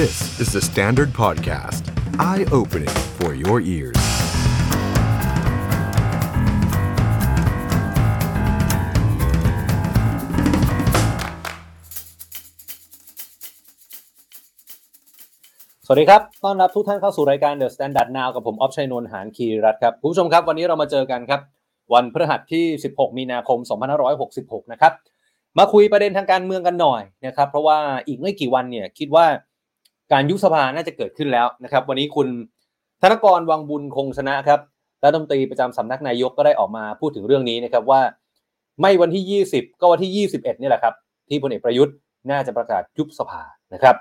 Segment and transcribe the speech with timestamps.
[0.00, 1.82] This is the Standard Podcast.
[2.30, 4.00] Eye-opening for your ears.
[15.86, 21.40] สวัสดีครับ ต้อนรับทุกท่านเข้าสู่รายการ The Standard Now กับผมออฟชัยนนท์หานคีรัตน์ครับคุณผู้ชมครับ วันนี้เรามาเจอกันครับ
[21.94, 23.58] วันพฤหัสที่ 16 มีนาคม
[24.16, 24.92] 2566 นะครับ
[25.58, 29.26] มาคุยประเด็นทางการเมืองกันหน่อยนะครับ เพราะว่าอีกไม่กี่วันเนี่ยคิดว่า
[30.12, 32.28] การยุบสภาน่าจะเกิดขึ้นแล้วนะครับ วันนี้คุณ
[33.02, 34.60] ธนกรวังบุญคงชนะครับ
[35.04, 38.00] รัฐมนตรีประจำสำนักนายกก็ได้ออกมาพูดถึงเรื่องนี้นะครับว่า
[38.80, 40.94] ไม่วันที่ 20 ก็วันที่ 21นี่แหละครับ
[41.28, 41.94] ที่พลเอกประยุทธ์
[42.30, 43.42] น่าจะประกาศยุบสภา
[43.74, 43.96] นะครับ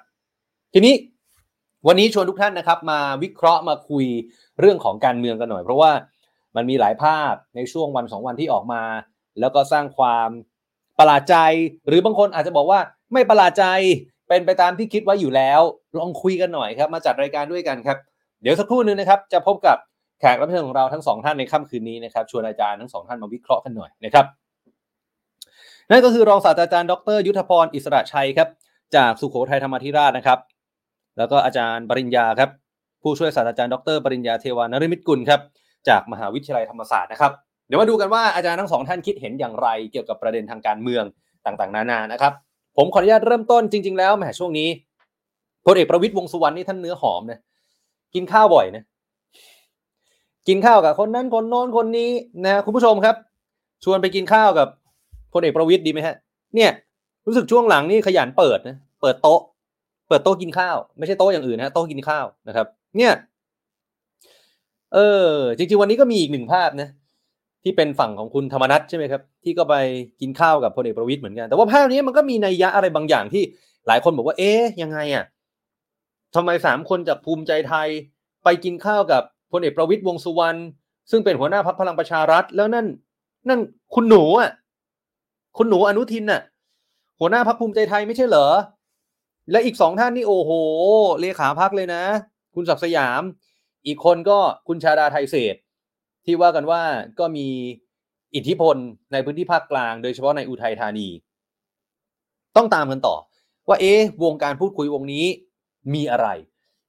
[0.73, 0.93] ทีนี้
[1.87, 4.05] วันนี้ชวนทุกท่านนะครับ มาวิเคราะห์มาคุย
[4.59, 5.91] เรื่องของการเมืองกันหน่อย เพราะว่า
[6.55, 8.83] มันมีหลายภาพในช่วงวันสองวันที่ออกมา
[9.39, 10.29] แล้วก็สร้างความ
[10.99, 11.35] ประหลาดใจ
[11.87, 12.79] หรือบางคนอาจจะบอกว่า
[13.13, 13.65] ไม่ประหลาดใจ
[14.29, 15.61] เป็นไปตามที่คิดไว้อยู่แล้ว
[15.97, 17.97] ลองคุยกันหน่อยครับ มาจัดรายการด้วยกันครับ
[18.41, 19.77] เดี๋ยวสักครู่นึงนะครับ จะพบกับ
[20.19, 24.25] แขกรับเชิญของเราทั้งสองท่านในค่ำคืนนี้นะครับ ชวนอาจารย์ทั้งสองท่านมาวิเคราะห์กันหน่อยนะครับ
[25.91, 28.49] นั่นก็คือรองศาสตราจารย์ ดร ยุทธพร อิสระชัยครับ
[28.95, 30.39] จากสุโขทัยธรรมธิราชนะครับ
[31.17, 32.49] แล้วก็อาจารย์ปริญญาครับ
[33.03, 35.41] ผู้ช่วยศาสตราจารย์ ดร ปริญญาเทวานริมิตกุลครับ
[35.89, 37.31] จากมหาวิทยาลัยธรรมศาสตร์นะครับ
[37.67, 41.03] เดี๋ยวมาดูกันว่าอาจารย์ทั้งสองท่านคิดเห็นอย่างไร เกี่ยวกับประเด็นทางการเมือง
[41.45, 42.33] ต่างๆ นานานะครับ
[42.77, 44.69] ผมขออนุญาตเริ่มต้นจริง ๆ แล้วแหมช่วงนี้
[45.65, 47.39] พลเอกประวิตยวงสุวรรณนี่ท่านเนื้อหอมนะ
[48.13, 48.83] กินข้าวบ่อยนะ
[50.47, 52.11] กินข้าวกับคนนั้นคนโน้นคนนี้
[52.45, 53.15] นะคุณผู้ชมครับ
[53.83, 54.67] ชวนไปกินข้าวกับ
[55.33, 56.15] พลเอกประวิตยดีไหมฮะ
[56.55, 56.71] เนี่ย
[57.27, 59.41] รู้สึกช่วงหลังนี่ขยันเปิดนะเปิดโต๊ะ
[60.07, 63.11] เปิดโต๊ะกินข้าว ไม่ใช่โต๊ะอย่างอื่นนะโต๊ะกินข้าวนะครับ เนี่ย
[64.93, 66.89] เออ จริงๆวันนี้ก็มีอีกหนึ่งภาพนะ
[67.63, 69.75] ที่เป็นฝั่งของคุณธรรมนัทใช่ไหมครับ ที่ก็ไป
[70.21, 73.43] กินข้าวกับพลเอกประวิตยเหมือนกัน แต่ว่าภาพนี้มันก็มีนัยยะอะไรบางอย่างที่
[73.87, 75.25] หลายคนบอกว่า เอ๊ะยังไงอะ
[76.35, 77.87] ทำไมสามคนจากภูมิใจไทย
[78.43, 80.59] ไปกินข้าวกับพลเอกประวิตยวงสุวรรณ
[81.11, 82.87] ซึ่งเป็นหัวหน้าพรรคพลังประชารัฐ แล้วนั่น
[83.49, 83.59] นั่น
[83.95, 84.51] คุณหนูอะ
[85.57, 86.41] คุณหนูอนุทินน่ะ
[87.19, 88.47] หัวหน้าพรรคภูมิใจไทยไม่ใช่เหรอ
[89.51, 90.51] และอีกสองท่านนี่โอ้โห
[91.19, 92.03] เลขาพักเลยนะ
[92.55, 93.21] คุณศักดิ์สยาม
[93.87, 95.55] อีกคนก็คุณชาดาไทยเศษ
[96.25, 96.81] ที่ว่ากันว่า
[97.19, 97.47] ก็มี
[98.35, 98.75] อิทธิพล
[99.13, 101.07] ในพื้นที่ภาคกลาง โดยเฉพาะในอุทัยธานี
[102.55, 103.15] ต้องตามกันต่อ
[103.67, 105.25] ว่าเอ๊ะวงการพูดคุยวงนี้
[105.93, 106.27] มีอะไร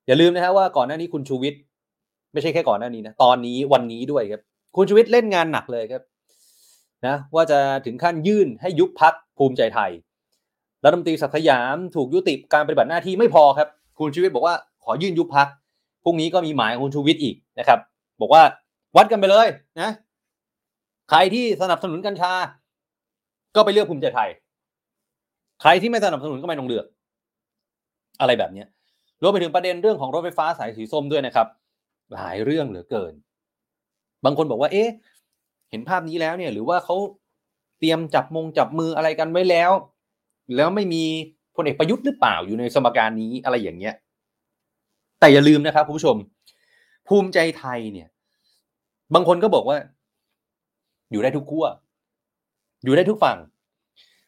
[0.07, 1.61] อย่าลืมนะฮะว่าก่อนหน้านี้คุณชูวิทย์
[2.33, 4.43] ไม่ใช่แค่ก่อนหน้านี้นะตอนนี้วันนี้ด้วยครับ
[4.77, 6.03] คุณชูวิทย์เล่นงานหนักเลยครับ
[7.07, 9.91] นะว่าจะถึงขั้นยื่นให้ยุบพักภูมิใจไทย
[10.85, 14.55] รัฐมนตรีศักดิ์สยามถูกยุติการปฏิบัติหน้าที่ไม่พอครับ คุณชูวิทย์บอกว่า
[14.85, 15.49] ขอยื่นยุบพัก
[16.05, 17.79] พรุ่งนี้ก็มีหมายคุณชูวิทย์อีกนะครับ
[18.21, 18.43] บอกว่า
[18.97, 19.49] วัดกันไปเลย
[19.81, 19.91] นะ
[21.11, 22.33] ใครที่สนับสนุนกัญชา
[23.55, 24.31] ก็ไปเลือกภูมิใจไทย
[25.61, 26.87] ใครที่ไม่สนับสนุนก็ไม่ต้องเลือก
[28.21, 28.65] อะไรแบบนี้
[29.23, 31.47] รวมไปถึงประเด็นเรื่องของรถไฟฟ้าสายสีส้มด้วยนะครับ
[32.15, 33.13] หลายเรื่องเหลือเกิน
[34.25, 34.89] บางคนบอกว่า เอ๊ะ
[35.71, 36.97] เห็นภาพนี้แล้วเนี่ย หรือว่าเขา
[37.79, 39.71] เตรียมจับมงจับมืออะไรกันไว้แล้ว
[40.57, 41.05] แล้วไม่มี
[41.57, 43.95] พลเอกประยุทธ์หรือเปล่าอยู่ในสมการนี้อะไรอย่างเงี้ย
[45.21, 46.17] แต่อย่าลืมนะครับคุณผู้ชม
[47.09, 48.09] ภูมิใจไทยเนี่ย
[49.15, 49.79] บางคนก็บอกว่า
[51.11, 51.67] อยู่ได้ทุกขั้ว
[52.85, 53.39] อยู่ได้ทุกฝั่ง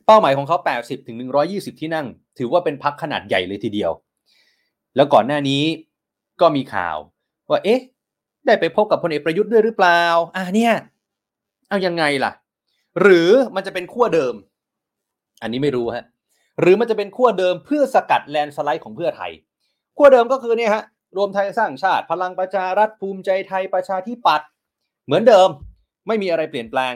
[0.06, 1.16] เป้าหมายของเขา 80ถึง
[1.48, 2.06] 120 ที่นั่ง
[2.38, 3.92] ถือว่าเป็นพักขนาดใหญ่เลยทีเดียว
[4.96, 5.62] แล้วก่อนหน้านี้
[6.40, 6.96] ก็มีข่าว
[7.50, 7.80] ว่าเอ๊ะ
[8.46, 10.02] ได้ไปพบกับพลเอกประยุทธ์ด้วยหรือเปล่า
[10.36, 10.74] อ่าเนี่ย
[11.68, 12.32] เอายังไงล่ะ
[13.00, 14.34] หรือมันจะเป็นขั้วเดิม
[15.42, 16.04] อันนี้ไม่รู้ฮะ
[16.60, 19.32] หรือมันจะเป็นขั้วเดิมเพื่อสกัดแลนสไลด์ของเพื่อไทย
[19.96, 20.84] ขั้วเดิมก็คือเนี่ยฮะ
[21.16, 24.48] รวมไทยสร้างชาติ พลังประชารัฐภูมิใจไทยประชาธิปัตย์
[25.06, 25.48] เหมือนเดิม
[26.08, 26.94] ไม่มีอะไรเปลี่ยนแปลง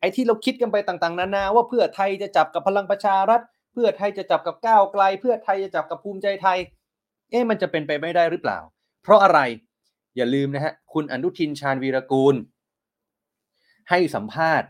[0.00, 3.40] ไอ้ที่เราคิดกันไปต่างๆ นานาว่าเพื่อไทยจะจับกับพลังประชารัฐ
[3.72, 6.58] เพื่อไทยจะจับกับก้าวไกล เพื่อไทยจะจับกับภูมิใจไทย
[7.30, 8.58] เอ๊ะมันจะเป็นไปไม่ได้หรือเปล่า
[9.02, 9.40] เพราะอะไร
[10.16, 12.34] อย่าลืมนะฮะคุณอนุทินชาญวีรกูล
[13.90, 14.68] ให้สัมภาษณ์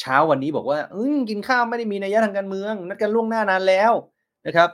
[0.00, 3.92] เช้าวันนี้บอกว่าอืกินข้าวไม่ได้มีนัยยะทางการเมือง นัดกันล่วงหน้านานแล้ว
[4.46, 4.70] นะครับ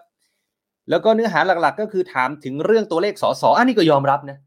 [0.91, 4.39] แล้วก็เนื้อหาหลักๆ ก็คือถามถึงเรื่องตัวเลขสอสอันนี้ก็ยอมรับนะ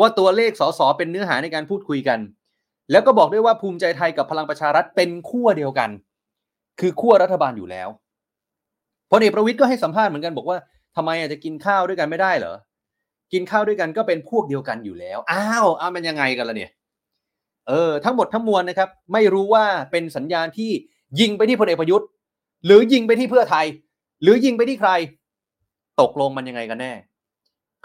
[0.00, 2.18] ว่าตัวเลขสสเป็นเนื้อหาในการพูดคุยกัน
[2.90, 5.90] แล้วก็บอกด้วยว่าภูมิใจไทยกับพลังประชารัฐเป็นขั้วเดียวกัน
[6.80, 7.88] คือขั้วรัฐบาลอยู่แล้ว
[9.10, 10.58] พลเอกประวิทย์ก็ให้สัมภาษณ์เหมือนกันบอกว่า
[10.96, 12.56] ทำไมอาจจะกินข้าวด้วยกันไม่ได้เหรอ
[13.32, 16.70] กินข้าวด้วยกันก็เป็นพวกเดียวกันอยู่แล้วอ้าวอ้าวมันยังไงกันล่ะเนี่ย
[17.68, 20.70] เออทั้งหมดทั้งมวลนะครับ ไม่รู้ว่าเป็นสัญญาณที่
[21.20, 22.08] ยิงไปที่พลเอกประยุทธ์
[22.66, 23.66] หรือยิงไปที่เพื่อไทย
[24.22, 24.90] หรือยิงไปที่ใคร
[26.00, 26.92] ตกลงมันยังไงกันแน่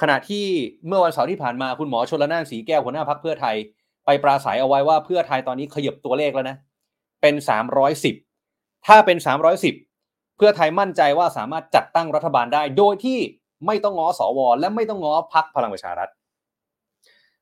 [0.01, 0.45] ขณะที่
[0.87, 3.55] เมื่อวันเสาร์ที่ผ่านมาคุณหมอชลนานสีแก้วหัวหน้าพักเพื่อไทย
[4.05, 6.57] ไปปราศัยเอาไว้ว่าเพื่อไทยตอนนี้ขยับตัวเลขแล้วนะ
[7.21, 8.15] เป็นสามร้อยสิบ
[8.87, 9.75] ถ้าเป็นสามร้อยสิบ
[10.37, 13.19] เพื่อไทยมั่นใจว่าสามารถจัดตั้งรัฐบาลได้ โดยที่
[13.65, 16.09] ไม่ต้องง้อสวและไม่ต้องง้อพรรคพลังประชารัฐ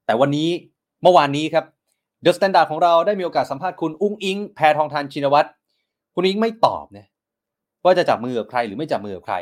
[0.05, 0.49] แต่วันนี้
[1.01, 1.65] เมื่อวานนี้ครับ
[2.21, 5.49] The Standard ของเราได้มีโอกาสสัมภาษณ์คุณอุ้งอิง แพทองธาร ชินวัตร
[6.15, 7.07] คุณอิงไม่ตอบนี่ย
[7.83, 9.35] ว่าจะจับมือกับใครหรือไม่จับมือกับใคร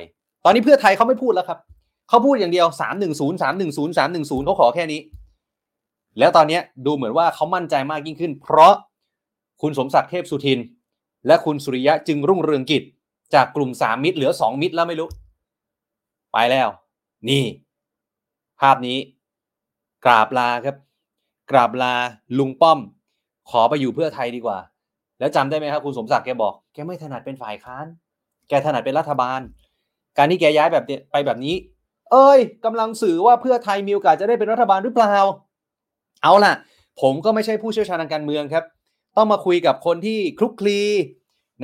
[0.46, 1.60] ตอนนี้เพื่อไทยเขาไม่พูดแล้วครับ
[2.10, 5.02] เขาพูดอย่างเดียวสามหนึ่งศูนย์สามหนึ่งศูนย์สามหนึ่งศูนย์เขาขอแค่นี้
[6.20, 8.74] แล้วตอนนี้ดูเหมือนว่าเขามั่นใจมากยิ่งขึ้น เพราะ
[9.62, 10.60] คุณสมศักดิ์เทพสุทิน
[11.28, 12.84] และคุณสุริยะจึงรุ่งเรืองกิจ
[13.34, 15.10] จากกลุ่มสามมิตรเหลือสองมิตรแล้วไม่รู้
[16.34, 16.68] ไปแล้ว
[17.30, 17.44] นี่
[18.60, 18.98] ภาพนี้
[20.06, 20.76] กราบลาครับ
[21.52, 21.94] กราบลา
[22.38, 22.80] ลุงป้อม
[23.50, 24.60] ขอไปอยู่เพื่อไทยดีกว่า
[25.20, 27.86] แล้วจำได้ไหมครับคุณสมศักดิ์แกบอกแกไม่ถนัดเป็นฝ่ายค้าน
[28.50, 29.40] แกถนัดเป็นรัฐบาล
[30.18, 31.56] การที่แกย้ายแบบไปแบบนี้
[32.12, 35.16] เอ้ยกำลังสื่อว่าเพื่อไทยมีโอกาสจะได้เป็นรัฐบาลหรือเปล่า
[36.24, 36.54] เอาล่ะ
[37.02, 38.64] ผมก็ไม่ใช่ผู้เชี่ยวชาญทางการเมืองครับ
[39.18, 40.80] ต้องมาคุยกับคนที่คลุกคลี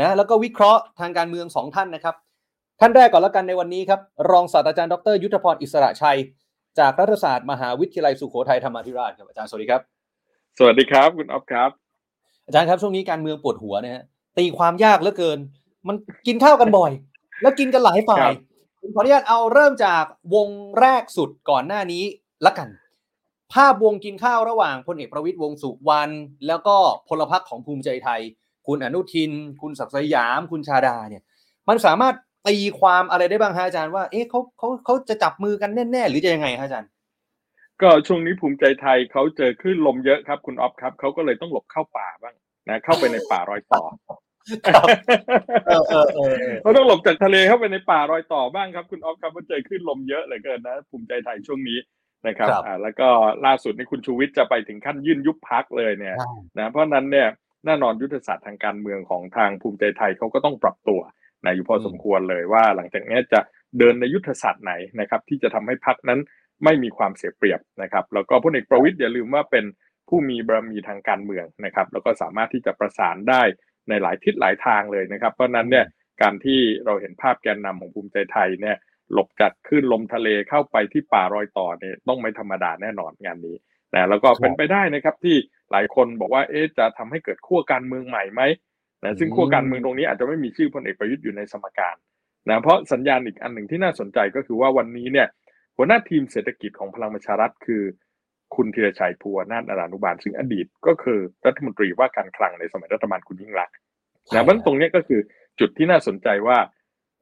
[0.01, 2.15] นะแล้วก็วิเคราะห์ทางการเมืองสองท่านนะครับ
[2.79, 3.99] ท่านแรกก่อนแล้วกันในวันนี้ครับ
[4.31, 6.19] รองศาสตราจารย์ดร ยุทธพรอิสระชัย
[6.79, 9.81] จากรัฐศาสตร์มหาวิทยาลัยสุโขทัยธรรมาธิราชครับอาจารย์สวัสดีครับ
[10.57, 11.69] สวัสดีครับคุณอ๊อฟครับ
[12.45, 14.03] อาจารย์ครับช่วงนี้การเมืองปวดหัวนะฮะ
[14.37, 15.39] ตีความยากเหลือเกิน
[15.87, 15.95] มัน
[16.27, 16.91] กินข้าวกันบ่อย
[17.41, 18.50] แล้วกินกันหลายฝ่ายผม
[18.81, 20.03] ขออนุญาตเอาเริ่มจาก
[20.35, 20.49] วง
[20.79, 22.03] แรกสุดก่อนหน้านี้
[22.45, 22.69] ละกัน
[23.53, 26.13] ภาพวงกินข้าวระหว่างพลเอกประวิตยวงสุวรรณ
[26.47, 26.75] แล้วก็
[27.07, 28.21] พลพรรคของภูมิใจไทย
[28.67, 29.31] คุณอนุทิน
[29.61, 31.23] คุณศักดิ์สยาม คุณชาดาเนี่ย
[31.69, 32.15] มันสามารถ
[32.47, 36.89] ตีความอะไรได้บ้างฮะอาจารย์ว่าเอ๊ะเขาเขาเขาจะจับมือกันแน่ๆหรือจะยังไงฮะอาจารย์
[37.81, 42.35] ก็ช่วงนี้ภูมิใจไทยเขาเจอคลื่นลมเยอะครับคุณอ๊อฟครับเขาก็เลยต้องหลบเข้าป่าบ้าง
[42.69, 43.83] นะเข้าไปในป่ารอยต่อ
[46.61, 51.79] เขาต้องหลบจากทะเลเข้าไปในป่ารอยต่อบ้างครับ คุณอ๊อฟครับเพราะเจอคลื่นลมเยอะเหลือเกินนะภูมิใจไทยช่วงนี้
[52.27, 53.07] นะครับอ่าแล้วก็
[53.45, 56.15] ล่าสุดนี่คุณชูวิทย์จะไปถึงขั้นยื่นยุบพักเลยเนี่ย
[56.57, 57.27] นะเพราะนั้นเนี่ย
[57.65, 61.01] แน่นอนยุทธศาสตร์ทางการเมืองของทางภูมิใจไทยเขาก็ต้องปรับตัว
[61.45, 63.39] นะอยู่พอสมควรเลยว่า หลังจากนี้จะ
[63.79, 66.19] เดินในยุทธศาสตร์ไหนนะครับที่จะทำให้พักนั้น
[66.63, 69.65] ไม่มีความเสียเปรียบนะครับ แล้วก็พลเอกประวิตยอย่าลืมว่าเป็น
[70.09, 73.41] ผู้มีบารมีทางการเมืองนะครับ แล้วก็สามารถที่จะประสานได้
[73.89, 75.85] ในหลายทิศหลายทางเลยนะครับ เพราะนั้นเนี่ย
[76.21, 78.77] การที่เราเห็นภาพแกนนำของภูมิใจไทยเนี่ย
[79.13, 83.55] หลบจัดขึ้นลมทะเลเข้าไปที่ป่ารอยต่อเนี่ยต้องไม่ธรรมดาแน่นอนงานนี้
[83.93, 85.35] นะแล้วก็เป็นไปได้นะครับที่
[85.71, 88.41] หลายคนบอกว่าเอ๊ะจะทำให้เกิดขั้วการเมืองใหม่ไหม
[89.03, 91.95] นะซึ่งขั้วการเมืองตรงนี้อาจจะไม่มีชื่อพลเอกประยุทธ์อยู่ในสมการ
[92.49, 95.27] นะเพราะสัญญาณอีกอันหนึ่งที่น่าสนใจก็คือว่าวันนี้เนี่ย
[95.77, 97.83] หัวหน้าทีมเศรษฐกิจของพลังประชารัฐคือ
[98.55, 103.75] คุณธีรชัยพัวนาฏอารานุบาลซึ่งอดีตก็คือรัฐมนตรีว่าการคลังในสมัยรัฐบาลคุณยิ่งรักษณ์
[104.33, 105.19] นะเพราะตรงนี้ก็คือ
[105.59, 106.57] จุดที่น่าสนใจว่า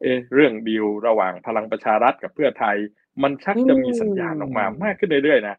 [0.02, 2.78] เอเรื่องดีลระหว่างพลังประชารัฐกับเพื่อไทย
[3.24, 5.58] มันชักจะมีสัญญาณออกมามากขึ้นเรื่อยๆนะ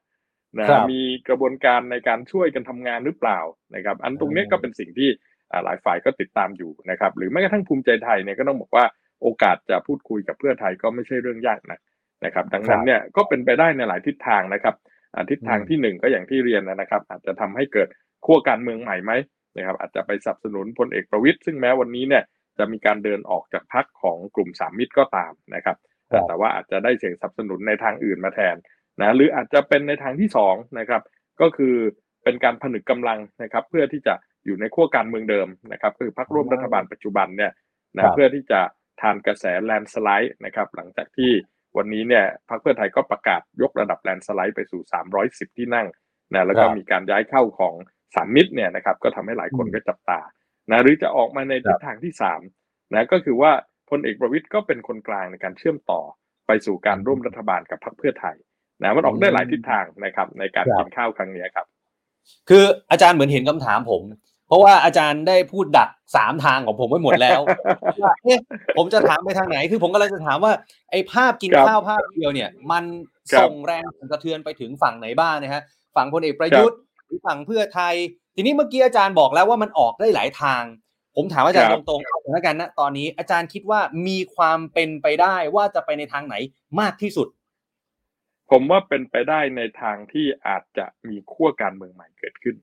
[0.58, 3.38] นะมีกระบวนการในการช่วยกันทำงานหรือเปล่า
[3.74, 5.08] นะครับ อันตรงนี้ก็เป็นสิ่งที่
[5.64, 8.84] หลายฝ่ายก็ติดตามอยู่นะครับ หรือแม้กระทั่งภูมิใจไทยเนี่ยก็ต้องบอกว่า
[9.22, 11.80] โอกาสจะพูดคุยกับเพื่อไทยก็ไม่ใช่เรื่องยากนะ
[12.24, 14.74] นะครับ ดังนั้นเนี่ยก็เป็นไปได้ในหลายทิศทางนะครับ
[15.30, 17.88] ทิศทางที่หนึ่งก็อย่างที่เรียนนะครับ อาจจะทำให้เกิด
[18.26, 19.12] ขั้วการเมืองใหม่ไหม
[19.56, 22.24] นะครับ อาจจะไปสนับสนุนพลเอกประวิตยซึ่งแม้วันนี้เนี่ย
[22.58, 25.76] จะมีการเดินออกจากพักของกลุ่มสามมิตรก็ตามนะครับ
[26.28, 28.56] แต่ว่าอาจจะได้เสียงสนับสนุนในทางอื่นมาแทน
[29.00, 31.02] นะหรืออาจจะเป็นในทางที่สองนะครับ
[31.40, 31.74] ก็คือ
[32.24, 34.14] เป็นการผนึกกำลังนะครับ เพื่อที่จะ
[34.44, 37.52] อยู่ในขั้วการเมืองเดิมนะครับคือพรรคร่วมรัฐบาลปัจจุบันเนี่ย
[37.96, 38.60] นะเพื่อที่จะ
[39.00, 41.32] ทานกระแสแลนสไลด์นะครับ หลังจากที่
[41.76, 44.82] วันนี้เนี่ยพรรคเพื่อไทยก็ประกาศยกระดับแลนสไลด์ไปสู่
[45.20, 45.86] 310 ที่นั่ง
[46.34, 47.74] นะแล้วก็มีการย้ายเข้าของ
[48.14, 50.20] สามมิตรเนี่ยนะครับก็ทำให้หลายคนก็จับตา
[50.70, 52.40] นะหรือจะออกมาในทิศทางที่สาม
[52.94, 53.52] นะก็คือว่า
[53.90, 56.00] พลเอกประวิตยก็เป็นคนกลางในการเชื่อมต่อ
[56.46, 58.36] ไปสู่การร่วมรัฐบาลกับพรรคเพื่อไทย
[58.82, 61.66] นะมันออกได้หลายทิศทางนะครับ ในการกินข้าวครั้งนี้ครับ
[62.48, 64.02] คืออาจารย์เหมือนเห็นคำถามผม
[64.50, 67.40] เพราะว่าอาจารย์ได้พูดดักสามทางของผมไว้หมดแล้ว
[68.02, 68.38] ว่าเอ๊ะ
[68.76, 70.52] ผมจะถามไปทางไหน คือผมก็เลยจะถามว่า
[70.90, 72.84] ไอ้ภาพกินข้าวภาพเดียวเนี่ย มัน
[73.38, 75.62] ส่งแรงสะเทือนไปถึงฝั่งไหนบ้างนะฮะ
[75.96, 77.94] ฝั่งพลเอกประยุทธ์หรือฝั่งเพื่อไทย
[78.34, 80.62] ทีนี้เมื่อกี้อาจารย์บอกแล้วว่ามันออกได้หลายทาง
[81.16, 86.34] ผมถามอาจารย์ตรงๆสถานการณ์ณตอนนี้ อาจารย์คิดว่ามีความเป็นไปได้ว่าจะไปในทางไหน
[86.80, 87.28] มากที่สุด
[88.50, 92.56] ผมว่าเป็นไปได้ในทางที่อาจจะมีขั้วการเมืองใหม่เกิดขึ้น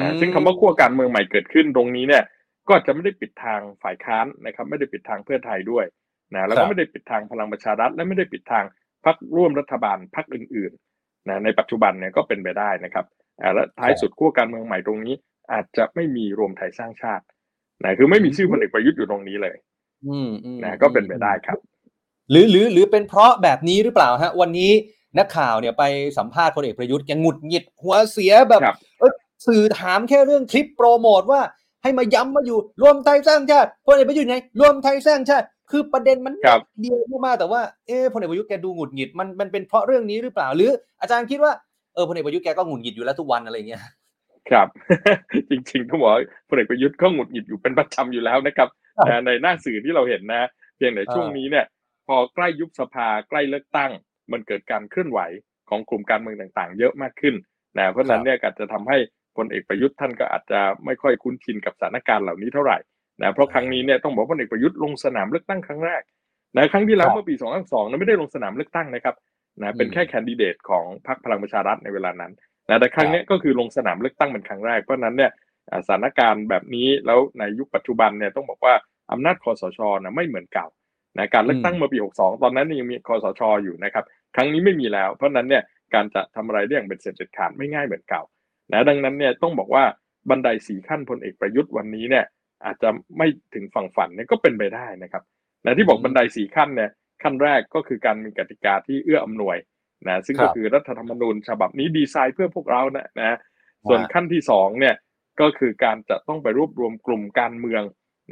[0.00, 2.24] นะซึ่งคำว่าขั้วการเมืองใหม่เกิดขึ้นตรงนี้เนี่ย
[2.68, 5.84] ก็จะไม่ได้ปิดทางฝ่ายค้านนะครับ ไม่ได้ปิดทางเพื่อไทยด้วย
[6.34, 8.64] นะแล้วก็ไม่ได้ปิดทางพลังประชารัฐ และไม่ได้ปิดทาง
[9.04, 13.04] พรรคร่วมรัฐบาลพรรคอื่นๆนะในปัจจุบันเนี่ยก็เป็นไปได้นะครับ
[13.54, 15.14] และท้ายสุดขั้วการเมืองใหม่ตรงนี้
[15.52, 17.24] อาจจะไม่มีรวมไทยสร้างชาติ
[17.84, 19.56] นะคือไม่มีชื่อพลเอกประยุทธ์อยู่ตรงนี้เลย
[20.06, 20.30] อืม
[20.64, 21.58] นะก็เป็นไปได้ครับ
[22.30, 24.72] หรือหรือหรือเป็นเพราะแบบนี้หรือเปล่าฮะ วันนี้
[25.18, 25.84] นักข่าวเนี่ยไป
[26.18, 28.60] สัมภาษณ์พลเอกประยุทธ์ยังหงุดหงิดหัวเสียแบบ
[29.00, 29.12] เออ
[29.46, 31.40] สื่อถามแค่เรื่องคลิปโปรโมทว่า
[31.82, 36.34] ให้มาย้ำมาอยู่รวมไทยสร้างชาติพลเอกประยุทธ์ไงรวมไทยสร้างชาติ คือประเด็นมัน
[36.80, 40.70] เดียวมากแต่ว่าเออพลเอกประยุทธ์แกดูหงุดหงิดมันมันเป็นเพราะเรื่องนี้หรือเปล่าหรือ
[41.00, 41.52] อาจารย์คิดว่า
[41.94, 43.82] เออพลเอกประยุทธ์แกก็หงุดหงิดอยู่แล้วทุกวันอะไรเงี้ย
[44.50, 44.68] ครับ
[45.50, 46.12] จริงๆต้องบอก
[46.48, 48.68] พลเอกประยุทธ์ก็หงุดหงิดอยู่เป็นประจำอยู่แล้วนะครับ
[49.26, 51.66] ในหน้าสื่อที่เราเห็นนะ เพียงแต่ช่วงนี้เนี่ย
[52.06, 53.90] พอใกล้ยุบสภาใกล้เลือกตั้ง
[54.32, 55.20] มันเกิดการเคลื่อนไหว
[55.68, 57.34] ของกลุ่มการเมืองต่างๆ เยอะมากขึ้น
[57.78, 58.98] นะเพราะนั้นเนี่ยก็จะทำให้
[59.36, 62.78] พลเอกประยุทธ์ท่านก็อาจจะไม่ค่อยคุ้นชินกับสถานการณ์เหล่านี้เท่าไหร่
[63.20, 66.02] นะเพราะครั้งนี้เนี่ยต้องบอกพลเอกประยุทธ์ลงสนามเลือกตั้งครั้งแรก
[66.56, 69.14] นะครั้งที่แล้วเมื่อปี2002นั้นไม่ได้ลงสนามเลือกตั้งนะครับ
[69.60, 72.32] นะเป็นแค่แคนดิเดตของพรรคพลังประชารัฐในเวลานั้น
[72.68, 75.32] นะแต่ครั้งนี้ก็คือลงสนามเลือกตั้งเป็นครั้งแรกเพราะนั้นเนี่ย
[75.86, 78.74] สถานการณ์แบบนี้แล้วในยุคปัจจุบันเนี่ยต้องบอกว่า
[79.12, 80.66] อำนาจคอสชนะไม่เหมือนเก่า
[81.18, 84.04] นะการเลือกตั้งเมื่อปี 62 ตอนนั้นยังมีคอสชอยู่นะครับ
[84.36, 85.62] ครั้งนี้ไม่มีแล้ว เพราะนั้นเนี่ย
[85.94, 88.22] การจะทำอะไรได้อย่างเป็นเสร็จเด็ดขาดไม่ง่ายเหมือนเก่า
[88.72, 89.84] นะดังนั้นเนี่ยต้องบอกว่า
[90.30, 92.24] บันไดสีขั้นพลเอกประยุทธ์วันนี้เนี่ย
[92.64, 95.22] อาจจะไม่ถึงฝั่งฝันเนี่ยก็เป็นไปได้นะครับ
[95.64, 96.90] นะที่บอกบันไดสีขั้นเนี่ย
[97.22, 99.56] ขั้นแรกก็คือการมีกติกาที่เอื้ออำนวย
[100.06, 103.38] นะซึ่งก็คือรัฐธรรมนูญฉบับนี้ดีไซน์เพื่อพวกเรานะนะ
[103.88, 104.94] ส่วนขั้นที่สองเนี่ย
[105.40, 107.82] ก็คือการจะต้องไปรวบรวมกลุ่มการเมือง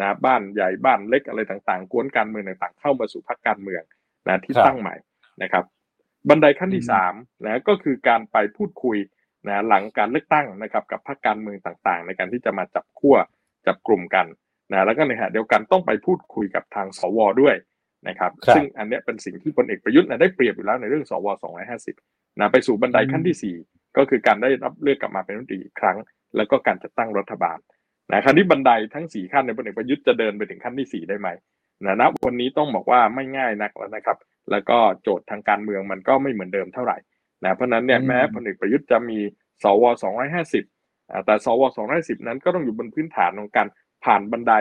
[0.01, 3.83] นะบ้านใหญ่บ้านเล็กอะไรต่างๆ กวนการเมืองต่างๆ เข้ามาสู่พรรคการเมือง
[4.29, 4.95] นะที่ตั้งใหม่
[5.43, 5.65] นะครับ
[6.29, 8.97] บันไดขั้นที่สามนะก็คือการไปพูดคุย
[9.47, 13.17] นะหลังการเลือกตั้งนะครับกับพรรคการเมืองต่างๆ ในการที่จะมาจับขั้ว
[13.67, 14.27] จับกลุ่มกัน
[14.73, 17.55] นะแล้วก็ในขณะเดียวกันต้องไปพูดคุยกับทางสวด้วย
[18.09, 21.27] นะครับ ซึ่งอันนี้เป็นสิ่งที่พลเอกประยุทธ์นะได้เปรียบอยู่แล้วในเรื่องสว
[21.83, 25.97] 250นะไปสู่บันไดขั้นที่ 4 ก็คือการได้รับเลือกกลับมาเป็นรัฐมนตรีอีกครั้ง
[26.37, 27.59] แล้วก็การจัดตั้งรัฐบาล
[28.13, 31.29] นะครั้นี้บันไดทั้ง 4 ขั้นในพลเอกประยุทธ์จะเดินไปถึงขั้นที่ 4 ได้ไหม
[31.85, 34.19] นะณวันนี้ต้องบอกว่าไม่ง่ายนักแล้วนะครับ
[34.51, 36.97] แล้วก็โจทย์ทางการเมืองมันก็ไม่เหมือนเดิมเท่าไหร่
[37.45, 39.19] นะเพราะนั้นเนี่ยแม้พลเอกประยุทธ์จะมี
[39.63, 39.85] สว
[40.55, 41.63] 250แต่สว
[41.95, 43.67] 250นั้นก็ต้องอยู่บนพื้นฐานของการ
[44.05, 44.53] ผ่านบันได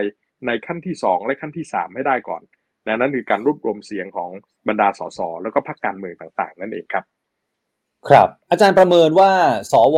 [0.45, 2.41] ในขั้นที่2และขั้นที่3ให้ได้ก่อน
[2.87, 4.29] นะนั่นคือการรวบรวมเสียงของ
[4.67, 7.03] บรรดาสสแล้วก็พรรคการเมืองต่างๆ นั่นเองครับ
[8.09, 9.31] ครับ อาจารย์ประเมินว่า
[9.71, 9.97] สว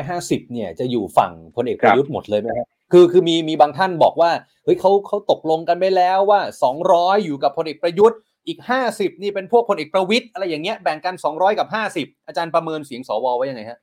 [0.00, 4.30] 250เนี่ยจะอยู่ฝั่งพลเอกประยุทธ์หมดเลยไหมครับคือคือมีมีบางท่านบอกว่า
[4.64, 6.40] เฮ้ยเขาเขาตกลงกันไปแล้วว่า
[6.82, 8.58] 200 อยู่กับพลเอกประยุทธ์ อีก
[8.90, 13.78] 50 นี่เป็นพวกพลเอกประวิทย์อะไรอย่างเงี้ยแบ่งกัน 200 กับ 50 อาจารย์ประเมินเสียงสวไว้ยังไงฮะ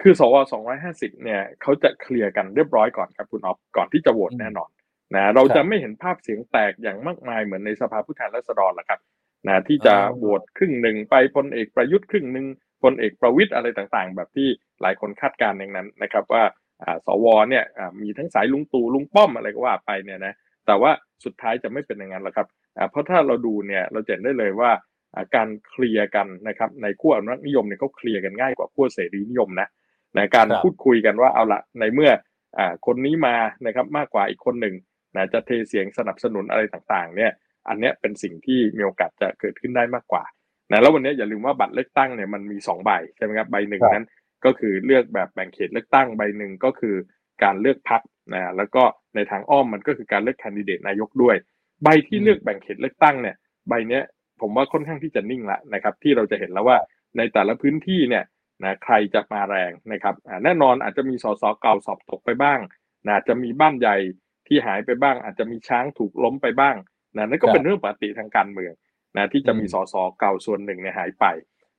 [0.00, 0.34] คือสว
[0.78, 4.70] 250 เนี่ยเขาจะเคลียร์กันเรียบร้อยก่อนครับคุณอ๊อฟก่อนที่จะโหวตแน่นอน
[5.14, 9.00] นะเราจะไม่เห็นภาพเสียงแตกอย่างมากมายเหมือนในสภาผู้แทนราษฎรละครับ
[9.46, 12.46] นะที่จะโหวตครึ่งหนึ่งไปพลเอกประยุทธ์ครึ่งหนึ่ง
[12.82, 14.48] พลเอกประวิทย์อะไรต่างๆ แบบที่
[14.82, 16.42] หลายคนคาดการณ์อย่างนั้นนะครับว่า
[17.06, 17.64] สวเนี่ย
[18.02, 20.34] มีทั้งสายลุงตู่ลุงป้อมอะไรก็ว่าไปเนี่ยนะ
[20.66, 20.90] แต่ว่า
[21.24, 22.46] สุดท้ายจะไม่เป็นอย่างนั้นหรอกครับ
[22.90, 24.70] เพราะถ้าเราดูเนี่ยเราเห็นได้เลยว่า
[25.36, 29.68] การเคลียร์กันนะครับในขั้วอนุรักษ์นิยมเนี่ยเขาเคลียร์กันง่ายกว่าขั้วเสรีนิยมนะ
[30.16, 32.10] ในการพูดคุยกันว่าเอาละในเมื่อ
[32.86, 33.36] คนนี้มา
[33.66, 34.74] นะครับมากกว่าอีกคนหนึ่ง
[35.16, 37.32] นะจะเทเสียงสนับสนุนอะไรต่างๆเนี่ย
[37.68, 40.24] อันนี้เป็นสิ่งที่มีโอกาสจะเกิดขึ้นได้มากกว่า
[40.70, 44.06] นะแล้ววันนี้อย่าลืมว่าบัตรเลือกตั้งเนี่ยมันมี2ใบใช่ไหมครับใบหนึ่งนั้น
[44.44, 46.96] ก็คือเลือกแบบแบ่งเขตเลือกตั้งใบหนึ่งก็คือ
[47.42, 48.02] การเลือกพัก
[48.34, 48.82] นะแล้วก็
[49.14, 51.36] ในทางอ้อมมันก็คือการเลือกแคนดิเดตนายกด้วย
[51.82, 53.36] ใบที่เลือกแบ่งเขตเลือกตั้งเนี่ย
[53.68, 54.02] ใบเนี้ย
[54.40, 56.78] ผมว่าค่อนข้างที่จะนิ่งละนะครับที่เราจะเห็นแล้วว่า
[57.16, 58.24] ในแต่ละพื้นที่เนี่ย
[58.64, 62.58] นะใครจะมาแรงนะครับแน่นอนอาจจะมีสสเก่าสอบตกไปบ้าง
[63.06, 63.96] นะจะมีบ้านใหญ่
[64.46, 66.76] ที่หายไปบ้าง อาจจะมีช้างถูกล้มไปบ้าง
[67.16, 68.72] นะนั่นก็เป็นเรื่องปกติทางการเมือง
[69.16, 71.24] นะที่จะมีสสเก่าส่วนหนึ่งเนี่ยหายไป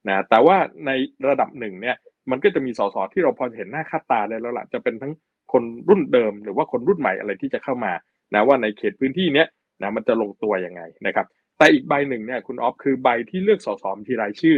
[0.08, 0.92] นะแต่ว่าใน
[1.30, 1.96] ระดับหนึ่งเนี่ย
[2.32, 5.14] มันก็จะมีสสที่เราพอเห็นหน้าค่าตาได้แล้วล่ะจะเป็นทั้ง
[5.52, 7.94] คนรุ่นเดิมหรือว่าคนรุ่นใหม่อะไรที่จะเข้ามา
[8.34, 9.48] นะว่าในเขตพื้นที่เนี้ย
[9.82, 11.26] นะมันจะลงตัวยังไงนะครับ
[11.58, 14.58] แต่อีกใบหนึ่งเนี่ยคุณออฟคือใบที่เลือกสสทีรายชื่อ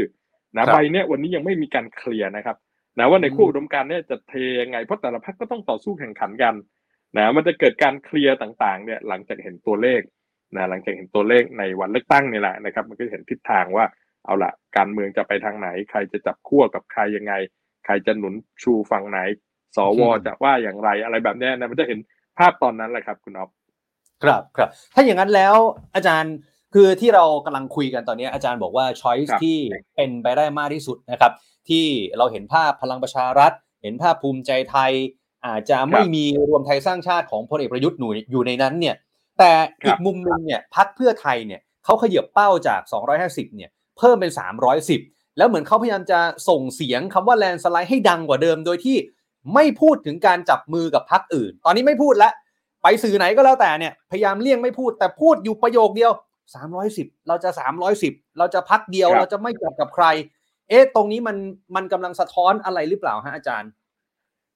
[0.57, 2.57] นะใบเนี้ยวันนี้ยังไม่มีการเคลียร์นะครับ
[2.99, 6.55] นะว่าในคู่อุดมการเนี่ยจะเทยังไงเพราะแต่ละพรรคก็ต้องต่อสู้แข่งขันกัน
[7.17, 10.01] นะมันจะเกิดการเคลียร์ต่างๆเนี่ยหลังจากเห็นตัวเลข
[10.55, 13.85] นะหลังจากเห็นตัวเลขในวันเลือกตั้งนี่แหละนะครับ มันก็เห็นทิศทางว่า
[14.25, 17.33] เอาละการเมืองจะไปทางไหน ใครจะจับขั้วกับใครยังไง
[17.85, 19.19] ใครจะหนุนชูฝั่งไหน
[19.75, 21.99] สวจะว่าอย่างไรอะไรแบบนี้นะมันจะเห็น
[22.37, 23.49] ภาพตอนนั้นแหละครับคุณอ๊อฟ
[24.23, 25.55] ครับครับถ้าอย่างนั้นแล้ว
[25.95, 26.35] อาจารย์
[26.73, 29.57] คือที่เรากำลังคุยกันตอนนี้อาจารย์บอกว่าช้อยส์ที่
[29.95, 31.31] เป็นไปได้มากที่สุดนะครับ
[31.69, 31.85] ที่
[32.17, 33.51] เราเห็นภาพพลังประชารัฐ
[33.83, 34.91] เห็นภาพภูมิใจไทย
[35.45, 38.95] อาจจะไม่มีรวมไทยสร้างชาติของพลเอกประยุทธ์หนูอยู่ในนั้นเนี่ย
[39.39, 39.51] แต่
[39.85, 42.81] อีกมุมนึงเนี่ยพักเพื่อไทยเนี่ยเขาขยับเป้าจาก
[43.19, 44.31] 250 เนี่ย เพิ่มเป็น
[44.85, 46.19] 310 แล้วเหมือนเขาพยายามจะ
[46.49, 48.97] ส่งเสียงคำว่าแลนสไลด์ให้ดังกว่าเดิม โดยที่
[49.53, 52.33] ไม่พูดถึงการจับมือกับพักอื่น ตอนนี้ไม่พูดแล้ว
[52.87, 56.11] ไปสื่อไหนก็แล้วแต่เนี่ยพยายามเลี่ยงไม่พูดแต่พูดอยู่ประโยคเดียว
[56.69, 57.49] 310 เราจะ
[57.93, 60.05] 310 เราจะพักเดียวเราจะไม่จับกับใคร
[60.69, 61.37] เอ๊ะตรงนี้มัน
[61.75, 63.71] มันกำลังสะท้อนอะไรหรือเปล่าฮะอาจารย์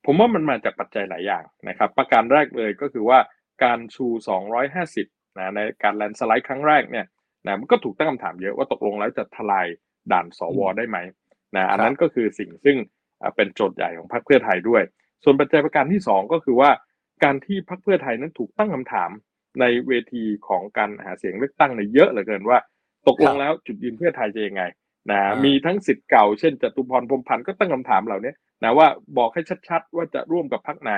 [0.05, 3.19] ผมว่ามันมาจากปัจจัยหลายอย่างนะครับ ประการแรกเลยก็คือว่า
[3.63, 4.07] การชู
[4.71, 7.05] 250นะในการแลนสไลด์ครั้งแรกเนี่ย
[7.45, 9.67] นะมันก็ถูกตั้งคำถามเยอะว่าตกลงแล้วจะทลาย
[10.12, 10.98] ด่านสวได้ไหม
[11.55, 12.77] นะอันนั้นก็คือสิ่งซึ่ง
[13.36, 14.83] เป็นโจทย์ใหญ่ของพรรคเพื่อไทยด้วย
[15.24, 16.69] ส่วนปัจจัยประการที่ 2 ก็คือว่า
[17.23, 19.09] การที่พรรคเพื่อไทยนั้นถูกตั้งคำถาม
[19.59, 22.57] ในเวทีของการหาเสียงเลือกตั้งในเยอะเหลือเกินว่า
[23.07, 24.63] ตกลงแล้วจุดยืนเพื่อไทยจะยังไง
[25.11, 28.33] นะมีทั้งสิทธิ์เก่าเช่นจตุพรพรมพันธ์ก็ตั้งคำถามเหล่านี้
[28.63, 30.91] นะว่าบอกให้ชัด ๆ ว่าจะร่วมกับพรรคไหน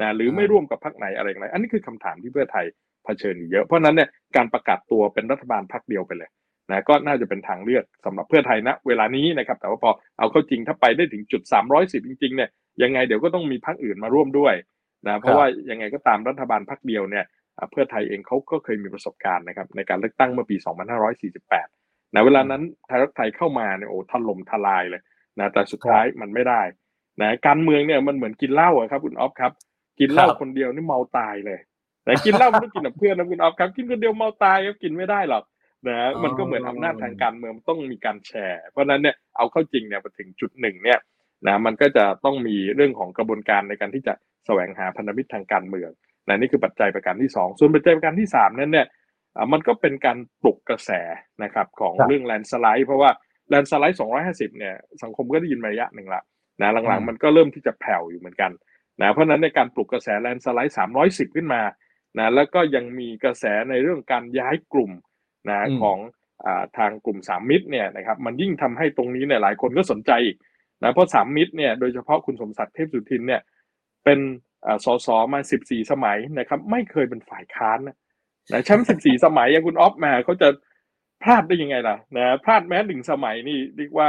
[0.00, 2.64] นะหรือไม่ร่วมกับพรรคไหนอะไรอะไรอันนี้คือคำถามที่เพื่อไทย
[3.04, 6.30] เผชิญอยู่เยอะเพราะนั้นเนี่ยการประกาศตัวเป็นรัฐบาลพรรคเดียวไปเลย
[6.70, 11.42] นะก็น่าจะเป็นทางเลือกสำหรับเพื่อไทยณเวลานี้นะครับแต่ว่าพอเอาเข้าจริงถ้าไปได้ถึงจุด
[11.76, 12.50] 310 จริงๆเนี่ย
[12.82, 14.54] ยังไงเดี๋ยวก็ต้องมีพรรคอื่นมาร่วมด้วย
[15.06, 17.24] นะเพราะว่ายังไงก็ตามรัฐบาลพรรคเดียวเนี่ย
[17.70, 20.56] เพื่อไทยเองเขาก็เคยมีประสบการณ์นะครับในการเลือกตั้งเมื่อปี
[21.36, 25.02] 2548นะเวลานั้นไทยรักไทยเข้ามาเนี่ยโอ้ถล่มทลายเลย
[25.38, 26.62] นะแต่สุดท้ายมันไม่ได้
[27.20, 29.52] นะการเมืองเนี่ยมันเหมือนกินเหล้าครับคุณออฟครับ
[30.00, 31.60] กินเหล้าคนเดียวนี่เมาตายเลย
[32.04, 35.44] แต่กินเหล้าไม่ต้องกินกับเพื่อนนะคุณออฟครับกินคนเดียวเมาตายครับกินไม่ได้หรอก
[35.88, 40.98] นะมันก็เหมือนอำนาจทางการเมืองต้องมีการแชร์ เพราะนั้นเนี่ยเอาเข้าจริงเนี่ยมาถึงจุดหนึ่งเนี่ย
[41.46, 44.14] นะมันก็จะต้องมีเรื่องของกระบวนการในการที่จะ
[44.46, 45.90] แสวงหาพันธมิตรทางการเมือง
[46.28, 48.86] นะนี่คือปัจจัยประการที่ 2 ส่วนปัจจัยประการที่ 3 นั้นเนี่ย
[49.52, 50.90] มันก็เป็นการปลุกกระแส
[51.42, 53.10] นะครับของเรื่องแลนสไลด์เพราะว่า
[53.48, 56.22] แลนสไลด์250เนี่ยสังคมก็ได้ยินมาระยะหนึ่งละ
[56.60, 58.50] นะหลังๆมันก็เริ่มที่จะแผ่วอยู่เหมือนกัน
[59.00, 61.62] นะเพราะนั้นในการปลุกกระแสแลนสไลด์310 ขึ้นมา
[62.18, 64.92] นะแล้วก็ยังมีกระแสในเรื่องการย้ายกลุ่ม
[65.48, 65.98] นะของ
[66.78, 70.36] ทางกลุ่มสามมิตรเนี่ยนะครับมันยิ่งทำให้ตรงนี้เนี่ยหลายคนก็สนใจอีก
[70.82, 73.40] นะเพราะสามมิตรเนี่ยโดยเฉพาะคุณสมศักดิ์เทพสุทินเนี่ย
[74.06, 74.20] เป็น
[74.84, 77.96] สสมาสิบสี่สมัยนะครับ ไม่เคยเป็นฝ่ายค้านนะ
[78.52, 80.48] นะแชมป์สิบสี่สมัยอย่างคุณออฟมาเขาจะ
[81.22, 84.08] พลาดได้ยังไงล่ะนะพลาดแม้หนึ่งสมัยนี่เรียกว่า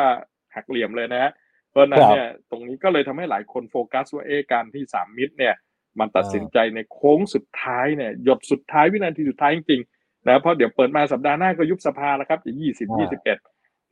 [0.56, 1.32] หักเหลี่ยมเลยนะ
[1.72, 5.56] เพราะนั้นเนี่ยตรงนี้ก็เลยทำให้หลายคนโฟกัสว่าเอการที่สามมิตรเนี่ย
[6.00, 13.38] มันตัดสินใจในโค้งสุดท้ายเนี่ยหยดสุดท้ายวินาทีสุดท้ายจริงๆนะเพราะเดี๋ยวเปิดมาสัปดาห์หน้าก็ยุบสภาแล้วครับจะยี่สิบยี่สิบเอ็ด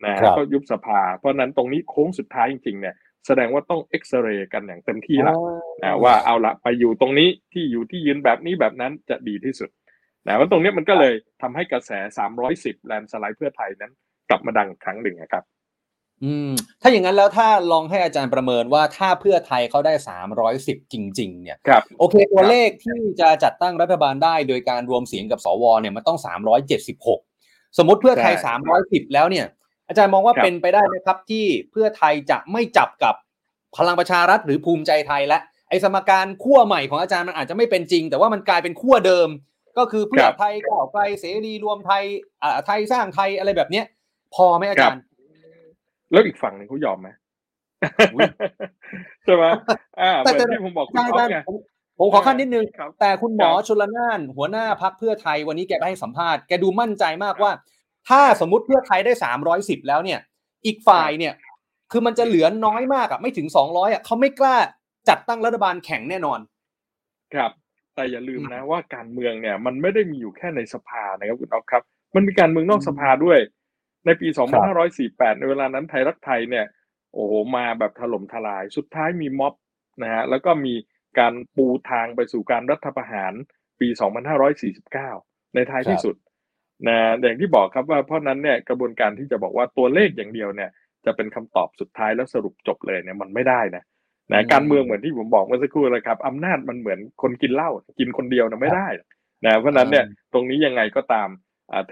[0.06, 5.34] นะก็ยุบสภา เพราะนั้นตรงนี้โค้งสุดท้ายจริงๆเนี่ย แสดงว่าต้องเอ็กซเรย์กันอย่างเต็มที่ละ
[5.84, 9.70] นะว่าเอาละไปอยู่ตรงนี้ที่อยู่ที่ยืนแบบนี้แบบนั้นจะดีที่สุด
[10.28, 11.92] นะว่าตรงนี้มันก็เลยทำให้กระแส
[12.40, 13.92] 310 แลนสไลด์เพื่อไทยนั้น
[14.30, 15.44] กลับมาดังครั้งหนึ่งครับ
[16.24, 19.94] อืม ถ้าอย่างนั้นแล้วถ้าลองให้อาจารย์ประเมินว่าถ้าเพื่อไทยเขาได้
[20.44, 26.20] 310 จริง ๆ เนี่ยครับโอเคตัวเลขที่จะจัดตั้งรัฐบาลได้โดยการรวมเสียงกับสวเนี่ยมันต้อง
[26.98, 28.34] 376 สมมติเพื่อไทย
[28.74, 29.46] 310 แล้วเนี่ย
[29.88, 33.15] อาจารย์มองว่าเป็นไปได้ไหมครับที่เพื่อไทยจะไม่จับกับ
[33.78, 39.30] พลังประชารัฐหรือภูมิใจไทยและไอ้สมการขั้วใหม่ของอาจารย์มันอาจจะไม่เป็นจริง แต่ว่ามันกลายเป็นขั้วเดิม
[39.78, 42.04] ก็คือเพื่อไทยก้าวไกลเสรีรวมไทย
[42.43, 43.86] อ่าไทยสร้างไทยอะไรแบบเนี้ย
[44.36, 45.02] พอไหมอาจารย์
[46.12, 47.10] แล้วอีกฝั่งหนึ่งเขายอมไหม
[49.26, 49.45] ใช่ไหม
[50.02, 51.39] อ่าเหมือนที่ผมบอกคุณอ๊อฟไง
[52.00, 52.65] ผมขอขั้นนิดนึง
[53.00, 57.52] แต่คุณหมอชลนานหัวหน้าพักเพื่อไทยวันนี้แกไปให้สัมภาษณ์แกดูมั่นใจมากว่า
[58.10, 60.20] ถ้าสมมติเพื่อไทยได้สามร้อยสิบแล้วเนี่ย
[60.65, 61.34] อีกฝ่ายเนี่ย
[61.91, 64.58] คือมันจะเหลือน้อยมากอะไม่ถึงสองร้อยอะเขาไม่กล้า
[65.10, 66.39] จัดตั้งรัฐบาลแข่งแน่นอน
[67.34, 67.52] ครับ
[67.96, 71.84] แต่อย่าลืมนะว่าการเมืองเนี่ย มันไม่ได้มีอยู่แค่ในสภานะครับคุณอ๊อฟครับ
[72.15, 73.39] มันมีการเมืองนอกสภาด้วย
[74.06, 74.28] ในปี
[74.84, 76.65] 2548 ในเวลานั้นไทยรักไทยเนี่ย
[77.13, 79.54] โอ้โหมาแบบถล่มทลาย สุดท้ายมีม็อบ
[80.04, 80.74] นะฮะแล้วก็มี
[81.20, 83.34] การปูทางไปสู่การรัฐประหาร
[83.80, 83.88] ปี
[84.72, 86.15] 2549 ในท้ายที่สุด
[86.88, 90.70] นะอย่างที่บอกครับว่าเพราะนั้นเนี่ยกระบวนการที่จะบอกว่าตัวเลขอย่างเดียวเนี่ย
[91.06, 93.84] จะเป็นคำตอบสุดท้ายแล้วสรุปจบเลยเนี่ยมันไม่ได้นะ
[94.32, 98.88] นะการเมืองเหมือนที่ผมบอกเมื่อสักครู่เลยครับอำนาจมันเหมือนคนกินเหล้ากินคนเดียวนะไม่ได้
[99.46, 101.30] นะเพราะนั้นเนี่ยตรงนี้ยังไงก็ตาม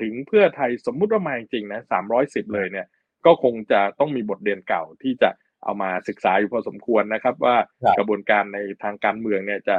[0.02, 2.88] ถึงเพื่อไทยสมมุติว่ามาจริงๆนะสามร้อยสิบเลยเนี่ย
[3.26, 5.30] ก็คงจะต้องมีบทเรียนเก่าที่จะ
[5.64, 7.56] เอามาศึกษาอยู่พอสมควรนะครับ ว่า
[7.98, 9.78] กระบวนการในทางการเมืองเนี่ยจะ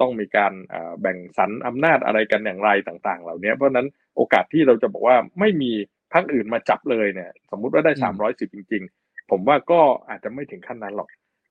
[0.00, 0.52] ต้องมีการ
[1.00, 3.86] แบ่งสรรอำนาจอะไรกันอย่างไรต่าง ๆ เหล่านี้เพราะนั้น
[4.16, 5.72] โอกาสที่เราจะบอกว่าไม่มี
[6.12, 11.08] พรรคอื่นมาจับเลยเนี่ย สมมุติว่าได้สามร้อยสิบจริง ๆ ผมว่าก็อาจจะไม่ถึงขั้นนั้นหรอก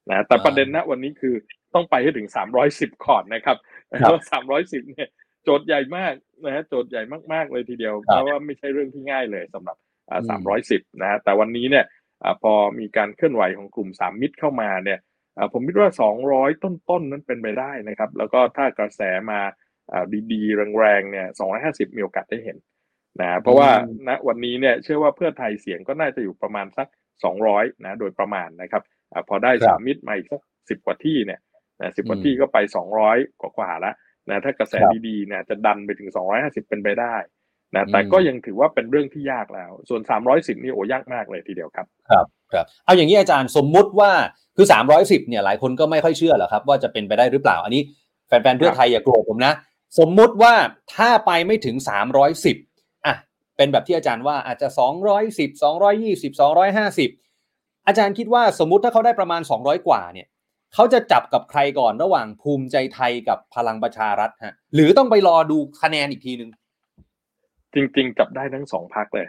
[0.10, 1.36] นะแต่ประเด็นณวันนี้คือ
[1.74, 3.58] ต้องไปให้ถึงสามร้อยสิบก่อนนะครับ
[4.00, 5.10] แล้วสามร้อยสิบเนี่ย
[5.44, 6.14] โจทย์ใหญ่มาก
[6.46, 7.02] นะฮะโจทย์ใหญ่
[7.34, 9.78] มากๆเลยทีเดียวเพราะว่าไม่ใช่เรื่องที่ง่ายเลยสำหรับ
[10.30, 11.86] สามร้อยสิบนะฮะแต่วันนี้เนี่ย
[12.44, 15.00] พอมีการเคลื่อนไหวของกลุ่มสามมิตรเข้ามาเนี่ย
[15.54, 15.90] ผมคิดว่า
[16.28, 19.40] 200 ต้นๆนนั้นเป็นไปได้นะครับ แล้วก็ถ้ากระแสมา
[20.32, 21.28] ดีๆ แรงๆ เนี่ย
[21.62, 22.58] 250 มีโอกาสได้เห็น
[23.22, 23.70] นะเพราะว่า
[24.08, 26.88] ณวันนี้เนี่ยเชื่อว่าเพื่อไทยเสียงก็น่าจะอยู่ประมาณสัก
[27.36, 31.40] 200 นะ โดยประมาณนะครับอพอได้สามมิตรมาอีกสักสิบกว่าที่เนี่ย
[31.82, 32.58] นะสิบกว่าที่ก็ไป
[33.00, 33.96] 200 กว่ากว่าแล้ว
[34.30, 34.74] นะถ้ากระแส
[35.08, 37.16] ดีๆเนี่ยจะดันไปถึง 250 เป็นไปได้
[37.76, 44.12] นะแต่ก็ยังถือว่าเป็นเรื่องที่ยากแล้ว ส่วน 310 นี่โอ้ยากมากเลยทีเดียวครับ ครับ ครับเอาอย่างนี้อาจารย์สมมุติว่า
[44.58, 47.82] คือ 310เนี่ยหลายคนก็ไม่ค่อยเชื่อหรอกครับ ว่าจะเป็นไปได้หรือเปล่า อันนี้
[48.28, 49.54] แฟนๆเพื่อไทยอย่าโกรธผมนะ
[50.00, 50.54] สมมุติว่า
[50.96, 51.76] ถ้าไปไม่ถึง
[52.42, 53.16] 310อะ
[53.58, 54.68] เป็นแบบที่อาจารย์ว่าอาจจะ
[55.16, 55.50] 210
[55.92, 60.28] 220 250 อาจารย์คิดว่าสมมุติถ้าเขาได้ประมาณ 200 กว่าเนี่ย
[60.74, 66.50] เขาจะจับกับใครก่อนระหว่างภูมิใจไทยกับพลังประชารัฐฮะหรือต้องไปรอดูคะแนนอีกทีนึง
[67.74, 69.26] จริง ๆ จับได้ทั้งสองพักเลย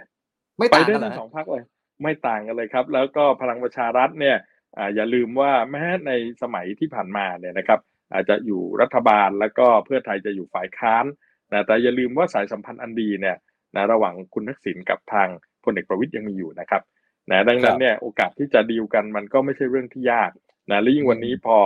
[0.58, 1.62] ไม่ไปต่างได้กันเหรทั้องสองพักเลย
[2.02, 4.36] ไม่ต่างกันเลยครับ แล้วก็พลังประชารัฐเนี่ย
[4.76, 7.80] อ่าอย่าลืมว่าแม้ในสมัยที่ผ่านมาเนี่ยนะครับ
[8.12, 11.04] อาจจะอยู่รัฐบาลแล้วก็เพื่อไทยจะอยู่ฝ่ายค้าน
[11.52, 13.36] นะแต่อย่าลืมว่าสายสัมพันธ์อันดีเนี่ย
[13.76, 15.28] นะระหว่างคุณทักษิณกับทาง
[15.64, 16.82] พลเอกประวิตยยังมีอยู่นะครับ
[17.30, 20.30] นะดังนั้นเนี่ยโอกาสที่จะดีลกันมันก็ไม่ใช่เรื่องที่ยาก
[20.70, 21.56] นะและยิ่งวันนี้พอ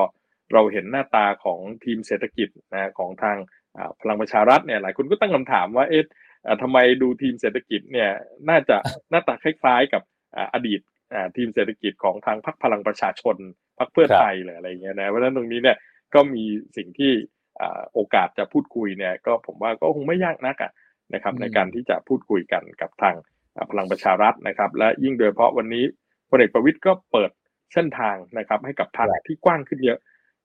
[0.53, 3.37] เราเห็นหน้าตาของทีมเศรษฐกิจนะของทาง
[3.77, 6.05] อ่าพลังประชารัฐเนี่ยหลายคนก็ตั้งคำถามว่าเอ๊ะ
[6.47, 8.11] อ่าทำไมดูทีมเศรษฐกิจเนี่ย
[8.49, 8.77] น่าจะ
[9.11, 10.03] หน้าตาคล้ายๆกับ
[10.37, 10.81] อ่าอดีต
[11.15, 13.37] อ่าทีมเศรษฐกิจของทางพรรคพลังประชาชน
[13.79, 15.77] พรรคเพื่อไทยหรืออะไรเงี้ยนะเพราะฉะนั้นตรงนี้เนี่ย
[16.15, 16.45] ก็มี
[16.77, 17.13] สิ่งที่
[17.61, 20.73] อ่าโอกาสจะพูดคุยเนี่ยก็ผมว่าก็คงไม่ยากนักอะ
[21.15, 23.15] นะครับอืมในการที่จะพูดคุยกันกับทาง
[23.55, 25.85] อ่าพลังประชารัฐนะครับ และยิ่งโดยเฉพาะวันนี้
[26.31, 27.31] พลเอกประวิตยก็เปิด
[27.75, 29.99] เส้นทางนะครับให้กับพรรคที่กว้างขึ้นเยอะ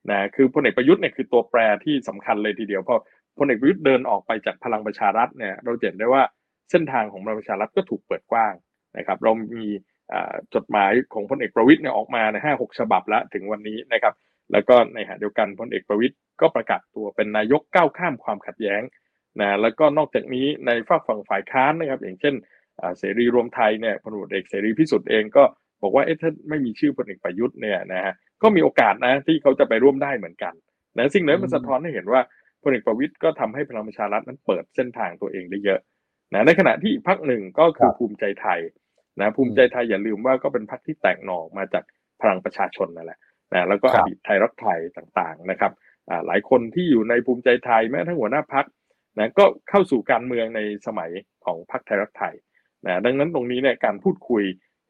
[0.10, 3.02] นะคือพลเอกประยุทธ์เนี่ยคือตัวแปรที่สำคัญเลยทีเดียวเพราะ
[3.38, 6.24] พลเอกประยุทธ์เดินออกไปจากพลังประชารัฐเนี่ยเราเห็นได้ว่า
[6.71, 8.54] เส้นทางของพลังประชารัฐก็ถูกเปิดกว้าง
[8.97, 9.65] นะครับเรามี
[10.13, 14.13] อ่าจดหมายของพลเอกประวิตยเนี่ยออกมาในห้าหกฉบับแล้วถึงวันนี้นะครับ
[14.51, 18.81] แล้วก็ในขณะเดียวกันพลเอกประวิตยก็ประกาศตัวเป็นนายกก้าวข้ามความขัดแย้ง
[19.41, 22.36] นะแล้วก็นอกจากนี้ในฝากฝั่งฝ่ายค้านนะครับ อย่างเช่น
[22.81, 25.43] อ่าเสรีรวมไทยเนี่ยพลเอกเสรีพิสุทธิ์เองก็
[25.81, 30.53] บอกว่าเอ๊ะถ้าไม่มีชื่อพลเอกประยุทธ์เนี่ยนะฮะก็มีโอกาสนะที่เขาจะไปร่วมได้เหมือนกัน
[30.97, 32.21] นะสิ่งนั้นมันสะท้อนให้เห็นว่า
[32.63, 35.79] พลเอกประวิตยก็ทำให้พลังประชารัฐนั้นเปิดเส้นทางตัวเองได้เยอะ
[36.34, 38.60] นะในขณะที่อีกพรรคหนึ่งก็คือภูมิใจไทย
[39.19, 41.84] นะภูมิใจไทยอย่าลืมว่าก็เป็นพรรคที่แตกหน่อมาจาก
[42.21, 43.19] พลังประชาชนนั่นแหละ
[43.54, 45.71] นะแล้วก็ครัอบดีตไทยรักไทยต่างๆนะครับ
[46.10, 48.65] อ่าหลายคนที่อยู่ในภูมิใจไทยแม้กระทั่งหัวหน้าพัก
[49.19, 51.12] นะก็เข้าสู่การเมืองในสมัย
[51.45, 52.36] ของพรรคไทยรักไทย
[52.86, 54.43] นะดังนั้นตรงนี้เนี่ยการพูดคุย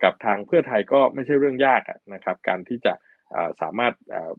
[0.03, 2.93] กับทางเพื่อไทยก็ไม่ใช่เรื่องยากอะนะครับ การที่จะ
[3.35, 4.31] อ่าสามารถอ่า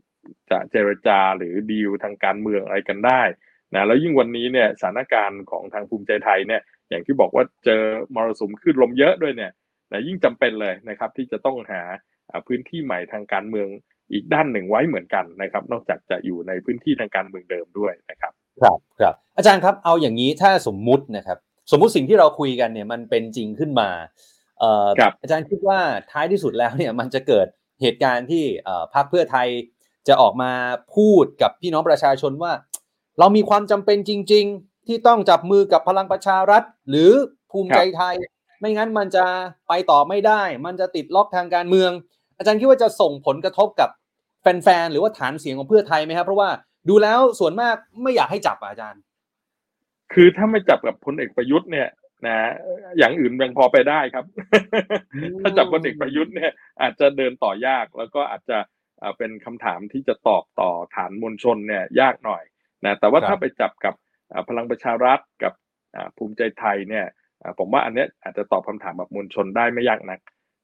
[0.49, 3.21] จะเจรจาหรือดีลทางการเมืองอะไรกันได้
[3.73, 7.81] นะแล้วยิ่งวันนี้เนี่ยสถานการณ์ของทางภูมิใจไทยเนี่ยอย่างที่บอกว่าเจอ
[8.15, 9.51] มรสุมขึ้นลมเยอะด้วยเนี่ย
[9.91, 11.81] นะยิ่งจำเป็นเลยนะครับที่จะต้องหา
[12.29, 13.67] อ่าพื้นที่ใหม่ทางการเมือง
[14.13, 21.37] อีกด้านหนึ่งไว้เหมือนกันนะครับ นอกจากจะอยู่ในพื้นที่ทางการเมืองเดิมด้วยนะครับ ครับครับอาจารย์ครับเอาอย่างนี้ถ้าสมมุตินะครับ
[21.71, 23.89] สมมุติสิ่งที่เราคุยกันเนี่ยมันเป็นจริงขึ้นมา
[24.59, 25.79] เอ่อครับอาจารย์คิดว่า
[26.11, 27.47] ท้ายที่สุดแล้วเนี่ยมันจะเกิด
[27.81, 29.47] เหตุการณ์ที่เอ่อพรรคเพื่อไทย
[30.07, 30.51] จะออกมา
[30.95, 32.53] พูดกับพี่น้องประชาชนว่า
[33.19, 37.11] เรามีความจำเป็นจริง ๆ ที่ต้องจับมือกับพลังประชารัฐ หรือ
[37.51, 38.15] ภูมิใจไทย
[38.59, 39.25] ไม่งั้นมันจะ
[39.67, 41.91] ไปต่อไม่ได้ มันจะติดล็อกทางการเมือง
[42.37, 43.89] อาจารย์คิดว่าจะส่งผลกระทบกับ
[44.41, 46.49] แฟนๆหรือว่าฐานเสียงของเพื่อไทยไหมครับเพราะว่า
[46.89, 49.01] ดูแล้วส่วนมากไม่อยากให้จับอะอาจารย์
[50.13, 51.89] คือถ้าไม่จับกับพลเอกประยุทธ์เนี่ย
[52.27, 52.37] นะ
[52.97, 54.25] อย่างอื่นยังพอไปได้ครับ
[55.41, 58.57] ถ้าจับพลเอกประยุทธ์เนี่ยอาจจะเดินต่อยากแล้วก็อาจจะ
[58.99, 62.43] เอ่อเป็นคำถามที่จะตอบต่อฐานมวลชนเนี่ยยากหน่อย
[62.85, 63.93] นะแต่ว่าครับถ้าไปจับกับ
[64.29, 65.53] เอ่อพลังประชารัฐกับ
[65.95, 67.26] อ่าภูมิใจไทยเนี่ยอ่า
[67.59, 70.19] ผมว่าอันเนี้ยอาจจะตอบคำถามแบบมวลชนได้ไม่ยากนัก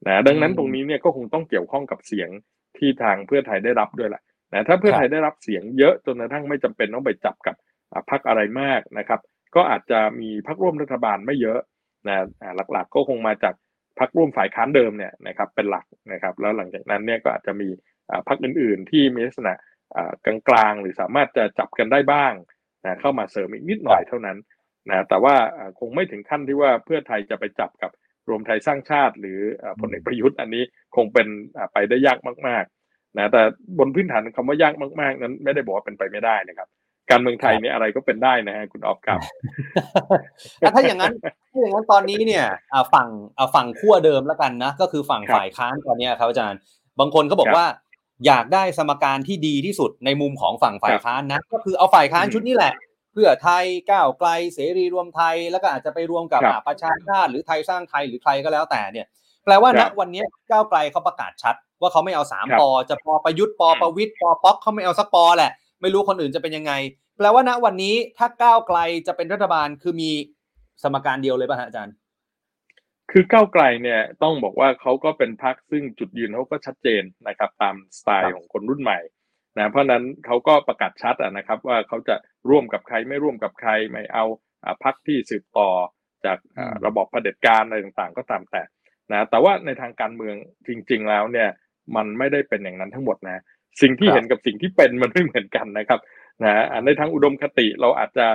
[0.07, 2.29] นะดังนั้นตรงนี้เนี่ยก็คงต้องเกี่ยวข้องกับเสียง
[2.77, 4.21] ที่ทางเพื่อไทยได้รับด้วยแหละ
[4.53, 7.55] นะถ้าเพื่อไทยได้รับเสียงเยอะจนกระทั่งไม่จำเป็นต้องไปจับกับ
[7.91, 9.19] อ่าพรรคอะไรมากนะครับ
[9.55, 11.59] ก็อาจจะมีพรรคร่วมรัฐบาลไม่เยอะ
[12.07, 13.55] นะอ่าหลักๆก็คงมาจาก
[13.99, 17.69] พรรคร่วมฝ่ายค้านเดิมเนี่ยนะครับเป็นหลักนะครับแล้วหลังจากนั้นเนี่ยก็อาจจะมี
[18.09, 19.53] อ่าพรรคอื่นๆ ที่มีลักษณะ
[19.95, 20.11] อ่า
[20.47, 22.33] กลางๆหรือสามารถจะจับกันได้บ้าง
[22.85, 24.37] นะเข้ามาเสริมอีกนิดหน่อยเท่านั้น
[24.89, 27.91] นะแต่ว่าอ่าคงไม่ถึงขั้นที่ว่าเพื่อไทยจะไปจับกับ
[28.29, 30.63] รวมไทยสร้างชาติ หรืออ่าพลเอกประยุทธ์อันนี้
[30.95, 32.17] คงเป็นอ่าไปได้ยาก
[32.47, 33.41] มากๆนะแต่
[33.79, 36.69] บนพื้นฐานคำว่ายากมาก ๆ นั้นไม่ได้บอกว่าเป็นไปไม่ได้นะครับ
[37.11, 39.19] การเมืองไทยเนี่ยอะไรก็เป็นได้นะฮะคุณออฟครับ
[40.61, 41.13] อะถ้าอย่างนั้น
[41.51, 46.59] ถ้าอย่างนั้นตอนนี้เนี่ยอะฝั่งอะฝั่งขั้วเดิมแล้วกันนะก็คือฝั่งครับฝ่ายค้านตอนเนี้ยครับอาจารย์
[46.99, 47.67] บางคนเขาบอกครับว่า
[48.25, 52.73] อยากได้สมการที่ดีที่สุดในมุมของฝั่งฝ่ายครับค้านนะก็คือเอาฝ่ายค้านอืมชุดนี้แหละ
[53.13, 59.07] เพื่อไทยก้าวไกลเสรีรวมไทย แล้วก็อาจจะไปรวมกับครับอะประชาชาติหรือไทยสร้างไทยหรือใครก็แล้วแต่เนี่ย
[59.45, 66.73] แปลว่าคณรับวันเนี้ยก้าวไกลเขาประกาศชัด ว่าเขาไม่เอาสามครับปอจะปอประยุทธ์ปอประวิทย์ปอป๊อกเขาไม่เอาสักปอแหละ ไม่รู้คนอื่นจะเป็นยังไง
[67.17, 70.11] แปลว่าณวันนี้ถ้าก้าวไกลจะเป็นรัฐบาลคือมี
[70.83, 71.95] สมการเดียวเลยป่ะฮะอาจารย์
[73.11, 78.99] คือก้าวไกลเนี่ยต้องบอกว่าเขาก็เป็นพรรคซึ่งจุดยืนเขาก็ชัดเจนนะครับ ตามสไตครัล์บของคนรุ่นใหม่
[79.57, 82.15] นะเพราะฉะนั้นเขาก็ประกาศชัดอะนะครับ ว่าเขาจะ
[82.49, 84.25] ร่วมกับใครไม่ร่วมกับใครไม่เอา
[84.63, 85.69] อ่าพรรคที่สืบต่อ
[86.25, 88.63] จากอ่าระบอบเผด็จการอะไรต่างๆ ก็ตามแต่
[89.11, 90.35] นะแต่ว่าในทางการเมือง
[90.67, 91.49] จริง ๆ แล้วเนี่ย
[91.95, 93.43] มันไม่ได้เป็นอย่างนั้นทั้งหมดนะ
[93.81, 95.99] สิ่งที่ครับเห็นกับสิ่งที่เป็นมันไม่เหมือนกันนะครับ
[96.43, 98.27] นะในทางอุดมคติเราอาจจะ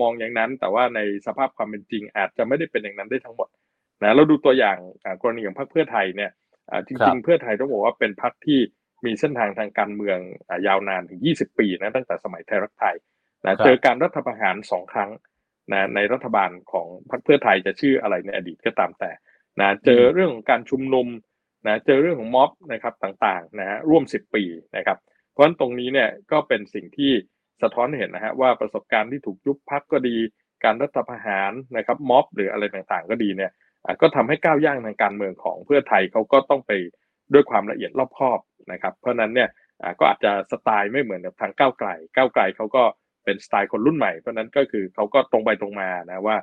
[0.00, 3.48] มองอย่างนั้น แต่ว่าในสภาพความเป็นจริง อาจจะไม่ได้เป็นอย่างนั้นได้ทั้งหมด
[4.02, 4.76] นะเราดูตัวอย่าง
[5.22, 6.30] กรณีของพรรคเพื่อไทยเนี่ย
[6.86, 8.60] จริง ๆ เพื่อไทยต้องบอกว่าเป็นพรรคที่
[9.06, 10.18] มีเส้นทางทางการเมือง
[10.66, 12.96] ยาวนานถึง 20 ปีนะตั้งแต่สมัยไทยรักไทย
[13.44, 15.10] นะเจอการรัฐประหารสองครั้ง
[15.72, 19.10] นะในรัฐบาลของพรรคเพื่อไทยจะชื่ออะไรในอดีตก็ตามแต่
[19.60, 21.06] นะเจอเรื่องของการชุมนุม
[21.66, 24.44] นะเจอเรื่องของม็อบนะครับต่างๆนะฮะร่วม 10 ปี
[24.76, 24.98] นะครับ
[25.32, 27.12] เพราะฉะนั้นตรงนี้เนี่ยก็เป็นสิ่งที่
[27.62, 30.16] สะท้อนเห็นนะฮะว่าประสบการณ์ที่ถูกยุบพักก็ดี
[30.64, 33.52] การรัฐประหารนะครับม็อบหรืออะไรต่างๆ ก็ดีเนี่ย
[34.00, 36.72] ก็ทำให้ก้าวย่างในการเมืองของเพื่อไทยเขาก็ต้องไป
[37.32, 38.38] ด้วยความละเอียดรอบคอบ
[38.72, 39.48] นะครับ เพราะนั้นเนี่ย
[39.98, 42.82] ก็อาจจะสไตล์ไม่เหมือนกับทางก้าวไกล ก้าวไกลเขาก็
[43.24, 46.36] เป็นสไตล์คนรุ่นใหม่ เพราะนั้นก็คือเขาก็ตรงไปตรงมานะว่า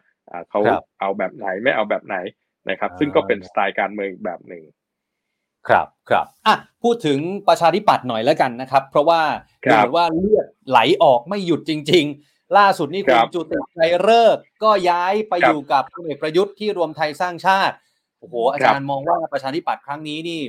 [0.49, 0.59] เขา
[0.99, 2.17] เอาแบบไหนไม่เอาแบบไหน
[2.69, 4.63] นะครับ ซึ่งก็เป็นสไตล์การเมืองอีกแบบหนึ่ง
[5.69, 9.21] ครับครับอะพูดถึงประชาธิปัตย์หน่อยแล้วกันนะครับ เพราะว่า
[9.71, 17.75] ดูเหมือนว่าเลือดไหลออกไม่หยุดจริง ๆ ล่าสุดนี่คุณจุติชัยเลิกก็ย้ายไปอยู่กับพลเอกประยุทธ์ที่รวมไทยสร้างชาติ
[18.19, 20.41] โอ้โหอาจารย์มองว่าประชาธิปัตย์ครั้งนี้นี่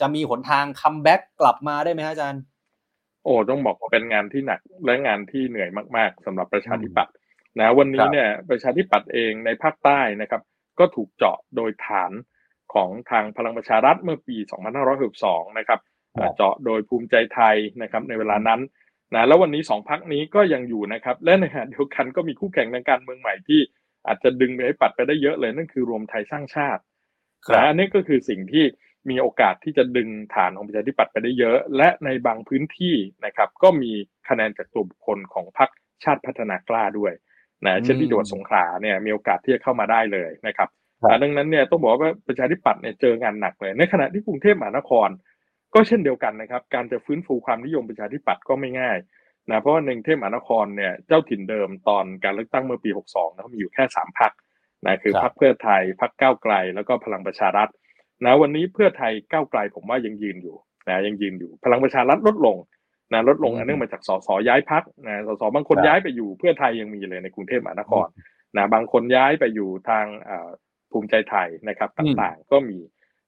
[0.00, 2.42] จะมีหนทาง comeback กลับมาได้ไหมอาจารย์
[3.24, 7.14] โอ้ต้องบอกว่าเป็นงานที่หนักและงานที่เหนื่อยมากๆสำหรับประชาธิปัตย์
[7.58, 10.42] นะวันนี้เนี่ยประชาธิปัตย์เองในภาคใต้นะครับ
[10.78, 12.12] ก็ถูกเจาะโดยฐาน
[12.74, 14.36] ของทางพลังประชารัฐเมื่อปี
[14.98, 15.80] 2562 นะครับ
[16.36, 18.60] เจาะโดยภูมิใจไทยนะครับในเวลานั้น
[19.14, 23.60] นะแล้ววันนี้สองพักนี้ก็ยังอยู่นะครับ และในขณะเดียวกันก็มีคู่แข่งทางการเมืองใหม่ที่
[24.06, 26.82] อาจจะดึงไปให้ปัดไปได้เยอะเลยนั่นคือรวมไทยสร้างชาติ
[27.54, 28.64] นะอันนี้ก็คือสิ่งที่
[29.10, 33.92] มีโอกาสที่จะดึงฐานของประชาธิปัตย์ไปได้เยอะ และในบางพื้นที่นะครับก็มี
[34.28, 35.70] คะแนนจากตัวบุคคลของพรรค
[36.04, 37.12] ชาติพัฒนากล้าด้วย
[37.64, 40.68] นะเช่นที่จังหวัดสงขลาเนี่ยมีโอกาสที่จะเข้ามาได้เลยนะครับ
[41.22, 45.08] ดังนั้นเนี่ยต้องบอกว่าประชาธิปัตย์เนี่ยเจองานหนักเลย ในขณะที่กรุงเทพมหานคร
[45.74, 48.98] ก็เช่นเดียวกันนะครับ การจะฟื้นฟูความนิยมประชาธิปัตย์ก็ไม่ง่าย
[49.50, 54.32] นะเพราะว่าในกรุงเทพมหานครเนี่ยเจ้าถิ่นเดิมตอนการเลือกตั้งเมื่อปี 62นะเขามีอยู่แค่3พรรค
[54.84, 57.68] นะคือพรรคเพื่อไทยพรรคก้าวไกล แล้วก็พลังประชารัฐ
[58.24, 60.56] นะวันนี้เพื่อไทยก้าวไกลผมว่ายังยืนอยู่
[60.88, 62.56] นะยังยืนอยู่ พลังประชารัฐลดลง
[63.12, 68.06] นะลดลงอันเนื่องมาจากสสย้ายพักนะสสบางคนย้ายไปอยู่เพื่อไทยยังมีเลยในกรุงเทพมหานคร
[68.56, 70.06] นะบางคนย้ายไปอยู่ทาง
[70.92, 72.78] ภูมิใจไทยนะครับต่างๆก็มี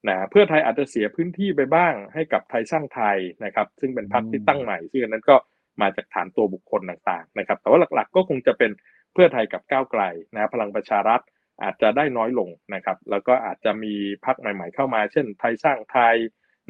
[0.07, 5.35] นะเพื่อไทยอาจจะเสียพื้นที่ไปบ้างให้กับไทยสร้างไทยนะครับ ซึ่งเป็นพรรคที่ตั้งใหม่ซึ่งอันนั้นก็
[5.81, 8.71] มาจากฐานตัวบุคคลต่างๆนะครับ แต่ว่าหลักๆก็คงจะเป็น
[9.13, 10.01] เพื่อไทยกับก้าวไกล
[10.33, 11.21] นะพลังประชารัฐ
[11.63, 13.93] อาจจะได้น้อยลงนะครับ แล้วก็อาจจะมี
[14.25, 16.15] พรรคใหม่ ๆ เข้ามา เช่น ไทยสร้างไทย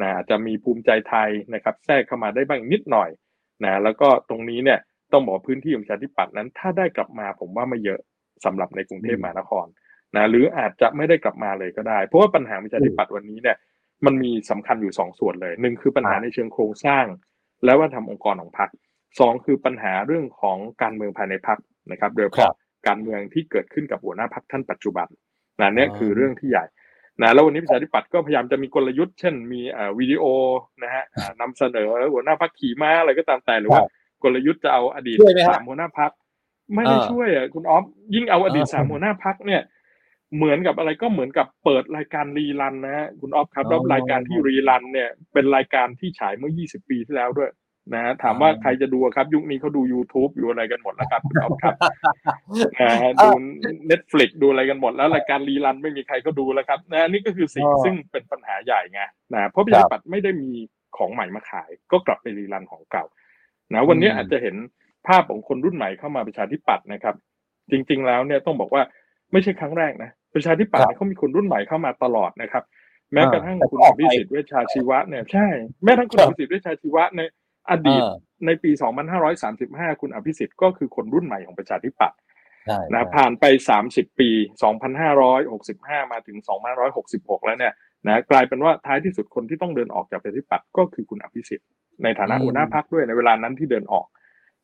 [0.02, 3.10] นะอาจจะมีภูมิใจไทยนะครับ แทรกเข้ามาได้บ้างนิดหน่อย
[3.64, 4.80] นะแล้วก็ตรงนี้เนี่ย
[5.14, 8.00] ต้องบอกพื้นที่ของประชาธิปัตย์นั้น ถ้าได้กลับมาผมว่าไม่เยอะ
[8.46, 9.66] สำหรับในกรุงเทพมหานคร
[10.16, 13.58] นะหรืออาจจะไม่ได้กลับมาเลยก็ได้ เพราะว่าปัญหาประชาธิปัตย์วันนี้เนี่ย
[14.06, 17.06] มันมีสำคัญอยู่สองส่วนเลยหนึ่งคือปัญหาในเชิงโครงสร้าง
[17.66, 18.70] และว่าทำองค์กรของพรรค
[19.20, 21.60] สองคือปัญหาเรื่องของการเมืองภายในพรรค
[21.92, 22.52] นะครับโดยเฉพาะ
[22.88, 25.08] การเมืองที่เกิดขึ้นกับหัวหน้าพรรคท่านปัจจุบัน
[25.60, 26.65] นะนี่คือเรื่องที่ใหญ่
[27.22, 30.24] นะแล้ววันนี้ประชาธิปัตย์ก็พยายามจะมีกลยุทธ์เช่นมีอ่าวิดีโอ
[30.84, 31.04] นะฮะ
[31.41, 33.84] นำเสนอหัวหน้าพรรคขี่ม้าอะไรก็ตามแต่หรือว่า
[34.24, 35.17] กลยุทธ์จะเอาอดีต
[35.50, 36.12] สามหัวหน้าพรรค
[36.76, 37.84] ไม่ได้ช่วยอะคุณออฟ
[38.15, 39.62] ยิ่งเอาอดีตสามหัวหน้าพรรคเนี่ย
[40.36, 47.50] เหมือนกับอะไรก็เหมือนกับเปิดรายการรีรันนะฮะคุณออฟครับแล้วรายการที่รีรันเนี่ย เป็นรายการที่ฉายเมื่อ 20 ปีที่แล้วด้วย
[47.94, 51.76] นะฮะถามว่าใครจะดูครับ ยุคนี้เขาดู YouTube อยู่อะไรกันหมดแล้วครับคุณออฟครับ
[52.82, 53.30] นะฮะดู
[53.91, 59.02] Netflix ดูอะไรกันหมดแล้วรายการรีรันไม่มีใครก็ดูแล้วครับนะนี่ก็คือสิ่งซึ่งเป็นปัญหาใหญ่ไง
[59.34, 60.50] นะเพราะพิชาปัตไม่ได้มี
[60.98, 63.06] ของใหม่มาขาย ก็กลับไปรีรันของเก่า
[63.74, 64.56] นะวันนี้อาจจะเห็น
[65.08, 67.15] ภาพของคนรุ่นใหม่เข้ามาประชาธิปัตย์นะครับ
[67.72, 68.82] จริง ๆ แล้วเนี่ยต้องบอกว่า
[69.32, 72.63] ไม่ใช่ครั้งแรกนะประชาธิปัตย์เขามีคนรุ่นใหม่เข้ามาตลอดนะครับ
[73.13, 75.48] แม้กระทั่งคุณอภิสิทธิ์เวชชาชีวะเนี่ยใช่
[75.84, 77.22] แม้ทั้งคุณอภิสิทธิ์เวชชาชีวะใน
[77.69, 78.02] อดีต
[78.45, 78.71] ในปี
[79.36, 82.17] 2535 คุณอภิสิทธิ์ก็คือคนรุ่นใหม่ของประชาธิปัตย์
[82.93, 83.45] นะผ่านไป
[83.84, 84.30] 30 ปี
[85.21, 86.38] 2565 มาถึง
[86.91, 87.74] 2566 แล้วเนี่ย
[88.08, 91.67] นะกลายเป็นว่าท้ายที่สุดคนที่ต้องเดินออกจากประชาธิปัตย์ก็คือคุณอภิสิทธิ์
[92.04, 94.06] ในฐานะหัวหน้าพักด้วยในเวลานั้นที่เดินออก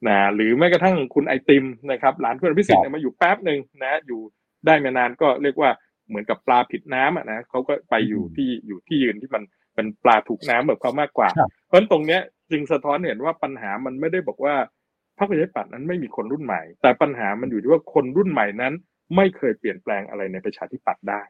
[0.07, 4.21] นะหรือแม้กระทั่งคุณไอติมนะครับหลานคุณอภิสิทธิ์มาอยู่แป๊บหนึ่งนะอยู่
[4.65, 5.69] ได้มานานก็เรียกว่า
[6.07, 9.43] เหมือนกับปลาผิดน้ำอะนะเขาก็ไปอยู่ที่อยู่ที่ยืนที่มัน
[9.75, 11.29] เป็นปลาถูกน้ำแบบเขามากกว่า
[11.65, 14.55] เพราะฉะนั้นตรงเนี้ย จึงสะท้อนเห็นว่าปัญหามันไม่ได้บอกว่า
[15.17, 18.73] พรรคประชาธิปัตย์นั้นไม่มีคนรุ่นใหม่ แต่ปัญหามันอยู่ที่ว่าคนรุ่นใหม่นั้น
[19.15, 21.23] ไม่เคยเปลี่ยนแปลงอะไรในประชาธิปัตย์ได้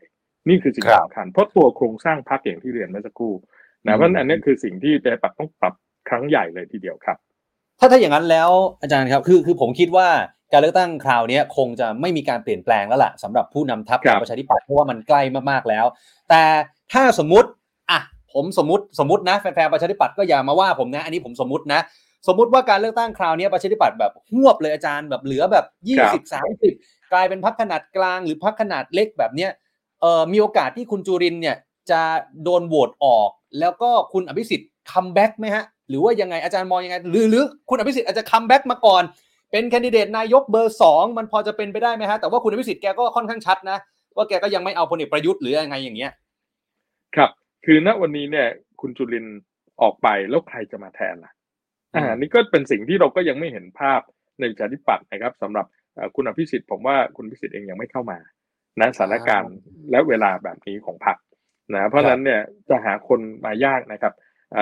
[0.50, 3.34] นี่คือสิ่งสำคัญเพราะตัวโครงสร้างพรรคอย่างที่เรียนเมื่อสักครู่
[3.86, 5.74] นะเพราะอันนี้คือสิ่งที่ประชาธิปัตย์ต้องปรับ
[6.10, 7.18] ครั้งใหญ่เลยทีเดียวครับ
[7.80, 8.50] ถ้าถ้าอย่างนั้นแล้ว
[8.82, 10.08] อาจารย์ครับคือคือผมคิดว่า
[10.52, 15.86] การเลือกตั้งคราวนี้คงจะไม่มีการเปลี่ยนแปลงแล้วล่ะสำหรับผู้นำทัพของประชาธิปัตย์เพราะว่ามันใกล้มากๆแล้ว
[16.30, 16.44] แต่
[16.94, 17.50] ถ้าสมมติ
[18.34, 21.80] ผมสมมติสมมตินะแฟนๆประชาธิปัตย์ก็อย่ามาว่าผมนะ อันนี้ผมสมมตินะ
[22.28, 26.74] สมมุติว่าการเลือกตั้งคราวนี้ประชาธิปัตย์แบบหวบเลยอาจารย์แบบเหลือแบบยี่สิบสามสิบ
[27.12, 29.52] กลายเป็นพรรคขนาดกลางหรือพรรคขนาดเล็กแบบเนี้ย
[30.02, 31.56] เอ่อมีโอกาสที่คุณจุรินทร์เนี่ย
[31.92, 32.02] จะ
[32.44, 39.04] โดนโหวตออก แล้วก็คุณอภิสิทธิ์ comeback ไหมฮะหรือว่ายังไงอาจารย์มองยังไงหรือหรือคุณอภิสิทธิ์อาจจะ comeback มาก่อน
[39.52, 43.78] เป็นแคนดิเดตนายกเบอร์สองมันพอจะเป็นไปได้ไหมฮะแต่ว่าคุณอภิสิทธิ์แกก็ค่อนข้างชัดนะ
[44.16, 46.12] ว่าแกก็ยังไม่เอาพลเอกประยุทธ์หรือยังไงอย่างเงี้ย
[47.16, 47.30] ครับ
[47.70, 48.48] คือณวันนี้เนี่ย
[48.82, 49.26] คุณจุรินทร์
[49.82, 51.32] ออกไปแล้วใครจะมาแทนล่ะ
[51.96, 54.02] อ่านี่ก็เป็นสิ่งที่เราก็ยังไม่เห็นภาพ
[54.40, 55.66] ในประชาธิปัตย์นะครับสำหรับ
[56.16, 58.20] คุณอภิสิทธิ์ผมว่าคุณอภิสิทธิ์เองยังไม่เข้ามา
[58.82, 59.56] นะสถานการณ์
[59.92, 61.18] และเวลาแบบนี้ของพรรค
[61.74, 64.14] นะเพราะฉะนั้นเนี่ยจะหาคนมายากนะครับ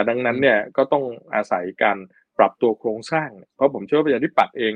[0.10, 1.04] ดังนั้นเนี่ยก็ต้อง
[1.36, 1.98] อาศัยการ
[2.38, 4.74] ปรับตัวโครงสร้าง เพราะผมเชื่อว่าประชาธิปัตย์เอง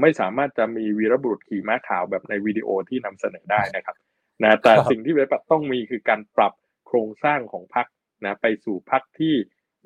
[0.00, 3.96] ไม่สามารถจะมีวีรบุรุษขี่ม้าขาวแบบในวิดีโอที่นำเสนอได้นะครับ
[4.42, 6.52] นะแต่สิ่งที่ประชาธิปัตย์ต้องมีคือการปรับ
[6.90, 7.86] โครงสร้างของพรรค
[8.24, 9.34] นะไปสู่พรรคที่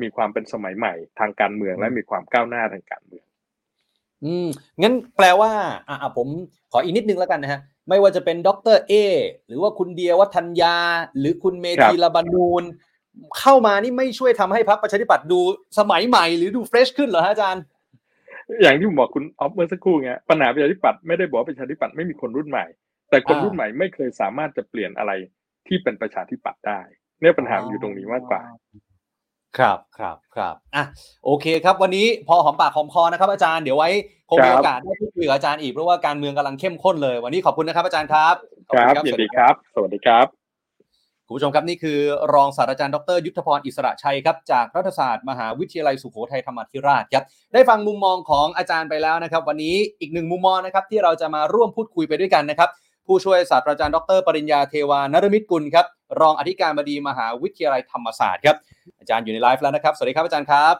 [0.02, 3.24] มีความเป็นสมัยใหม่ทางการเมืองและมีความก้าวหน้าทางการเมือง
[4.24, 4.46] อืม
[4.82, 5.50] งั้นแปลว่า
[5.88, 6.28] อ่าผม
[6.72, 8.92] ขออีกนิดนึงแล้วกันนะฮะไม่ว่าจะเป็นดรเอ
[9.46, 10.76] หรือว่าคุณเดียร์ วทันยา
[11.18, 12.64] หรือคุณเมธีลาบานูน
[13.40, 15.40] เข้ามานี่ไม่ช่วยทำให้พรรคประชาธิปัตย์ดู
[15.78, 17.62] สมัยใหม่ หรือดู fresh ขึ้นเหรอฮะอาจารย์
[18.62, 22.66] อย่างที่ผมบอกคุณออฟเมื่อสักครู่ไงปัญหาประชาธิปัตย์ไม่ได้บอกประชาธิปัตย์ไม่มีคนรุ่นใหม่
[23.10, 25.12] แต่คนรุ่นใหม่ไม่เคยสามารถจะเปลี่ยนอะไร
[25.68, 26.80] ที่เป็นประชาธิปัตย์ได้
[27.20, 28.42] เนี่ยปัญหาอยู่ตรงนี้มากกว่า
[29.58, 30.84] ครับครับครับอะ
[31.24, 33.90] โอเคครับ วันนี้พอหอมปากหอมคอนะครับ อาจารย์เดี๋ยวไว้
[34.30, 38.34] คงมีโอกาสได้พูดคุยกับอาจารย์อีกเพราะว่าการเมืองกำลังเข้มข้นเลย วันนี้ขอบคุณนะครับ อาจารย์ครับ
[38.74, 40.26] ครับยินดีครับ สวัสดีครับ
[41.26, 41.98] คุณผู้ชมครับนี่คือ
[42.34, 52.68] รองศาสตราจารย์ดรยุทธพรอิสระชัยครับจากรัฐศาสตร์มหาวิทยาลัยสุโขทัยธรรมธิราชครับได้ฟังมุมมองของอาจารย์ไปแล้วนะครับ วันนี้อีกหนึ่งมุมมองนะครับที่เราจะมาร่วมพูดคุยไปด้วยกันนะครับ
[53.06, 55.86] ผู้ช่วยศาสตราจารย์ดร ปริญญาเทวานรมิตรกุลครับ
[56.20, 58.56] รองอธิการบดีมหาวิทยาลัยธรรมศาสตร์ครับ
[58.98, 60.74] อาจารย์อยู่ในไลฟ์แล้วนะครับ สวัสดีครับอาจารย์ครับ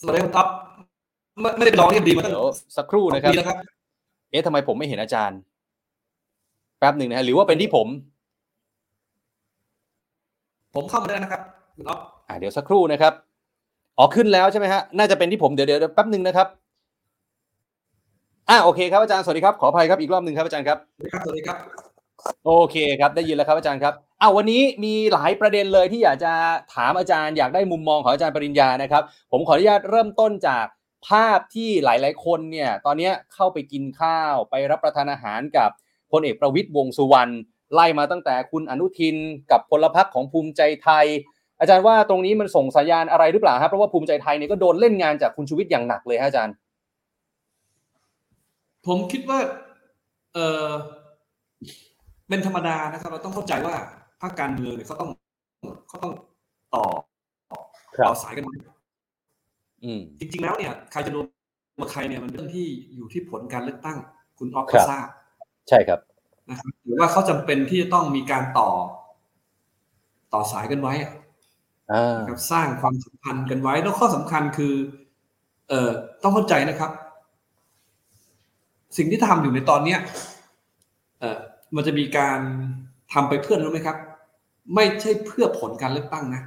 [0.00, 0.46] สวัสดีครับ
[1.40, 3.56] ไม่ไม่ได้ไปรองที่ดีมาตั้งเดี๋ยวสักครู่นะครับปีแล้วครับ
[4.30, 5.38] เอ๊ะทำไมผมไม่เห็นอาจารย์
[6.78, 7.88] แป๊บหนึ่งนะฮะหรือว่าเป็นที่ผม
[10.74, 11.42] ผมเข้ามาได้นะครับ
[11.76, 13.12] คุณอ๊อฟอ่าเดี๋ยวสักครู่นะครับ
[13.98, 16.48] อ๋อขึ้นแล้วใช่ไหมฮะน่าจะเป็นที่ผมเดี๋ยวเดี๋ยวแป๊บหนึ่งนะครับ
[18.50, 21.56] อ่าโอเคครับอาจารย์สวัสดีครับขออภัยครับอีกรอบหนึ่งครับอาจารย์ครับสวัสดีครับสวัสดีครับ
[22.46, 26.32] โอเคครับได้ยินแล้วครับอาจารย์ครับอ้าววันนี้มีหลายประเด็นเลยที่อยากจะ
[26.74, 30.66] ถามอาจารย์อยากได้มุมมองของอาจารย์ปริญญานะครับ ผมขออนุญาตเริ่มต้นจาก
[31.08, 35.70] ภาพที่หลาย ๆ คนเนี่ยตอนนี้เข้าไปกินข้าวไปรับประทานอาหารกับ
[36.12, 37.32] พลเอกประวิตยวงสุวรรณ
[37.74, 39.16] ไล่มาตั้งแต่คุณอนุทิน
[39.50, 41.06] กับพลพรรคของภูมิใจไทย
[41.60, 46.54] อาจารย์ว่าตรงนี้มันส่งสัญญาณอะไรหรือเปล่าครับเพราะว่าภูมิใจไทยเนี่ยก็โดนเล่นงานจากคุณชูวิทย์อย่างหนักเลยฮะอาจารย์
[48.86, 49.38] ผมคิดว่า
[50.34, 50.70] เออ
[52.28, 53.74] เป็นธรรมดานะครับ เราต้องเข้าใจว่า
[54.20, 55.10] ภาคการเมืองเนี่ยเขาต้อง
[55.88, 56.12] เขาต้อง
[56.74, 56.84] ต่อ
[57.96, 58.54] ครับต่อสายกันมา
[59.84, 61.26] อืมจริง ๆ แล้วเนี่ยใครจะรวม
[61.80, 63.98] มาใครเนี่ยมันเป็นเรื่องที่อยู่ที่ผลการเลือกตั้ง
[64.38, 65.06] คุณออฟครัก็บทราบ
[65.68, 66.00] ใช่ครับ
[66.50, 68.70] นะครับหรือว่าเขาจำเป็นที่จะต้องมีการต่อ
[70.32, 71.12] ต่อสายกันไว้อะ
[71.92, 74.74] อ่านะครับสร้างความสัมพันธ์กันไว้แล้วข้อสำคัญคือ
[75.68, 75.90] เอ่อ
[76.22, 76.90] ต้องเข้าใจนะครับ
[78.96, 79.98] สิ่งที่ทำอยู่ในตอนเนี้ย
[81.20, 81.38] เอ่อ
[81.76, 82.38] มันจะมีการ
[83.12, 83.96] ทำไปเพื่อรู้ไหมครับ
[84.74, 86.42] ไม่ใช่เพื่อผลการเลือกตั้งนะ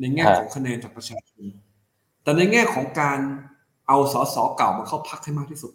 [0.00, 1.42] ในแง่ครับของคะแนนจากประชาชน
[2.22, 3.18] แต่ในแง่ของการ
[3.88, 5.72] เอาสสเก่ามาเข้าพักให้มากที่สุด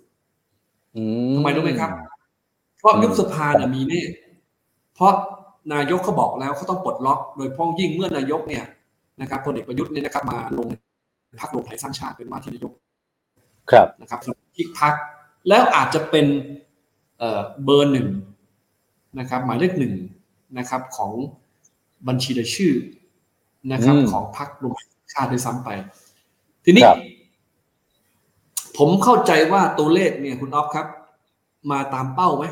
[0.95, 1.03] อื
[1.35, 1.91] ทำไมรู้ไหมครับ
[2.77, 4.01] เพราะอืมยุบสภาเนี่ยมีแน่
[4.95, 5.11] เพราะ
[5.73, 8.65] นายกเขาบอกแล้วเขาต้องปลดล็อก โดยพ้องยิ่งเมื่อนายกเนี่ย
[9.21, 10.67] นะครับพลเอกประยุทธ์เนี่ยนะครับมาลง
[11.41, 12.73] พักรวมไทยสร้างชาติเป็นว่าที่นายก
[13.71, 14.19] ครับนะครับ
[14.55, 14.93] ที่พัก
[15.47, 16.25] แล้วอาจจะเป็น
[17.19, 18.07] เอ่อเบอร์หนึ่ง
[19.19, 19.93] นะครับหมายเลขหนึ่ง
[20.57, 21.11] นะครับของ
[22.07, 22.73] บัญชีรายชื่อ
[23.71, 25.69] นะครับอืมของพักรวมไทยสร้างชาติด้วยซ้ำไป
[26.65, 26.97] ทีนี้ครับ
[28.77, 30.87] ผมเข้าใจว่าตัวเลขเนี่ยคุณออฟครับ
[31.71, 32.45] มาตามเป้าไหม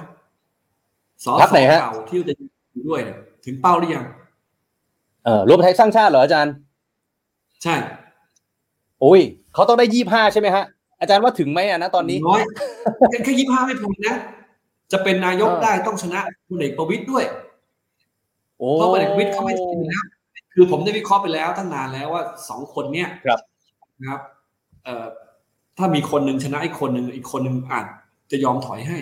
[1.24, 4.06] สอพรรคไหนฮะเก่าที่จะอยู่ด้วยเนี่ยถึงเป้าหรือยัง
[5.26, 6.54] เออรวมไทยสร้างชาติเหรออาจารย์
[7.64, 7.76] ใช่
[9.02, 9.22] โอ้ย
[9.54, 10.66] เขาต้องได้ยี่ห้าใช่ไหมฮะ
[11.02, 12.42] อาจารย์ว่าถึงไหมอะนะตอนนี้น้อย
[13.10, 14.16] แค่แค่ยี่ห้าไม่พอนะ
[14.92, 17.24] จะเป็นนายกเออได้ต้องชนะพลเอกประวิตยด้วย
[18.58, 20.06] โอ้เพราะพลเอกประวิตยเขาไม่ใช่อยู่แล้ว
[20.54, 23.40] คือผมได้วิเคราะห์ไปแล้วตั้งนานแล้วว่าสองคนเนี้ยครับ
[24.00, 24.22] นะครับ
[24.84, 25.06] เอ่อ
[25.78, 27.86] ถ้ามีคนหนึ่งชนะอีกคนหนึ่งอีกคนหนึ่งอาจ
[28.32, 28.98] จะยอมถอยให้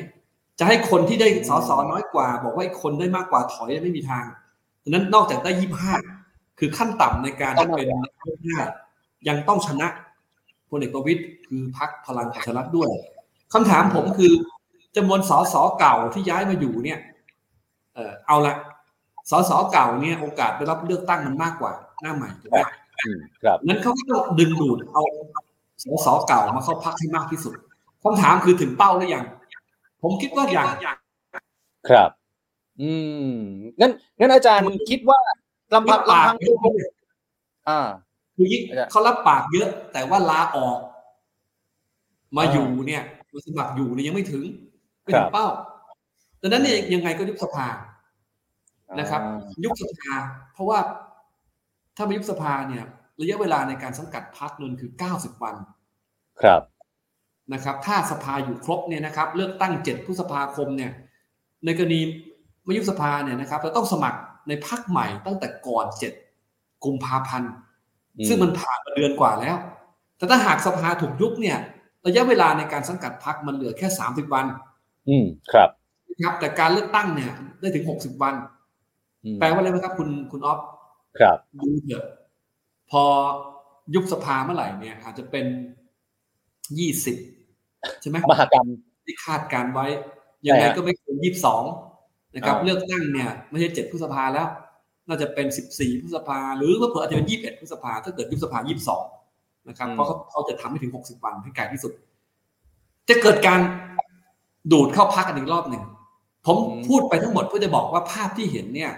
[0.60, 4.26] จะให้คนที่ได้สสน้อยกว่า บอกว่าอีกคนได้มากกว่าถอยไม่มีทาง
[4.84, 5.94] ดังนั้นนอกจากได้ยี่ห้า
[6.60, 8.58] คือขั้นต่ำในการจะเป็นนายกได้
[9.28, 9.88] ยังต้องชนะ
[10.70, 12.90] พลเอกประวิตยคือพักพลังประชารัฐด้วย
[13.54, 14.34] คำถามผมคือ
[14.96, 17.00] จำนวนสสเก่าที่ย้ายมาอยู่เนี่ย
[17.96, 18.56] เออเอาละ
[19.30, 22.60] สสเก่าเนี่ยโอกาสได้รับเลือกตั้งมันมากกว่าหน้าใหม่ถูกไหม
[23.06, 25.04] อืมครับนั้นเขาก็ต้องดึงดูดเอา
[25.84, 27.54] สสเก่ามาเข้าพักให้มากที่สุด
[28.04, 29.26] คำถามคือถึงเป้าหรือยัง
[30.02, 30.68] ผมคิดว่าอย่าง
[31.90, 32.10] ครับ
[32.82, 32.92] อื
[33.32, 33.34] ม
[33.80, 35.20] งั้นงั้นอาจารย์คิดว่า
[35.74, 36.92] ลำพังปากลำพังเยอะ
[37.70, 37.80] อ่า
[38.40, 40.78] คือยิ่งอาจารย์เขารับปากเยอะ แต่ว่าลาออก
[42.38, 44.44] มาอยู่เนี่ยมาสมัครอยู่เนี่ยยังไม่ถึง
[45.04, 45.48] ไม่ถึงเป้า
[46.42, 47.68] ดังนั้นเนี่ยยังไงก็ยุบสภา
[49.00, 49.22] นะครับ
[49.64, 50.14] ยุบสภา
[50.54, 50.80] เพราะว่า
[51.96, 52.84] ถ้าไม่ยุบสภาเนี่ย
[53.22, 55.56] ระยะเวลาในการสังกัดพักนั้นคือ90วัน
[56.42, 56.62] ครับ
[57.54, 60.92] นะครับ ถ้าสภาอยู่ครบเนี่ยนะครับ เลือกตั้ง7พฤษภาคมเนี่ย
[61.66, 62.02] ในกรณี
[62.64, 65.86] ไม่ยุบสภาเนี่ยนะครับเราต้องสมัครในพักใหม่ตั้งแต่ก่อน
[66.36, 67.69] 7กุมภาพันธ์อืม
[68.28, 69.56] ซึ่งมันผ่านมาเดือนกว่าแล้ว
[70.18, 71.58] แต่ถ้าหากสภาถูกยุบเนี่ย
[72.08, 74.46] ระยะเวลาในการสังกัดพักมันเหลือแค่30วัน
[75.10, 75.70] อืมครับ
[76.10, 78.36] นะครับ แต่การเลือกตั้งเนี่ย ได้ถึง60วัน
[79.24, 80.60] อืมแปลว่าอะไรไหมครับ คุณคุณออฟ
[81.20, 82.06] ครับดูเถอะ
[82.92, 83.04] พอ
[83.94, 85.46] ยุบสภาเมื่อไหร่เนี่ย อาจจะเป็น
[86.80, 87.18] ยี่สิบ
[88.02, 88.68] ใช่ไหมมหากรรม
[89.06, 89.86] ที่คาดการไว้
[90.48, 91.64] ยังไงใช่ฮะก็ไม่เกินยี่สิบสอง
[92.36, 94.48] นะครับอ่าเลือกตั้งเนี่ย ไม่ใช่เจ็ดพฤษภาแล้ว
[95.10, 99.04] น่าจะเป็นสิบสี่พฤษภาหรือว่าเผื่ออาจจะเป็นยี่สิบเอ็ดพฤษภาถ้าเกิดยุบสภายี่สิบสอง
[99.70, 101.94] นะครับ เพราะเขาเขาจะทำให้ถึงหกสิบวันให้ไกลที่สุด
[103.10, 103.60] จะเกิดการ
[104.72, 105.84] ดูดเข้าพักกันอีกรอบหนึ่ง
[106.46, 106.58] ผม
[106.88, 108.92] พูดไปทั้งหมดเพื่อจะบอกว่าภาพที่เห็นเนี่ย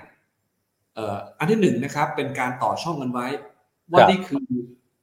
[0.96, 3.28] เอ่ออันที่หนึ่งนะครับ เป็นการต่อช่องกันไว้
[3.92, 4.46] ว่านี่คือ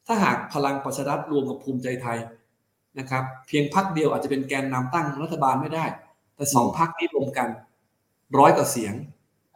[0.06, 2.18] ถ้าหากพลังประชารัฐรวมกับภูมิใจไทย
[2.98, 5.84] นะครับ เพียงพักเดียวอาจจะเป็นแกนนำตั้งรัฐบาลไม่ได้
[6.36, 7.48] แต่สองพักนี้รวมกัน
[8.38, 8.94] ร้อยกว่าเสียง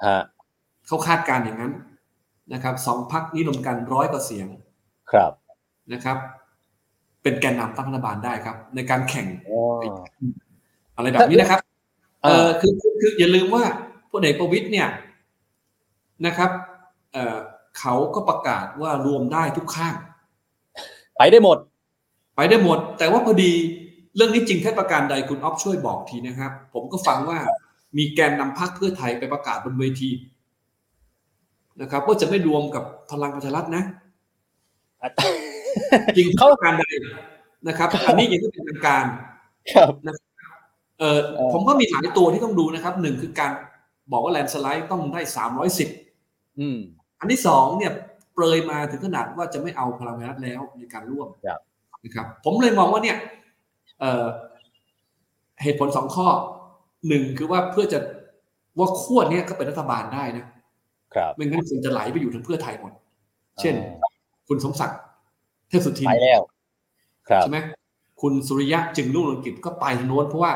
[0.04, 0.20] ฮะ
[0.86, 1.72] เขาคาดการณ์อย่างนั้น
[2.52, 4.48] นะครับสองพักนี้รวมกันร้อยกว่าเสียง
[5.12, 5.32] ครับ
[5.92, 6.16] นะครับ
[7.22, 9.60] เป็นแกนนำตั้งรัฐบาลได้ครับ ในการแข่งอ๋อ
[10.96, 11.60] อะไรแบบนี้นะครับ
[12.22, 13.64] เออ่าอคือคือคืออย่าลืมว่า
[14.10, 14.88] พลเอกประวิตยเนี่ย
[16.26, 16.50] นะครับ
[17.12, 17.36] เออ
[17.78, 19.94] เขาก็ประกาศว่ารวมได้ทุกข้าง
[21.18, 21.58] ไปได้หมด
[22.36, 23.52] ไปได้หมด แต่ว่าพอดี
[24.16, 27.38] เรื่องนี้จริงแค่ประการใดคุณออฟช่วยบอกทีนะครับ ผมก็ฟังว่า
[27.96, 30.10] มีแกนนำพรรคเพื่อไทยไปประกาศบนเวที
[31.80, 33.82] นะครับว่าจะไม่รวมกับพลังประชารัฐนะ
[36.16, 36.84] จริงเขาเขาประการใด
[37.68, 39.04] นะครับอันนี้ยังไม่เป็นทางการ
[39.74, 39.88] ครับ
[41.00, 43.50] เออเออผมก็มีหลายตัวที่ต้องดูนะครับหนึ่งคือการ
[44.12, 45.88] บอกว่าแลนสไลด์ต้องได้สามร้อยสิบ
[46.58, 46.78] อืม
[47.20, 47.92] อันที่สองเนี่ย
[48.34, 51.60] เปรยมาถึงขนาดว่าจะไม่เอาพลังประชารัฐแล้วในการร่วมครับ
[52.04, 53.16] นะครับ ผมเลยมองว่าเนี่ย
[54.00, 54.24] เอ่อ
[55.62, 56.28] เหตุผลสองข้อ
[57.08, 57.98] หนึ่งคือว่าเพื่อจะ
[58.78, 60.44] ว่าขั้วเนี้ยก็เป็นรัฐบาลได้นะ
[61.14, 62.92] ครับไม่งั้นคุณจะไหลไปอยู่ทางเพื่อไทยหมด
[63.60, 63.74] เช่น
[64.48, 64.98] คุณสมศักดิ์
[65.68, 66.40] เทพสุทินไปแล้ว
[67.28, 67.58] ครับใช่ไหม
[68.22, 70.52] คุณสุริยะจึงรุ่งเรืองกิจก็ไปทางโน้นเพราะว่า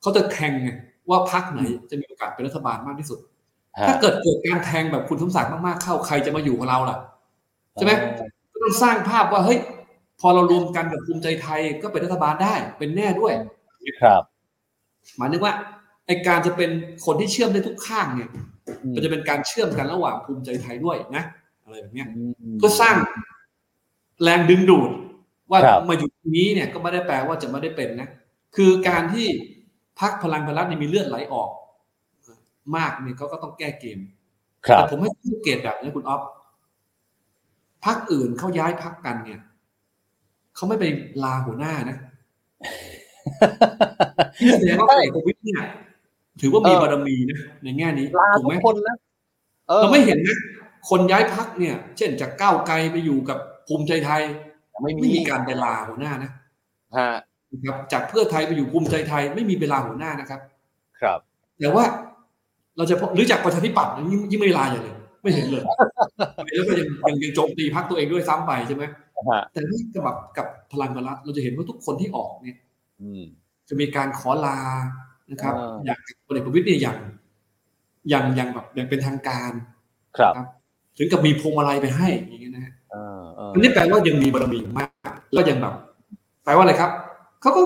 [0.00, 0.70] เขาจะแข่งไง
[1.10, 3.18] ว่าพรรคไหนจะมีโอกาสเป็นรัฐบาลมากที่สุด
[3.78, 6.98] ฮะถ้าเกิดเกิดการแทงแบบคุณสมศักดิ์มากๆเข้าใครจะมาอยู่กับเราล่ะ
[7.74, 7.92] ใช่ไหม
[8.52, 9.58] ก็ต้องสร้างภาพว่าเฮ้ย
[10.20, 13.32] พอเรารวมกันกับภูมิใจไทยก็เป็นรัฐบาลได้เป็นแน่ด้วย
[14.02, 14.22] ครับ
[15.18, 15.54] หมายถึงว่า
[16.06, 16.70] ไอการจะเป็น
[17.04, 18.40] คนที่เชื่อมได้ทุกข้างเนี่ยอื
[18.90, 21.24] มมันจะเป็นการเชื่อมกันระหว่างภูมิใจไทยด้วยนะ
[21.62, 22.96] อะไรแบบเนี้ยอืมเพื่อสร้าง
[24.22, 24.90] แรงดึงดูด
[25.50, 28.08] ว่าครับมาอยู่ตรงนี้เนี่ยก็ไม่ได้แปลว่าจะไม่ได้เป็นนะ
[28.56, 29.26] คือการที่
[30.00, 31.50] พักพลังประชารัฐเนี่ยมีเลือดไหลออก
[32.76, 33.98] มากเนี่ยเขาก็ต้องแก้เกม
[34.66, 36.22] ครับแต่ผมให้สังเกตแบบนี้คุณอ๊อฟ
[37.84, 39.40] พักอื่นเขาย้ายพักกันเนี่ย
[40.54, 40.84] เขาไม่ไป
[41.24, 41.96] ลาหัวหน้านะ
[44.38, 45.60] ที่แสดงว่าพลเอกประวิตยเนี่ย
[46.40, 48.96] ถือว่ามีเออบารมีนะในแง่นี้ลาถูกทุไหมกคนแล้ว
[49.68, 50.38] เออเราไม่เห็นนะ
[50.90, 54.22] คนย้ายพักเนี่ย เช่นจากก้าวไกลไปอยู่กับภูมิใจไทย
[54.80, 56.30] ไม่ไม่มีมีการไปลาหัวหน้านะ
[56.96, 57.12] ฮะ
[57.52, 60.40] นะครับจากเพื่อไทยไปอยู่ภูมิใจไทยไม่มีเวลาหัวหน้านะครับ
[61.02, 61.18] ครับ
[61.60, 61.84] แต่ว่า
[62.76, 65.64] เราจะพบหรือจากประชาธิปัตย์ยิ่งยิ่งไม่ลาอย่างเลยไม่เห็นเลย
[66.56, 68.82] แล้วก็ยังยังยังโจมตีพักตัวเองด้วยซ้ำไปใช่ไหม
[69.28, 72.58] ฮะแต่นี่กับแบบกับพลังประชารัฐเราจะเห็นว่าทุกคนที่ออกเนี่ย
[73.00, 73.22] อืม
[73.68, 74.58] จะมีการขอลา
[75.30, 76.98] นะครับอ่าอย่างพลเอกประวิตยเนี่ยอย่าง
[78.08, 79.52] อย่างอย่างแบบอย่างเป็นทางการ
[80.18, 80.46] ครับครับ
[80.98, 85.74] ถึงกับมีพวงมาลัยไปให้อย่างเงี้ยนะฮะเออเอออันนี้แปลว่ายังมีบารมีมากแล้วยังแบบ
[86.44, 86.90] แปลว่าอะไรครับ
[87.42, 87.62] เขาก็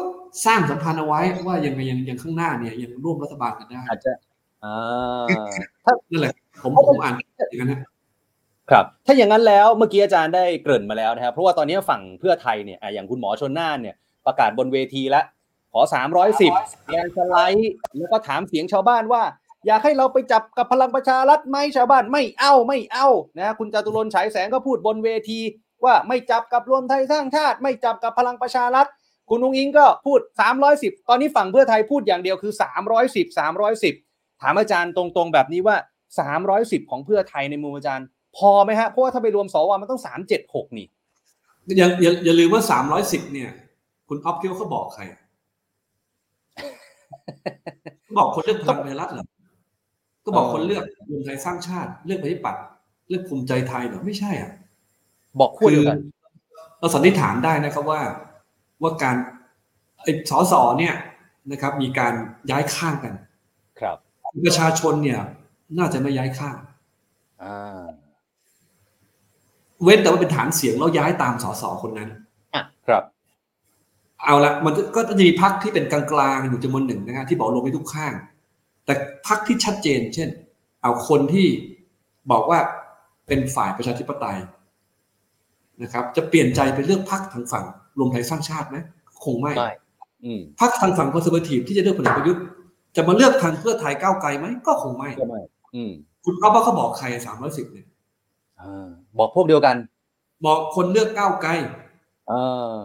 [0.47, 4.13] สร้างสัมพันธ์เอาไว้ว่ายังไงยังยังข้างหน้าเนี่ยยังร่วมรัฐบาลกันได้อาจจะ
[4.65, 5.25] อ่า
[6.11, 7.15] นั่นแหละผมผมอ่าน
[7.49, 7.81] อย่างนั้นนะ
[8.71, 13.97] ครับ ถ้าอย่างนั้นแล้วเมื่อกี้อาจารย์ได้เกริ่นมาแล้วนะครับ เพราะว่าตอนนี้ฝั่งเพื่อไทยเนี่ยอะอย่างคุณหมอชนน่านเนี่ย
[14.27, 15.25] ประกาศบนเวทีแล้ว
[15.75, 15.83] ขอ
[16.37, 19.23] 310แรงสไลด์แล้วก็ถามเสียงชาวบ้านว่า
[19.67, 23.09] อยากให้เราไปจับกับพลังประชารัฐไหมชาวบ้านไม่เอาไม่เอา
[23.39, 25.41] นะคุณจตุรนฉายแสงก็พูดบนเวที
[25.85, 28.87] ว่าไม่จับกับรวมไทยสร้างชาติ ไม่จับกับพลังประชารัฐ
[29.29, 30.21] คุณนุงอิงก็พูด
[30.65, 32.53] 310 ตอนนี้ฝั่งเพื่อไทยพูดอย่างเดียวคือ
[33.03, 33.27] 310
[33.89, 35.77] 310 ถามอาจารย์ตรงๆแบบนี้ว่า
[36.35, 38.07] 310 ของเพื่อไทยในมุมอาจารย์
[38.37, 40.01] พอไหมฮะเพราะว่าถ้าไปรวมสวมันต้อง
[40.39, 40.87] 376 นี่
[41.79, 43.51] อย่าอย่าอย่าลืมว่าสามร้อยสิบเนี่ย
[44.09, 45.03] คุณออฟคิดว่าเขาบอกใคร
[48.17, 49.27] บอกคนเลือกพลังประชารัฐเหรอ
[50.25, 52.63] ก็บอกคนเลือกรวมไทยสร้างชาติ เลือกประชาธิปัตย์
[53.09, 54.53] เลือกภูมิใจไทยเหรอไม่ใช่อะ
[55.41, 55.99] บอกคู่เดียวกัน
[56.79, 58.01] เราสันนิษฐานได้นะครับว่า
[58.83, 59.17] ว่าการ
[60.03, 60.95] ไอ้สอสอเนี่ย
[61.51, 62.15] นะครับ มีการ
[62.51, 63.15] ย้ายข้างกัน
[63.81, 63.97] ครับ
[64.47, 65.21] ประชาชนเนี่ย
[65.79, 66.57] น่าจะไม่ย้ายข้าง
[67.43, 67.83] อ่า
[69.83, 72.24] เว้นแต่ว่าเป็นฐานเสียงแล้วย้ายตามสสคนนั้นอะครับ
[74.25, 76.03] เอาละมันก็จะมีพักที่เป็นกลา
[76.37, 78.13] งๆอยู่จำนวนหนึ่งนะฮะที่บอกลงไปทุกข้าง
[78.87, 78.95] แต่
[79.27, 80.29] พักที่ชัดเจน เช่น
[80.83, 81.47] เอาคนที่
[82.31, 82.59] บอกว่า
[83.27, 84.39] เป็นฝ่ายประชาธิปไตย
[85.83, 87.65] นะครับ จะเปลี่ยนใจไปเลือกพักทางฝั่ง
[87.99, 88.77] รวมไทยสร้างชาติไหม
[89.25, 89.71] คงไม่ไม่
[90.25, 92.43] อืมพักทางฝั่งคอนเซอร์เวทีฟที่จะเลือกพลเอกประยุทธ์
[92.97, 95.41] จะมาเลือกทางเพื่อไทยก้าวไกลไหมก็คงไม่ก็ไม่
[95.75, 95.93] อืม
[96.25, 97.87] คุณเอาว่าเขาบอกใครสามร้อยสิบเนี่ย
[98.61, 99.77] อ่าบอกพวกเดียวกัน
[100.47, 101.51] บอกคนเลือกก้าวไกล
[102.31, 102.83] อ่า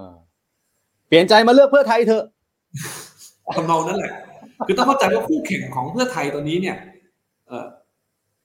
[1.10, 2.24] เปลี่ยนใจมาเลือกเพื่อไทยเถอะ
[3.55, 4.14] ทำนองนั้นแหละ
[4.66, 6.78] คือต้องเข้าใจว่าคู่แข่งของเพื่อไทยตอนนี้เนี่ย
[7.47, 7.68] เออ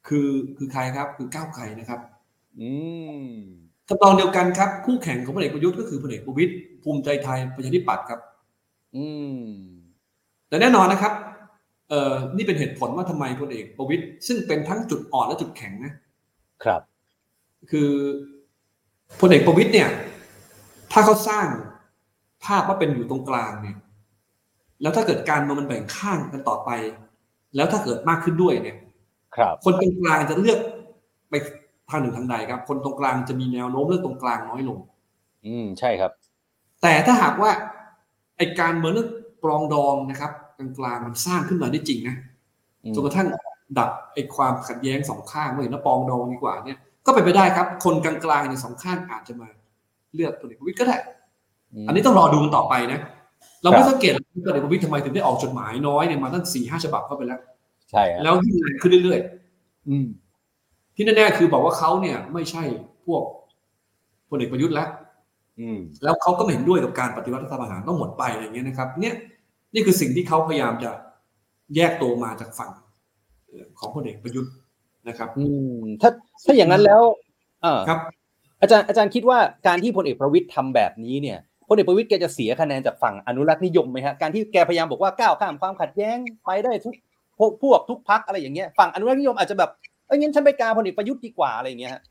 [0.08, 2.00] คือคือใครครับ คือก้าวไกลนะครับ
[2.60, 2.70] อื
[3.22, 3.24] ม
[3.88, 6.52] ทำนองเดียวกันครับ คู่แข่งของพลเอกประยุทธ์ก็คือพลเอกประวิตย
[6.82, 8.20] ภูมิใจไทยประชาธิปัตย์ครับ
[8.96, 9.06] อื
[9.36, 9.40] ม
[10.48, 11.12] แต่แน่นอนนะครับ
[11.90, 15.92] เอ่อนี่เป็นเหตุผลว่าทำไมพลเอกประวิตยซึ่งเป็นทั้งจุดอ่อนและจุดแข็งนะ
[16.64, 16.80] ครับ
[17.70, 17.90] คือ
[19.20, 19.88] พลเอกประวิตยเนี่ย
[20.92, 21.46] ถ้าเขาสร้าง
[22.46, 23.76] ภาพว่าเป็นอยู่ตรงกลางเนี่ย
[24.82, 26.70] แล้วถ้าเกิดการเมืองมันแบ่งข้างกันต่อไป
[27.56, 28.76] แล้วถ้าเกิดมากขึ้นด้วยเนี่ย
[29.36, 30.58] ครับ คนตรงกลางจะเลือก
[31.30, 31.34] ไป
[31.90, 34.78] ทางหนึ่งทางใดครับ คนตรงกลางจะมีแนวโน้มเลือกตรงกลางน้อยลง
[35.46, 36.12] อืมใช่ครับ
[36.82, 37.50] แต่ถ้าหากว่า
[38.36, 39.10] ไอการเมืองเรื่อง
[39.42, 42.16] ปรองดองนะครับกลางๆมันสร้างขึ้นมาได้จริงนะ
[42.84, 43.28] อืมจนกระทั่ง
[43.78, 49.48] ดับไอความขัดแย้งสองข้างว่าเห็นว่าปรองดองดีกว่าเนี่ย ก็เป็นไปได้ครับ คนกลางๆในสองข้างอาจจะมา
[50.14, 50.96] เลือกพลเอกประวิตยก็ได้
[51.86, 53.00] อันนี้ต้องรอดูกันต่อไปนะ
[53.62, 57.40] เราไม่สังเกตว่าพลเอกประวิตยทำไมถึงได้ออกจดหมายน้อยเนี่ยมาตั้งสี่ห้าฉบับเข้าไปแล้ว
[57.90, 60.06] ใช่ฮะแล้วยิ่งแรงขึ้นเรื่อยๆอืม
[60.94, 62.62] ที่แน่ๆคือบอกว่าเขาเนี่ยไม่ใช่
[63.06, 63.22] พวก
[64.28, 64.88] พลเอกประยุทธ์แล้ว
[65.60, 69.14] อืมแล้วเขาก็ไม่เห็นด้วยกับการปฏิวัติรัฐประหารต้องหมดไปอะไรอย่างเงี้ยนะครับ เนี่ย
[69.74, 70.90] นี่คือสิ่งที่เขาพยายามจะ
[71.76, 72.70] แยกตัวมาจากฝั่ง
[73.48, 74.52] เอ่อของพลเอกประยุทธ์
[75.08, 75.44] นะครับ อื
[75.76, 76.10] มถ้า
[76.44, 77.02] ถ้าอย่างนั้นแล้ว
[77.62, 77.98] เออครับ
[78.60, 81.38] อาจารย์อาจารย์คิดว่าการที่พลเอกประวิตยทำแบบนี้เนี่ย
[81.68, 86.94] พลเอกประวิตยแกจะเสียคะแนนจากฝั่งอนุรักษ์นิยมไหมฮะการที่แกพยายามบอกว่าก้าวข้ามความขัดแย้งไปได้ทุก
[87.38, 89.70] พวกพวกทุกพักอะไรอย่างเงี้ยฝั่งอนุรักษ์นิยมอาจจะแบบ
[90.06, 92.02] เอ้ยงั้นฉันไปกาพลเอกประยุทธ์ดีกว่าอะไรอย่างเงี้ยฮะ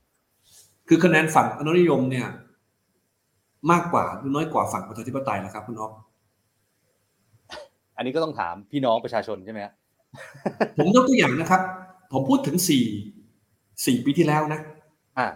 [0.87, 2.27] คือคะแนนฝั่งอนุนิยมเนี่ย
[3.71, 5.91] มากกว่าหรือน้อยกว่าฝั่งประชาธิปไตยนะครับคุณอ๊อฟ
[7.97, 9.73] อันนี้ก็ต้องถามพี่น้องประชาชนใช่ไหมฮะ
[10.77, 11.61] ผมยกตัวอย่างนะครับ
[12.11, 12.83] ผมพูดถึงสี่
[13.85, 14.59] สี่ปีที่แล้วนะ
[15.17, 15.27] อ่า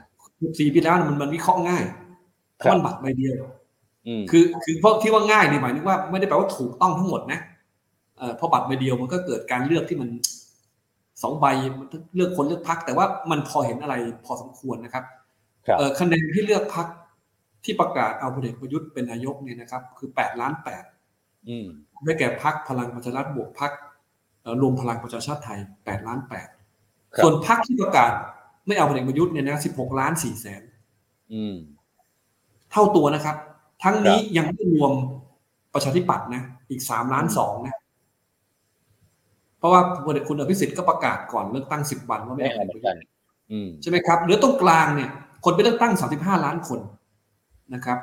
[0.59, 1.83] สี่ปีแล้วเนี่ยมันมันวิเคราะห์ง่าย
[2.59, 3.56] เพครับราะมันบัตรใบเดียวอืม
[4.31, 7.39] คือคือเพราะที่ว่าง่ายนี่หมายถึงว่าไม่ได้แปลว่าถูกต้องทั้งหมดนะ
[8.17, 10.09] เอ่อเพราะบัตรใบเดียวมันก็เกิดการเลือกที่มัน
[11.21, 11.45] สองใบ
[11.79, 13.95] มันเลือกคนเลือกพัก แต่ว่ามันพอเห็นอะไร
[14.25, 15.03] พอสมควรนะครับ
[15.67, 16.87] ครับเอ่อคะแนนที่เลือกพัก
[17.63, 20.83] ที่ประกาศเอาพลเอกประยุทธ์เป็นนายกเนี่ยนะครับ คือแปดล้านแปด
[21.49, 21.65] อืม
[22.05, 23.71] ได้แก่พักพลังประชารัฐบวกพัก
[24.61, 26.47] รวมพลังประชาชาติไทยแปดล้านแปด
[27.15, 28.11] ครับส่วนพักที่ประกาศ
[28.67, 30.61] ไม่เอาพลเอกประยุทธ์เนี่ยนะสิบหกล้านสี่แสน
[31.33, 31.55] อืม
[32.71, 33.35] เท่าตัวนะครับ
[33.83, 34.91] ทั้งนี้ยังไม่รวม
[35.73, 37.75] ประชาธิปัตย์นะ อีกสามล้านสองนะ
[39.57, 42.95] เพราะว่าพลเอกคุณอภิสิทธิ์ก็ประกาศก่อนเลือกตั้งสิบวันว่าไม่ไม่เอาเอาเหมือนกัน
[43.51, 45.09] อืมใช่ไหมครับเหลือตรงกลางเนี่ย
[45.45, 46.79] คนไปเลือกตั้งสามสิบห้าล้านคน
[47.73, 47.99] นะครับ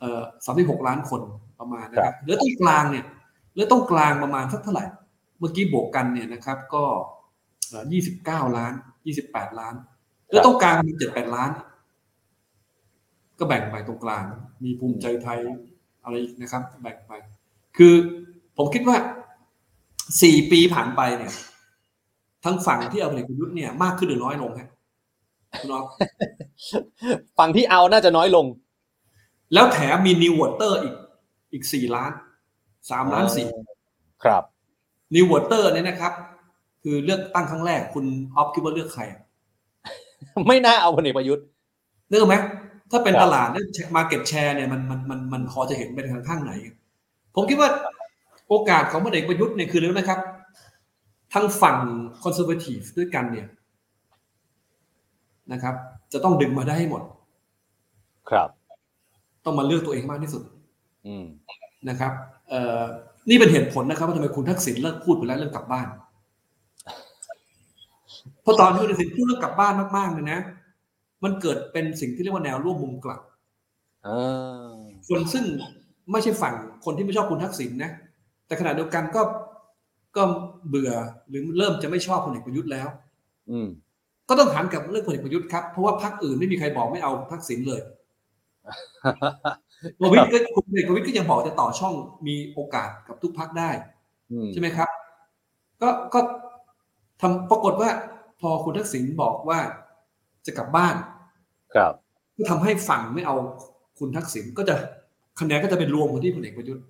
[0.00, 1.20] เอ่อสามสิบหกล้านคน
[1.60, 3.04] ประมาณนะครับเหลือตรงกลางเนี่ย
[3.52, 4.84] เหลือตรงกลางประมาณสักเท่าไหร่
[5.38, 6.84] เมื่อกี้บวกกันเนี่ยนะครับ ก็
[7.92, 8.72] ยี่สิบเก้าล้าน
[9.06, 9.74] ยี่สิบแปดล้าน
[10.26, 11.50] เหลือตรงกลางมีเจ็ดแปดล้าน
[13.40, 14.24] ก็แบ่งไปตรงกลาง
[14.64, 15.38] มีภูมิใจไทย
[16.02, 17.12] อะไรอีกนะครับ แบ่งไป
[17.76, 17.94] คือ
[18.56, 18.96] ผมคิดว่า
[20.22, 21.32] สี่ปีผ่านไปเนี่ย
[22.44, 24.68] ทั้งฝั่งที่เอาพลเอกประยุทธ์เนี่ยมากขึ้นหรือน้อยลงฮะ
[25.60, 25.84] คุณอ๊อฟ
[27.38, 28.46] ฝั่งที่เอาน่าจะน้อยลง
[29.54, 30.94] แล้วแถมมี new voter อีก
[31.52, 32.12] อีกสี่ล้าน
[32.90, 33.48] สามล้านสี่
[34.24, 34.42] ครับ
[35.14, 36.12] new voter เนี่ยนะครับ
[36.82, 38.04] คือเลือกตั้งครั้งแรกคุณ
[38.36, 39.20] ออฟคิดว่าเลือกใครอะ
[40.48, 41.44] ไม่น่าเอาพลเอกประยุทธ์
[42.10, 42.34] เลือกไหม
[42.90, 43.64] ถ้าเป็นครับตลาดเนี่ย
[43.96, 46.52] market share เนี่ยมันมันมันมันพอจะเห็นไปทางข้างไหน
[47.34, 47.70] ผมคิดว่า
[48.48, 50.20] โอกาสของพลเอกประยุทธ์เนี่ยคืออะไรรู้ไหมครับ
[51.34, 51.76] ทั้งฝั่ง
[52.22, 53.46] คอนเซอร์เวทีฟด้วยกันเนี่ย
[55.52, 55.74] นะครับ
[56.12, 57.02] จะต้องดึงมาได้ให้หมด
[58.30, 58.48] ครับ
[59.44, 60.42] ต้องมาเลือกตัวเองมากที่สุด
[61.06, 61.24] อืม
[61.88, 62.12] นะครับ
[62.48, 62.80] เอ่อ
[63.30, 65.86] นี่เป็นเหตุผลนะครับ ว่าทำไมคุณทักษิณเลิกพูดไปแล้วเรื่องกลับบ้าน
[68.42, 70.40] เพราะตอนที่คุณทักษิณพูดเรื่องกลับบ้านมากๆเลยนะ
[71.24, 73.20] มันเกิดเป็นสิ่งที่เรียกว่าแนวร่วมมุมกลับ
[75.08, 75.44] คนซึ่ง
[76.12, 76.54] ไม่ใช่ฝั่ง
[76.84, 77.90] คนที่ไม่ชอบคุณทักษิณนะ
[78.46, 79.22] แต่ขณะเดียวกันก็
[80.16, 80.22] ก็
[80.68, 80.92] เบื่อ
[81.28, 82.88] หรือเริ่มจะไม่ชอบพลเอกประยุทธ์แล้ว
[83.50, 83.68] อืม
[84.28, 87.80] ก็ต้องหันกับเรื่องพลเอกประยุทธ์ครับเพราะว่าพรรคอื่นไม่มีใครบอกไม่เอาทักษิณเลย
[90.00, 91.94] ประวิทย์ก็คุณเอกประวิทย์ก็ยังบอกจะต่อช่อง
[92.26, 93.70] มีโอกาสกับทุกพรรคได้
[94.52, 94.88] ใช่ไหมครับ
[95.82, 96.20] ก็ก็
[97.20, 97.90] ทำปรากฏว่า
[98.40, 99.58] พอคุณทักษิณบอกว่า
[100.46, 100.94] จะกลับบ้าน
[101.74, 101.92] ครับ
[102.36, 103.36] ก็ทำให้ฝั่งไม่เอา
[103.98, 104.74] คุณทักษิณก็จะ
[105.40, 106.84] คะแนนก็จะเป็นรวมคนที่พลเอกประยุทธ์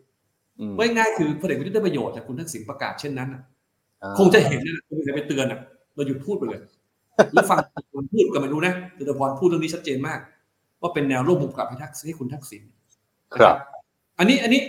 [0.77, 3.29] ว่าง่ายคือพลเอกประยุทธ์ได้ประโยชน์จากคุณทักษิณประกาศเช่นนั้น
[4.19, 5.61] คงจะเห็นนะคงจะไปเตือนอะ
[5.95, 6.61] เราหยุดพูดไปเลย
[7.33, 7.59] หรือฟัง
[7.93, 10.19] คนพูดก็ไม่รู้นะจตุพรพูดเรื่องนี้ชัดเจนมาก
[10.81, 12.63] ว่าเป็นแนวร่วมมุมกับให้ทักษิณให้คุณทักษิณ
[13.35, 13.57] ครับ
[14.19, 14.61] อันนี้อันนี้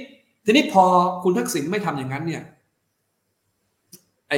[0.45, 0.84] ทีนี้พอ
[1.23, 2.43] คุณทักษิณไม่ทำอย่างนั้น เนี่ย
[4.29, 4.34] ไอ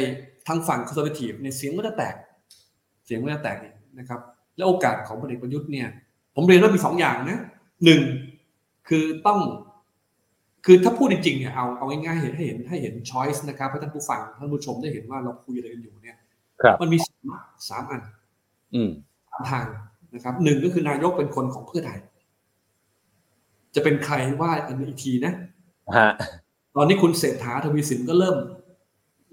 [0.48, 2.16] ทางฝั่งคอนเซอร์เวทีฟเนี่ยเสียงก็จะแตก
[3.06, 3.58] เสียงก็จะแตก
[4.00, 4.20] นะครับ
[4.58, 5.88] และโอกาสของพลเอกประยุทธ์เนี่ย
[6.36, 7.40] ผมเรียนว่ามีสองอย่างนะ
[7.86, 8.02] หนึ่ง
[8.88, 9.40] คือต้อง
[10.66, 16.18] คือถ้าพูดจริงๆเนี่ยเอาเอาง่ายๆให้เห็นให้เห็นช้อยส์นะครับให้ท่านผู้ฟังท่านผู้ชมได้เห็นว่าเราคุยอะไรกันอยู่เนี่ย
[16.82, 16.98] มันมี
[17.70, 18.02] สามอัน
[18.76, 18.90] อืม
[19.30, 19.66] สามทาง
[20.14, 22.00] นะครับหนึ่งก็คือนายกเป็นคนของเพื่อไทย
[23.76, 25.34] จะเป็นใครว่าอันอีกทีนะ
[25.98, 26.10] ฮะ
[26.76, 28.38] ตอนนี้คุณเศรษฐาทวีสินก็เริ่ม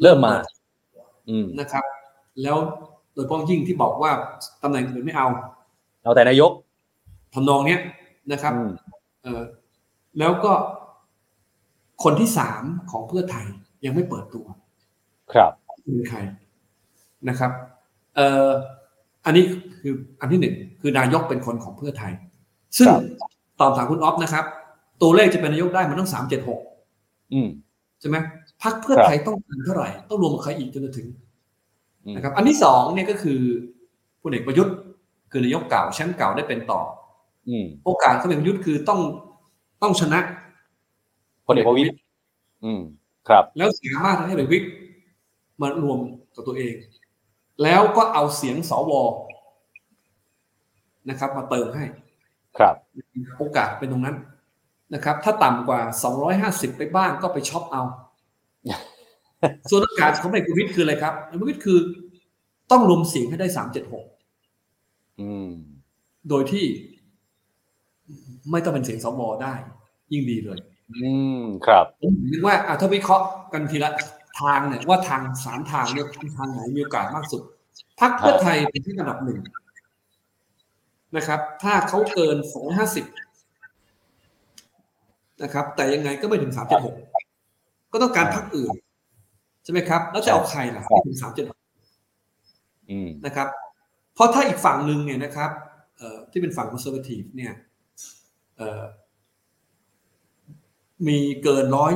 [0.02, 0.34] เริ่มมา
[1.28, 1.84] อืมนะครับ
[2.42, 2.56] แล้ว
[3.14, 4.10] โดยพ้องยิ่งที่บอกว่า
[4.62, 5.28] ตำแหน่งอื่นไม่เอา
[6.02, 6.52] เอาแต่นายก
[7.34, 7.80] ทำนองเนี้ย
[8.32, 8.52] นะครับ
[9.22, 9.42] เออ
[10.18, 10.52] แล้วก็
[12.02, 13.46] คนที่สามของเพื่อไทย
[13.84, 14.44] ยังไม่เปิดตัว
[15.32, 15.52] ครับ
[15.84, 16.18] คือใคร
[17.28, 17.50] นะครับ
[18.16, 18.48] เอ่อ
[19.24, 19.44] อันนี้
[19.80, 22.12] คืออันที่หนึ่งคือนายกเป็นคนของเพื่อไทย
[22.78, 22.88] ซึ่ง
[23.60, 24.44] ตอบถามคุณออฟนะครับ
[25.02, 26.60] ตัวเลขจะเป็นนายกได้มันต้องสามเจ็ดหก
[28.00, 28.16] ใช่ไหม
[28.62, 31.06] พักเพื่อไทยต้องการเท่าไหร่ ต้องรวมใครอีกจนถึง
[32.14, 33.40] นะครับ อันที่สองเนี่ยก็คือ
[34.22, 34.76] พลเอกประยุทธ์
[35.30, 36.80] คือนายกเก่าแชมป์เก่าได้เป็นต่อ
[37.84, 39.00] โอกาสเขาเป็นประยุทธ์คือต้อง
[39.82, 40.20] ต้องชนะ
[41.46, 41.90] พลเอกประวิตย
[42.64, 42.80] อืม
[43.28, 44.68] ครับ แล้วสามารถให้พลเอกประวิตย
[45.60, 45.98] มารวม
[46.34, 46.74] กับตัวเอง
[47.62, 48.92] แล้วก็เอาเสียงสว
[51.08, 51.84] นะครับ มาเติมให้
[52.58, 52.74] ครับ
[53.38, 54.16] โอกาสเป็นตรงนั้น
[54.94, 57.82] นะครับ ถ้าต่ำกว่าสองร้อยห้าสิบไปบ้างก็ไปช็อปเอา
[59.70, 61.78] ส่วนโอกาสของพลเอกประวิตยคืออะไรครับพลเอกประวิตยคือ
[62.70, 64.04] ต้องรวมเสียงให้ได้สามเจ็ดหก
[66.28, 66.64] โดยที่
[68.50, 69.54] ไม่ต้องเป็นเสียงสวได้
[70.12, 70.58] ยิ่งดีเลย
[70.90, 71.10] อื
[71.40, 73.90] มครับผมนึกว่าถ้าวิเคราะห์กันทีละ
[74.40, 76.06] ทางเนี่ยว่าทางสามทางเนี่ย
[76.38, 77.42] ทางไหนมีโอกาสมากสุด
[78.00, 79.38] พรรคเพื่อไทยเป็นที่อันดับหนึ่ง
[81.16, 83.04] นะครับ ถ้าเขาเกินสองห้าสิบ
[85.42, 86.96] นะครับ แต่ยังไงก็ไม่ถึงสามเจ็ดหก
[87.92, 88.70] ก็ต้องการพรรคอื่น
[89.64, 91.58] ใช่ไหมครับ แล้วจะเอาใครล่ะไม่ถึงสามเจ็ดหก
[93.26, 93.48] นะครับ
[94.14, 95.50] เพราะถ้าอีกฝั่งหนึ่งเนี่ยนะครับ
[96.30, 97.52] ที่เป็นฝั่งคอนเซอร์เวทีฟเนี่ย
[101.06, 101.92] มีเกินร้อย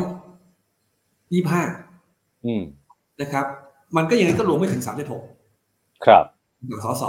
[1.32, 1.62] ยี่ห้า
[3.20, 3.46] นะครับ
[3.96, 5.22] มันก็ยังไงก็รวมไม่ถึงสามเจ็ดหก
[6.06, 6.24] ครับ
[6.84, 7.04] สส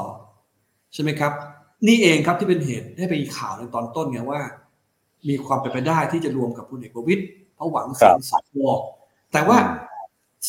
[0.94, 1.32] ใช่ไหมครับ
[1.88, 4.42] นี่เองครับที่เป็นเหตุให้ไปข่าวในตอนต้นไงว่า
[5.30, 7.24] มีความเป็นไปได้ที่จะรวมกับพลเอกประวิตย
[7.56, 8.70] เพราะหวังเสียงสว
[9.34, 9.58] แต่ว่า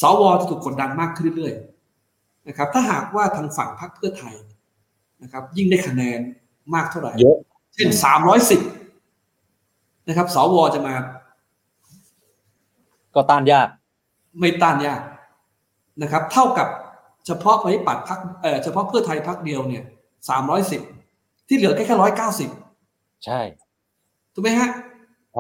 [0.01, 4.35] สวจะถูกกดดันมากขึ้นเรื่อยๆนะครับ ถ้าหากว่าทางฝั่งพรรคเพื่อไทย
[5.23, 6.21] นะครับ ยิ่งได้คะแนน
[6.75, 7.37] มากเท่าไหร่เยอะ
[7.75, 8.61] เช่นสามร้อยสิบ
[10.09, 10.95] นะครับสวจะมา
[13.15, 13.69] ก็ต้านยาก
[14.41, 15.01] ไม่ต้านยาก
[16.03, 16.69] นะครับ เท่ากับ
[17.27, 19.85] เฉพาะปฏิปัติพักเออเฉพาะเพื่อไทยพักเดียวเนี่ย
[20.29, 20.83] สามร้อยสิบ
[21.49, 22.51] ที่เหลือแค่แค่ร้อยเก้าสิบ
[23.25, 23.41] ใช่
[24.35, 24.71] ถูกไหมฮะ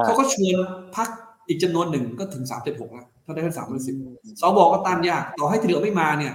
[0.04, 0.54] เขาก็ชวน
[0.96, 1.08] พัก
[1.48, 3.96] อีกจำนวนหนึ่งก็ถึงสามเจ็ดหกแล้ว ถ้าได้แค่สามร้อยสิบ
[4.40, 6.34] สวก็ต้านยาก ต่อให้ที่เหลือไม่มาเนี่ย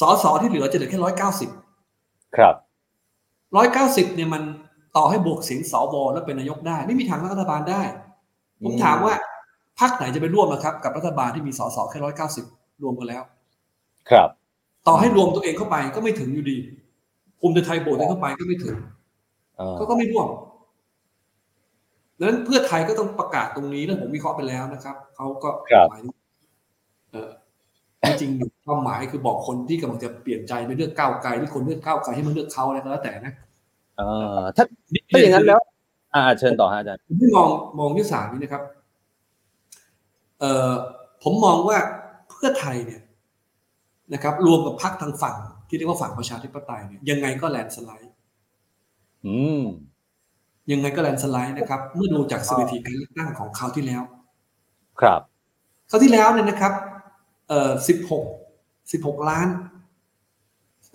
[0.00, 1.50] สอสอที่เหลือจะเหลือแค่ร้อยเก้าสิบ
[2.36, 2.54] ครับ
[3.56, 4.42] ร้อยเก้าสิบเนี่ยมัน
[4.96, 7.82] ต่อให้บวกเสียงสวแล้วเป็นนายกได้ ไม่มีทางรัฐบาลได้
[8.64, 9.14] ผมถามว่า
[9.80, 12.44] พรรคไหนจะไปร่วมนะครับ กับรัฐบาลที่มีสสแค่ร้อยเก้าสิบ
[12.82, 13.22] รวมกันแล้ว
[14.10, 14.28] ครับ
[14.86, 16.58] ต่อให้รวมตัวเองเข้าไปก็ไม่ถึงอยู่ดี
[17.40, 18.76] ภูมิใจไทยโบสเข้าไปก็ไม่ถึง
[19.78, 20.53] ก็ก็ไม่ร่วมดัง
[22.22, 25.48] นั้นเพื่อไทยก็ต้องประกาศตรงนี้แล้วผมวิเคราะห์ไปแล้วนะครับเขาก็
[25.90, 26.00] หมาย
[28.20, 33.34] จริงๆความหมายคือบอกคนที่กำลังจะเปลี่ยนใจไปเลือกก้าวไกลหรือคนเลือกก้าวไกลให้มันเลือกเขาอะไรก็แล้วแต่นะ
[34.00, 34.02] อ
[34.56, 34.64] ถ้า
[35.12, 35.60] ถ้าอย่างนั้นแล้ว
[36.14, 37.48] อ่า เชิญต่อฮะอาจารย์ผมที่มอง
[37.78, 38.62] มองที่สามนี้นะครับ
[40.40, 40.72] เอ่อ
[41.22, 41.78] ผมมองว่า
[42.30, 43.00] เพื่อไทยเนี่ย
[44.14, 45.36] นะครับ รวมกับพรรคทางฝั่ง
[45.68, 48.12] ที่เรียกว่าฝั่งประชาธิปไตยเนี่ยยังไงก็แลนสไลด์
[49.26, 49.64] อืม
[50.72, 54.02] ยังไงก็แลนสไลด์นะครับ เมื่อดูจากสถิติการเลือกตั้งของเขาที่แล้ว
[55.00, 55.20] ครับ
[55.88, 56.72] เขาที่แล้วเนี่ยนะครับ
[57.48, 58.24] เอ่อสิบหก
[58.92, 59.48] สิบหกล้าน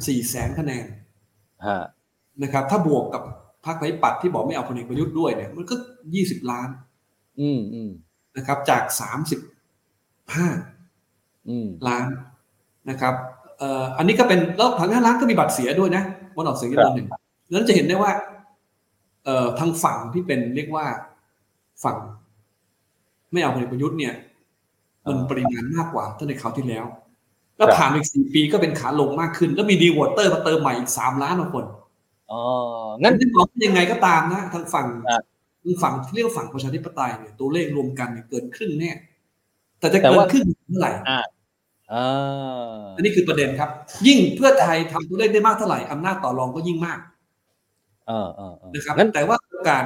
[0.08, 0.86] สี่แสนคะแนน
[1.68, 1.80] ฮะ
[2.44, 3.24] นะครับ ถ้าบวกกับ
[3.66, 5.76] พรรคประชาธิปัตย์ที่บอกไม่เอาพลเอกประยุทธ์ด้วยเนี่ย มันก็
[6.14, 6.70] ยี่สิบล้าน
[7.42, 7.90] อืมอืม
[8.38, 9.40] นะครับ จากสามสิบ
[10.36, 10.48] ห้า
[11.50, 12.06] อืมล้าน
[12.90, 13.14] นะครับ
[13.58, 16.04] เอ่ออันนี้ก็เป็นแล้วทางห้าล้านก็มีบัตรเสียด้วยนะ
[16.36, 17.08] วันออกเสียงจำนวนหนึ่ง
[17.52, 20.86] นั้นจะเห็นได้ว่าเอ่อทางฝั่งที่เป็นเรียกว่า
[21.84, 21.98] ฝั่ง
[23.32, 24.14] ไม่เอาพลเอกประยุทธ์เนี่ย
[25.10, 26.86] มันปริมาณมากกว่าตั้งแต่คราวที่แล้ว
[27.58, 31.66] แล้วผ่านไปอีกสี่ปีก็เป็นขาลงมากขึ้น แล้วมี new voter มาเติมใหม่อีกสามล้านกว่าคน
[32.32, 32.42] อ๋อ
[33.02, 35.24] งั้งั้นที่บอกว่ายังไงก็ตามนะทางฝั่งครับ
[35.64, 38.92] ทางฝั่งที่เรียกว่าฝั่งประชาธิปไตยเนี่ยตัวเลขรวมกันเนี่ยเกินครึ่งแน่
[39.80, 41.20] แต่จะแต่เกินว่าครึ่งเมื่อไหร่อ่า
[41.94, 43.70] อ่าอันนี้คือประเด็นครับ
[44.08, 47.00] ยิ่งเพื่อไทยทำตัวเลขได้มากเท่าไหร่อำนาจต่อรองก็ยิ่งมาก
[48.76, 49.84] นะครับงั้นแต่ว่าโอกาส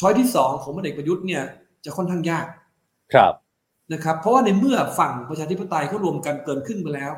[0.00, 1.42] ช้อยที่สองของพลเอกประยุทธ์เนี่ย
[1.84, 2.46] จะค่อนข้างยาก
[3.14, 3.34] ครับ
[3.92, 7.12] นะครับ เพราะว่าในเมื่อฝั่งประชาธิปไตยเขารวมกันเกินครึ่งไปแล้ว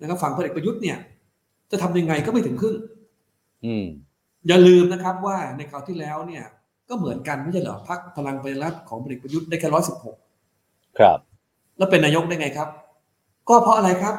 [0.00, 0.98] นะครับฝั่งพลเอกประยุทธ์เนี่ย
[1.70, 2.76] จะทำยังไงก็ไม่ถึงครึ่ง
[3.64, 3.84] อืม
[4.48, 6.44] อย่าลืมนะครับว่าในคราวที่แล้วเนี่ย
[6.88, 10.16] ก็เหมือนกันไม่ใช่เหรอพรรคพลังประชารัฐของพลเอกประยุทธ์ได้แค่ร้อยสิบหก
[10.98, 11.18] ครับ
[11.78, 12.68] แล้วเป็นนายกได้ไงครับ
[13.48, 14.14] ก็เพราะอะไรครับ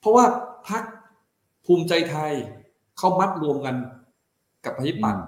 [0.00, 0.24] เพราะว่า
[0.68, 0.82] พรรค
[1.66, 2.32] ภูมิใจไทย
[2.98, 3.74] เขามัดรวมกัน
[4.64, 5.24] กับประชาธิปัตย์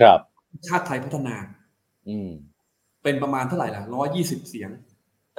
[0.00, 0.18] ครับ
[0.68, 1.36] ชาติไทยพัฒนา
[2.08, 2.30] อืม
[3.02, 4.70] เป็นประมาณเท่าไหร่ล่ะร้อยี่สิบเสียง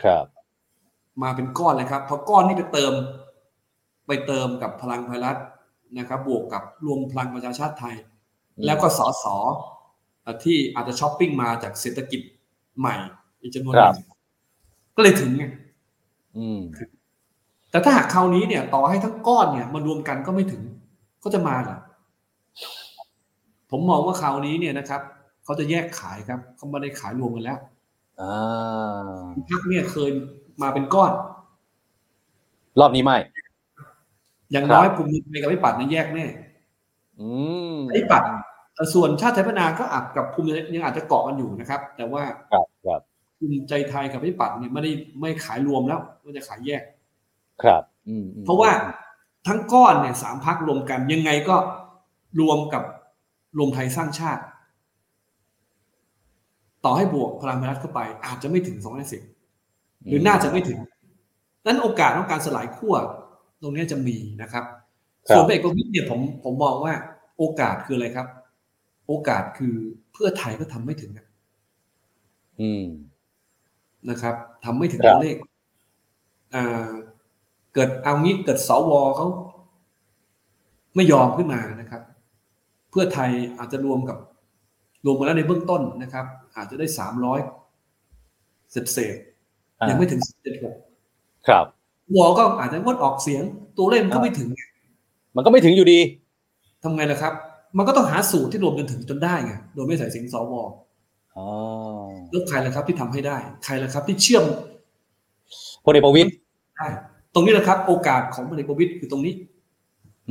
[0.04, 0.26] ครับ
[1.24, 2.94] มาเป็นก้อนเลยครับพอก้อนนี้ไปเติม
[4.08, 5.38] ไปเติมกับพลังพลัฐ
[5.98, 7.96] นะครับ บวกกับรวมพลังประชาชาติไทย
[8.58, 9.36] อืมแล้วก็สอสอ
[10.22, 12.22] เอ่อที่อาจจะช้อปปิ้งมาจากเศรษฐกิจ
[12.80, 12.96] ใหม่
[13.42, 14.08] อีกจำนวนหครันึ่บง
[14.96, 15.46] ก็เลยถึงไง
[16.38, 16.60] อืม
[17.72, 20.62] แต่ถ้าหากคราวนี้เนี่ย ต่อให้ทั้งก้อนเนี่ยมารวมกันก็ไม่ถึง
[21.20, 21.78] เขาจะมาเหรอ
[23.72, 25.02] ผมมองว่าคราวนี้เนี่ยนะครับ
[25.44, 27.60] เขาจะแยกขายครับเขาไม่ได้ขายรวมกันแล้ว
[28.22, 29.16] อ่า
[29.50, 30.12] พรรคเนี่ยเคย
[30.62, 31.12] มาเป็นก้อน
[32.80, 33.18] รอบนี้ไม่
[34.52, 36.26] อย่างน้อยภูมิใจไทยกับพิปัตย์เนี่ยแยกแน่
[37.20, 37.28] อื
[37.76, 38.24] มไอ้ปัด
[38.76, 43.02] เอ่อส่วนชาติไทยพัฒนาก็อาจกับภูมิใจยังอาจจะเกาะกันอยู่นะครับ แต่ว่าครับครับ
[43.40, 44.92] ภูมิใจไทยกับพิปัตย์เนี่ยไม่ได้
[45.22, 46.84] ไม่ขายรวมแล้วก็จะขายแยก
[47.64, 48.72] ครับ อืมอืมเพราะว่า
[49.48, 51.56] ทั้งก้อนเนี่ยสามพักรวมกันยังไงก็
[52.42, 52.84] รวมกับ
[53.58, 54.44] รวมไทยสร้างชาติ
[56.86, 59.22] ต่อให้บวกพลังประชารัฐเข้าไป อาจจะไม่ถึงสองร้อยสิบ
[60.08, 60.80] หรือน่าจะไม่ถึง
[61.66, 62.96] นั้นโอกาสของการสลายขั้ว
[63.62, 64.66] ตรงเนี้ยจะมีนะครับ
[65.30, 66.94] ส่วนพลเอกประวิตยเนี่ยผมผมมองว่า
[67.38, 68.28] โอกาสคืออะไรครับ
[69.08, 69.74] โอกาสคือ
[70.12, 71.28] เพื่อไทยก็ทำไม่ถึงอะ
[72.62, 72.86] อืม
[74.10, 74.36] นะครับ
[74.66, 75.36] ทำไม่ถึงครับตัวเลข
[76.56, 76.92] อ่า
[77.74, 79.28] เกิดเอางี้เกิดสวเขา
[80.96, 83.30] ไม่ยอมขึ้นมานะครับเพื่อไทย
[83.60, 84.18] อาจจะรวมกับ
[85.06, 86.26] รวมกันแล้วในเบื้องต้นนะครับ
[86.56, 87.40] อาจจะได้สามร้อย
[88.72, 90.76] เศษเศษๆอ่ายังไม่ถึงเจ็ดหก
[91.48, 91.66] ครับ
[92.16, 93.44] วอก็อาจจะงดออกเสียง
[93.78, 94.48] ตัวเลขมันก็ไม่ถึง
[95.36, 96.00] มันก็ไม่ถึงอยู่ดี
[96.84, 97.34] ทำไงล่ะครับ
[97.78, 100.54] มันก็ต้องหาสูตรที่รวมกันถึงจนได้ไงโดยไม่ใส่เสียงสว
[101.38, 101.46] อ๋อ
[102.32, 104.44] แล้วใครล่ะครับที่ทำให้ได้ ใครล่ะครับ ที่เชื่อม
[105.86, 106.30] พลเอกประวิตย
[106.78, 106.88] ได้
[107.34, 109.34] ตรงนี้แหละครับ โอกาสของพลเอกประวิตยคือตรงนี้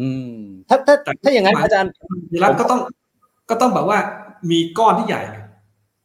[0.01, 0.35] อืม
[0.69, 1.91] ถ้าถ้าถ้าอย่างนั้นอาจารย์
[2.31, 2.81] ทีรัฐก็ต้อง
[3.51, 3.99] ก็ต้องแบบว่า
[4.51, 5.39] มีก้อนที่ใหญ่ไง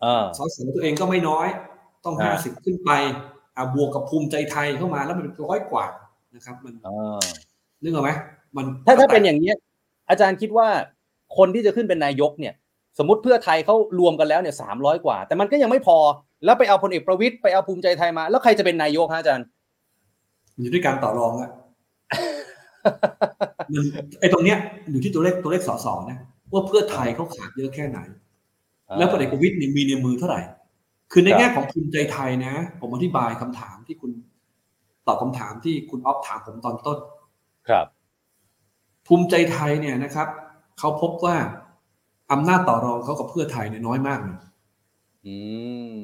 [0.03, 1.47] อ่าสอสอตัวเองก็ไม่น้อย
[2.05, 2.91] ต้องอ่าห้าสิบขึ้นไป
[3.55, 5.85] อ่าบวกกับภูมิใจไทยเข้ามาแล้วมันร้อยกว่า
[6.35, 7.19] นะครับ มันอ่า
[7.81, 8.11] นึกออกไหม
[8.55, 9.55] มันถ้าถ้าเป็นอย่างนี้ย
[10.09, 10.67] อาจารย์คิดว่า
[11.37, 12.53] คนที่จะขึ้นเป็นนายกเนี่ย
[12.97, 15.97] สมมติเพื่อไทยเขารวมกันแล้วเนี่ยสามร้อยกว่า แต่มันก็ยังไม่พอ
[16.45, 19.45] แล้วไปเอาพลเอกประวิตยไปเอาภูมิใจไทยมา แล้วใครจะเป็นนายกฮะอาจารย์
[20.53, 21.49] มันอยู่ที่การต่อรองอะ
[22.13, 22.58] มัน
[24.19, 24.57] ไอ้ตรงเนี้ย
[24.91, 26.19] อยู่ที่ตัวเลขตัวเลขสอสอนะ
[26.53, 27.99] ว่าเพื่อไทยเขาขาดเยอะแค่ไหน
[28.97, 30.41] แล้วพลเอกประวิตยเนี่ยมีในมือเท่าไหร่
[31.11, 34.11] คือในครับแง่ของภูมิใจไทยนะ ผมอธิบายคำถามที่คุณ
[35.07, 36.97] ตอบคำถามที่คุณออฟถามผมตอนต้น
[37.69, 37.85] ครับ
[39.07, 40.27] ภูมิใจไทยเนี่ยนะครับ
[40.79, 41.35] เขาพบว่า
[42.31, 44.37] อำนาจต่อรองเขากับเพื่อไทยเนี่ยน้อยมากเลย
[45.25, 45.35] อื
[46.01, 46.03] ม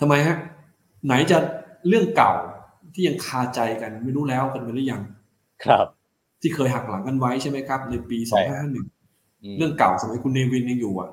[0.00, 0.36] ทำไมฮะ
[1.06, 1.38] ไหนจะ
[1.88, 2.32] เรื่องเก่า
[2.94, 5.02] ที่ยังคาใจกัน ไม่รู้แล้วกันไปหรือยัง
[5.64, 5.86] ครับ
[6.40, 11.10] ที่เคยหักหลังกันไว้ใช่ไหมครับ ในปีใช่2551เรื่องเก่าสมัยคุณเนวินยังอยู่อะ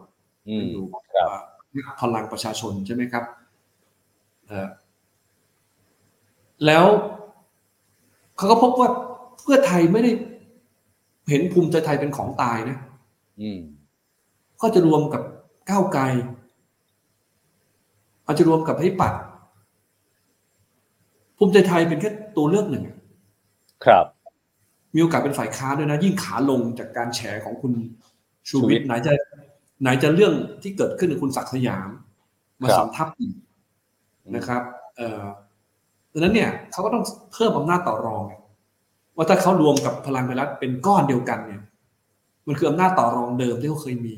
[0.47, 3.23] อืมยังอยู่ครับอ่าพลังประชาชนใช่ไหมครับ
[4.47, 4.67] เอ่อ
[6.65, 6.85] แล้ว
[8.37, 8.89] เขาก็พบว่า
[9.41, 10.11] เพื่อไทยไม่ได้
[11.29, 12.77] เห็นภูมิใจไทยเป็นของตายนะ
[13.41, 13.59] อืม
[14.61, 15.21] ก็จะรวมกับ
[15.69, 16.03] ก้าวไกล
[18.25, 19.13] อาจจะรวมกับให้ปัด
[21.37, 22.83] ภูมิใจไทยเป็นแค่ตัวเลือกหนึ่ง
[23.85, 24.05] ครับ
[24.97, 27.73] มีโอกาสเป็นฝ่ายค้านด้วยนะ ยิ่งขาลงจากการแฉของคุณ
[28.49, 29.11] ชูชูวิวิททย์ย์ไหนจะ
[29.81, 30.33] ไหนจะเรื่อง
[30.63, 31.89] ที่เกิดขึ้นกับคุณศักดิ์สยาม
[32.61, 33.35] มาครับสำทับอีก
[34.35, 34.61] นะครับ
[34.97, 35.23] เอ่อ
[36.13, 38.33] ดังนั้นเนี่ยเขาก็ต้องเพิ่มอำนาจต่อรองไง
[39.15, 41.61] ว่าถ้าเขารวมกับพลังประชารัฐเป็นก้อนเดียวกันเนี่ย
[42.47, 44.15] มันคืออำนาจต่อรองเดิมที่เขาเคยมี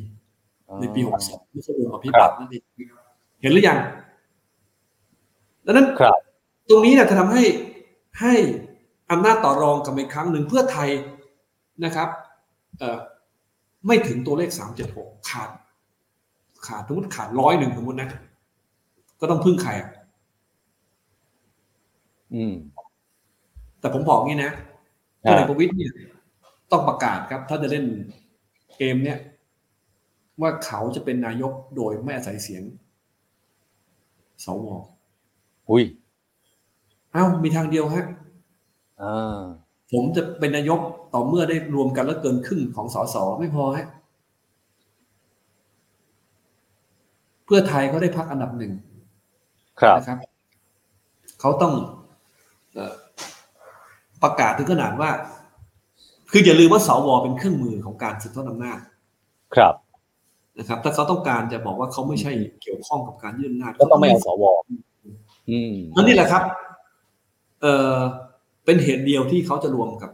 [0.80, 2.64] ในปีหกสองที่เขาลงอภิปรายนั่นเอง
[3.42, 3.78] เห็นหรือยัง
[5.66, 6.16] ดังนั้นครับ
[6.70, 7.44] ตรงนี้เนี่ยจะทำให้
[8.22, 8.34] ให้
[9.12, 10.90] อำนาจต่อรองกับอีกครั้งหนึ่งเพื่อไทย
[11.86, 12.10] นะครับ
[12.80, 13.00] เอ่อ
[13.88, 15.50] ไม่ถึงตัวเลขสามเจ็ดหกขาด
[16.68, 18.10] ขาดสมมติขาดร้อยหนึ่งสมมตินะ
[19.20, 19.90] ก็ต้องพึ่งใครอะ
[22.34, 22.54] อืม
[23.80, 24.52] แต่ผมบอกงี้นะ
[25.24, 25.94] พลเอกประวิตยเนี่ย
[26.72, 27.86] ต้องประกาศครับ ถ้าจะเล่น
[28.78, 29.20] เกมเนี่ย
[30.42, 32.64] ว่าเขาจะเป็นนายกโดยไม่อาศัยเสียง
[34.46, 34.68] สว
[35.70, 35.84] อุ้ย
[37.12, 38.19] เอ้ามีทางเดียวฮะอ่า
[39.92, 40.80] ผมจะเป็นนายก
[41.14, 43.88] ต่อเมื่อได้รวมกันแล้วเกินครึ่งของสสไม่พอฮะ
[47.46, 48.74] เพื่อไทยเขาได้พักอันดับหนึ่ง
[49.82, 50.18] ครับนะครับ
[51.40, 51.74] เขาต้อง
[52.74, 52.96] เอ่อ
[54.24, 55.10] ประกาศถึงขนาดว่า
[56.32, 58.80] คืออย่าลืมว่าสวเป็นเครื่องมือของการสืบทอดอำนาจ
[59.56, 59.74] ครับ
[60.58, 62.32] นะครับ ถ้าเขาต้องการจะบอกว่าเขาไม่ใช่
[62.62, 64.44] เกี่ยวข้องกับการยื่นอำนาจก็ต้องไม่เอาสว
[65.50, 66.44] อืมนั่นนี่แหละครับ
[67.62, 67.96] เออ
[68.70, 70.12] เป็นเหตุเดียวที่เขาจะรวมกับ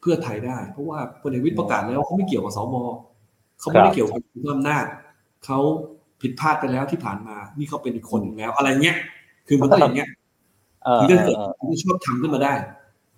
[0.00, 2.74] เพื่อไทยได้ เพราะว่าพลเอกวิทย์ประกาศแล้วเขาไม่เกี่ยวกับสว
[3.60, 4.84] เขาไม่ได้เกี่ยวกับเรื่องอำนาจ
[5.44, 5.58] เขา
[6.20, 8.96] ผิดพลาดไปแล้วที่ผ่านมา นี่เขาเป็นอีกคนหนึ่งแล้ว อะไรเงี้ย
[9.48, 10.08] คือมันก็อย่างเงี้ย
[10.84, 12.54] เออถึงจะเกิดเออถึงจะชอบทำขึ้นมาได้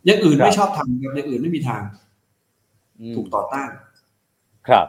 [0.06, 1.82] อย่างอื่นครับไม่ชอบทำครับอย่างอื่นไม่มีทาง
[3.00, 3.68] อืมถูกต่อต้าน
[4.68, 4.86] ครับ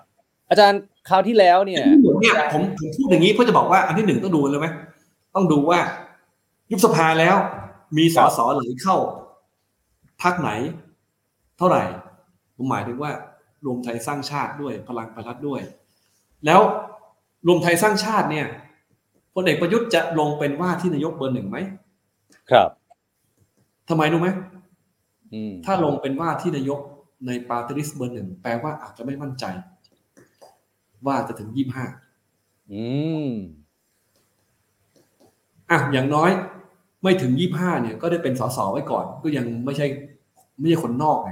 [0.50, 1.80] อาจารย์คราวที่แล้วเนี่ย
[2.22, 4.68] เนี่ยผมผมพูดอย่างนี้เพื่อจะบอกว่าอันที่หนึ่งต้องดูเลยไหม
[5.36, 5.80] ต้องดูว่า
[6.72, 7.36] ยุบสภาแล้ว
[7.98, 8.98] มีสสไหลเข้า
[10.22, 10.50] พักไหน
[11.58, 11.84] เท่าไหร่
[12.56, 13.12] ผมหมายถึงว่า
[13.66, 15.62] รวมไทยสร้างชาติด้วยพลังประชารัฐด้วย
[16.46, 16.62] แล้ว
[17.48, 18.48] รวมไทยสร้างชาติเนี่ย
[19.34, 21.58] พลเอกประยุทธ์จะลงเป็นว่าที่นายกเบอร์หนึ่งไหม
[22.52, 22.70] ครับ
[23.90, 24.30] ทำไมรู้ไหม
[25.34, 26.80] อืมถ้าลงเป็นว่าที่นายก
[27.28, 29.46] ในปาร์ตี้ลิสต์เบอร์หนึ่งแปลว่าอาจจะไม่มั่นใจ
[31.06, 31.86] ว่าจะถึงยี่ห้า
[32.72, 32.84] อื
[33.28, 33.32] ม
[35.70, 36.32] อะอย่างน้อย
[37.06, 39.86] ไม่ถึงยี่ห้าเนี่ยก็ได้เป็นสสไว้ก่อน ก็ยังไม่ใช่
[40.60, 41.32] ไม่ใช่คนนอกไง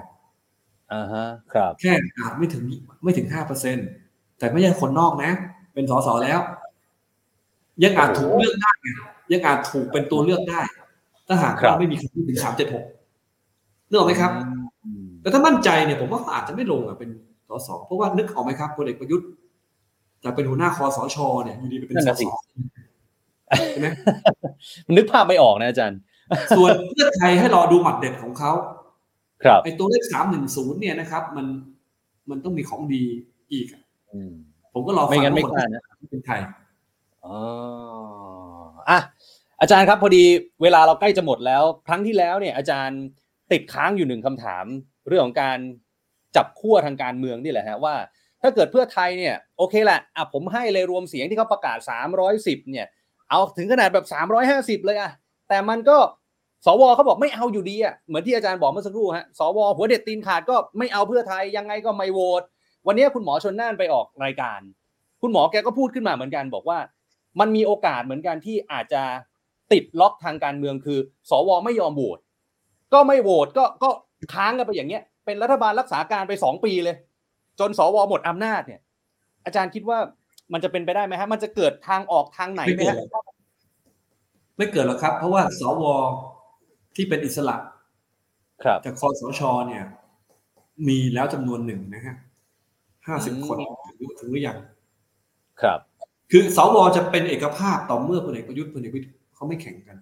[0.94, 2.64] อ่าฮะครับ แค่อาจไม่ถึง
[3.04, 3.78] ไม่ถึงห้าเปอร์เซ็นต์
[4.40, 5.32] แต่ไม่ใช่คนนอกนะ
[5.74, 6.40] เป็นสสแล้ว
[7.84, 8.88] ยังอาจถูกเลือกได้ไง
[9.32, 10.62] ยังอาจถูกเป็นตัวเลือกได้
[11.28, 12.86] ถ้าหากครับว่าไม่มีใครพูดถึงสามเจ็ดหก
[13.90, 14.32] เลือกไหมครับ
[14.86, 17.10] อืมแต่ถ้ามั่นใจเนี่ยผมว่าเขาอาจจะไม่ลงอะเป็น
[17.50, 19.28] สสเพราะว่านึกออกไหมครับพลเอกประยุทธ์
[20.24, 22.24] จากเป็นหัวหน้าคอสชเนี่ยอยู่ดีไปเป็นสส
[23.72, 23.88] ใช่ไหม
[24.96, 26.00] นึกภาพไม่ออกนะอาจารย์
[26.58, 28.52] ส่วนเพื่อไทยให้รอดูหมัดเด็ดของเขา
[29.44, 31.46] ครับไอ้ตัวเลขสามหนึ่งศูนย์เนี่ยนะครับ มัน
[32.30, 33.04] มันต้องมีของดี
[33.52, 33.84] อีกอะ
[34.14, 34.32] อืม
[34.74, 36.36] ผมก็รอฟัไม่งั้นว่ไม่กล้านะคนที่เป็นใคร
[37.26, 37.38] อ๋อ
[38.90, 39.00] อะ
[39.62, 40.24] อาจารย์ครับพอดี
[40.62, 43.02] เวลาเราใกล้จะหมดแล้ว ครั้งที่แล้วเนี่ยอาจารย์
[43.52, 44.66] ติดค้างอยู่หนึ่งคำถาม
[45.08, 45.60] เรื่องของการ
[46.36, 47.96] จับขั้วทางการเมืองนี่แหละฮะว่า
[48.42, 51.78] ถ้าเกิดเพื่อไทยเนี่ยโอเคแหละอะผมให้เลยรวมเสียงที่เขาประกาศ
[52.30, 52.88] 310เนี่ย
[53.34, 54.06] เอาถึงขนาดแบบ
[54.46, 55.12] 350 เลยอะ
[55.50, 55.98] แต่มันก็
[56.66, 62.44] สวเขาบอกไม่เอาอยู่ดีอะเหมือนที่อาจารย์บอกเมื่อสักครู่ฮะสวหัวเด็ดตีนขาดก็ไม่เอาเพื่อไทยยังไงก็ไม่โหวต
[62.88, 64.60] วันนี้คุณหมอชนน่านไปออกรายการ
[65.22, 66.80] คุณหมอแกก็พูดขึ้นมาเหมือนกันบอกว่า
[67.40, 69.04] มันมีโอกาสเหมือนกันที่อาจจะ
[69.72, 72.20] ติดล็อกทางการเมืองคือ สวไม่ยอมโหวต
[72.94, 73.90] ก็ไม่โหวตก็ก็
[74.34, 76.96] ค้างกันไปอย่างเงี้ย เป็นรัฐบาลรักษาการไปสองปีเลย
[77.60, 78.82] จนสวหมดอำนาจเนี่ย
[79.46, 80.00] อาจารย์คิดว่า
[80.54, 82.98] มันจะเป็นไปได้ไหมฮะ มันจะเกิดทางออกทางไหนไหมฮะ
[84.58, 85.84] ไม่เกิดหรอกครับ เพราะว่าสว
[86.96, 87.58] ที่เป็นอิสระ
[88.64, 89.84] ครับจากคอสชเนี่ย
[90.88, 92.16] มีแล้วจำนวนหนึ่งนะฮะ
[93.08, 93.58] ห้าสิบอืมคน
[94.00, 94.58] ถึงถึงหรือยัง
[95.62, 95.80] ครับ
[96.32, 99.98] คือสวจะเป็นเอกภาพต่อเมื่อพลเอกประยุทธ์พลเอกประยุทธ์เขาไม่แข่งกัน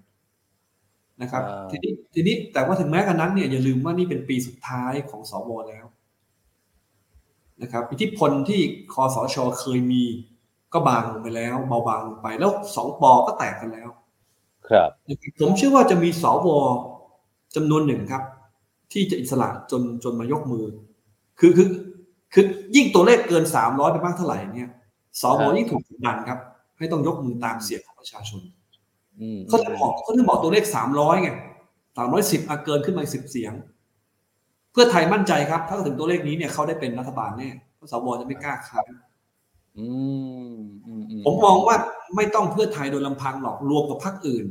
[1.22, 5.86] นะครับอ่าทีนี้ทีนี้แต่ว่าถึงแม้กันนั้นเนี่ยอย่าลืมว่านี่เป็นปีสุดท้ายของสวแล้ว
[7.62, 8.62] นะครับอิทธิพลที่
[8.93, 10.04] คอสชเคยมี
[10.74, 13.89] ก็บางลงไปแล้ว เบาบางลงไปแล้วสองปอก็แตกกันแล้ว
[14.69, 14.89] ครับ
[15.39, 16.47] ผมเชื่อว่าจะมีสว
[17.55, 18.24] จำนวนหนึ่งครับ
[18.91, 20.65] ที่จะอิสระจนจนมายกมือ
[21.39, 21.67] คือคือ
[22.34, 22.45] คือ
[22.76, 24.69] ยิ่งตัวเลขเกินสามร้อยไปมากเท่าไหร่เนี่ย
[25.22, 26.39] สวครับยิ่งถูกกดดันครับ
[26.78, 28.41] ให้ต้องยกมือตามเสียงของประชาชน
[29.22, 31.30] อืมเขาถึงบอกเขาถึงบอกตัวเลขสามร้อยไง
[31.97, 33.53] สามร้อยสิบเกินขึ้นมาสิบเสียง
[34.72, 39.11] เพื่อไทยมั่นใจครับ ถ้าถึงตัวเลขนี้เนี่ยเขาได้เป็นรัฐบาลแน่เพราะสวจะไม่กล้าค้านอืมอืมอื
[41.26, 41.76] ผมมองว่า
[42.15, 44.45] ไม่ต้องเพื่อไทยโดยลำพังหรอกรวมกับพรรคอื่น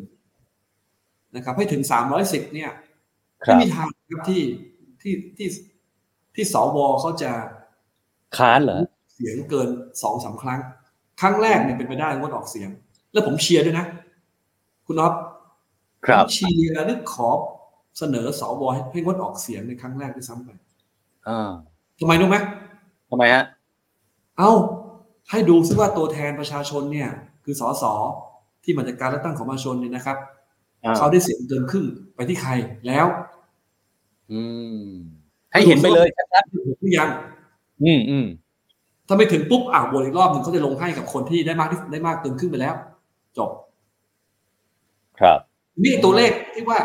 [1.37, 2.71] นะครับ ให้ถึงสามร้อยสิบเนี่ย
[3.45, 4.43] ครัไม่บมีทางครับที่
[5.03, 5.49] ที่ที่
[6.35, 7.33] ที่สวเขาจะ
[8.37, 8.81] ค้านเหรอ
[9.15, 9.69] เสียงเกิน
[10.03, 10.61] สองสามครั้ง
[11.21, 12.71] ครั้งแรกเนี่ยเป็นไปได้งดออกเสียง
[13.13, 13.87] แล้วผมเชียร์ด้วยนะ
[14.87, 15.13] คุณน็อต
[16.07, 17.29] ครับผมเชียร์นึกขอ
[17.99, 20.51] เสนอสวให้ให้งดออกเสียงในครั้งแรกด้วยซ้ำไป
[21.29, 21.51] อ่า
[21.99, 22.37] ทำไมรู้ไหม
[23.11, 23.45] ทำไมฮะ
[24.39, 24.51] เอ้า
[25.31, 27.11] ให้ดูซิว่าตัวแทนประชาชนเนี่ย
[27.45, 27.85] คือสส
[28.65, 30.17] ที่มาจากการเลือกตั้งของประชาชนเนี่ยนะครับ
[30.85, 32.53] อ่าเขาได้เสียงเกินครึ่งไปที่ใคร
[32.87, 33.07] แล้ว
[34.33, 34.41] อื
[34.83, 34.87] ม
[35.53, 38.27] ให้เห็นไปเลยชัดหรือยังๆอืมอืม
[39.07, 42.75] ถ้าไม่ถึงปุ๊บอ่าโหวตอีกรอบหนึ่งเขาจะลงให้กับคนที่ได้มากที่ได้มากเกินครึ่งไปแล้ว
[43.39, 43.51] จบ
[45.21, 45.39] ครับ
[45.83, 46.79] นี่ตัวเลขที่ว่า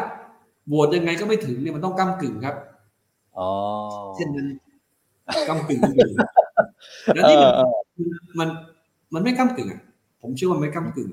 [0.67, 2.55] โหวตยังไงก็ไม่ถึงเนี่ยมันต้องก้ากึ่งครับ
[3.37, 3.49] อ๋อ
[4.15, 4.47] เช่นนั้น
[5.47, 6.07] ก้ากึ่งอยู่
[7.15, 7.75] แล้วเอนี่อมันเออ
[8.39, 8.49] มัน
[9.13, 9.81] มันไม่ก้ากึ่งอะ
[10.21, 11.09] ผมเชื่อว่าไม่ก้ากึ่ง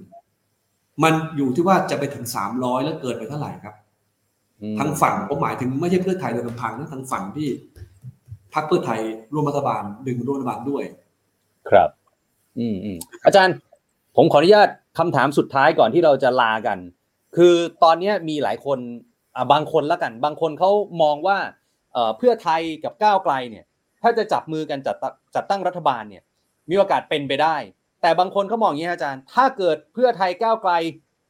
[1.05, 3.75] มันอยู่ที่ว่าจะไปถึงสามร้อยแล้วเกิดไปเท่าไหร่ครับ
[4.63, 7.49] อืมทางฝั่งผมหมายถึงไม่ใช่เพื่อไทยโดยลำพังนะทางฝั่งที่
[8.55, 9.01] พรรคเพื่อไทย
[9.33, 10.85] ร่วมรัฐบาลดึงร่วมรัฐบาลด้วย
[11.71, 11.89] ครับ
[12.59, 13.55] อืมอืมอาจารย์
[14.17, 14.69] ผมขออนุญาต
[14.99, 16.79] คำถามสุดท้ายก่อนที่เราจะลากัน
[17.37, 17.55] คือ
[17.85, 18.79] ตอนเนี้ยมีหลายคน
[19.37, 20.71] อ่าบางคนละกัน บางคนเขา
[21.03, 21.39] มองว่า
[21.93, 23.65] เอ่อเพื่อไทยกับก้าวไกลเนี่ย
[24.03, 26.23] ถ้าจะจับมือกันจัดตั้งจัดตั้งรัฐบาลเนี่ย
[26.71, 27.57] มีโอกาสเป็นไปได้
[28.03, 30.73] แต่บางคนเขามองอย่างนี้ฮะอาจารย์ ถ้าเกิดเพื่อไทยก้าวไกล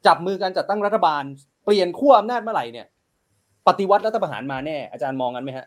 [0.06, 1.22] จับมือกันจัดตั้งรัฐบาล
[1.64, 2.86] เปลี่ยนขั้วอำนาจเมื่อไหร่เนี่ย
[3.66, 5.66] ปฏิวัติรัฐประหารมาแน่อาจารย์มองกันไหมฮะ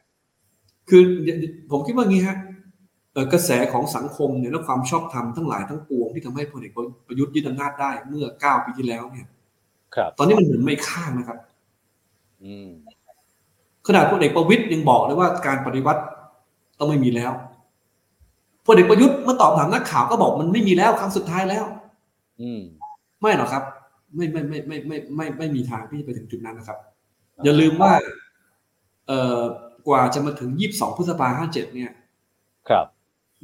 [0.90, 1.02] คือ
[1.72, 2.38] ผมคิดว่างี้ฮะ
[3.14, 6.74] เอ่อกระแสของสังคมเนี่ยและความชอบธรรมทั้งหลายทั้งปวงที่ทำให้พลเอก
[7.08, 9.28] ประยุทธ์ยึดอำนาจได้เมื่อ9ปีที่แล้วเนี่ย
[9.96, 11.38] ครับ ตอนนี้มันเหมือนไม่ข้างนะครับ
[12.44, 12.70] อืม
[13.88, 16.02] ขนาดพลเอกประวิตยยังบอกเลยว่าการปฏิวัติ
[16.80, 17.32] ต้องไม่มีแล้ว
[18.66, 21.66] พลเอกประยุทธ์เมื่อตอบถามนักข่าวก็บอกมันไม่มีแล้วครั้งสุดท้ายแล้ว
[22.42, 22.62] อืม
[23.22, 23.64] ไม่หรอกครับ
[24.16, 26.78] ไม่ไม่ไม่ไม่ไม่ไม่ไม่มีทางที่จะไปถึงจุดนั้นนะครับ
[27.44, 27.92] อย่าลืมว่า
[29.08, 29.40] เอ่อ
[29.88, 31.92] กว่าจะมาถึง22พฤษภา57เนี่ย
[32.70, 32.86] ครับ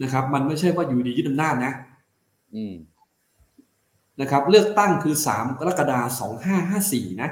[0.02, 1.74] นะครับ มันไม่ใช่ว่าอยู่ดียึดอำนาจนะ
[2.56, 2.74] อืม
[4.22, 6.32] นะครับ เลือกตั้งคือ3กรกฎาคม
[6.72, 7.30] 2554นะ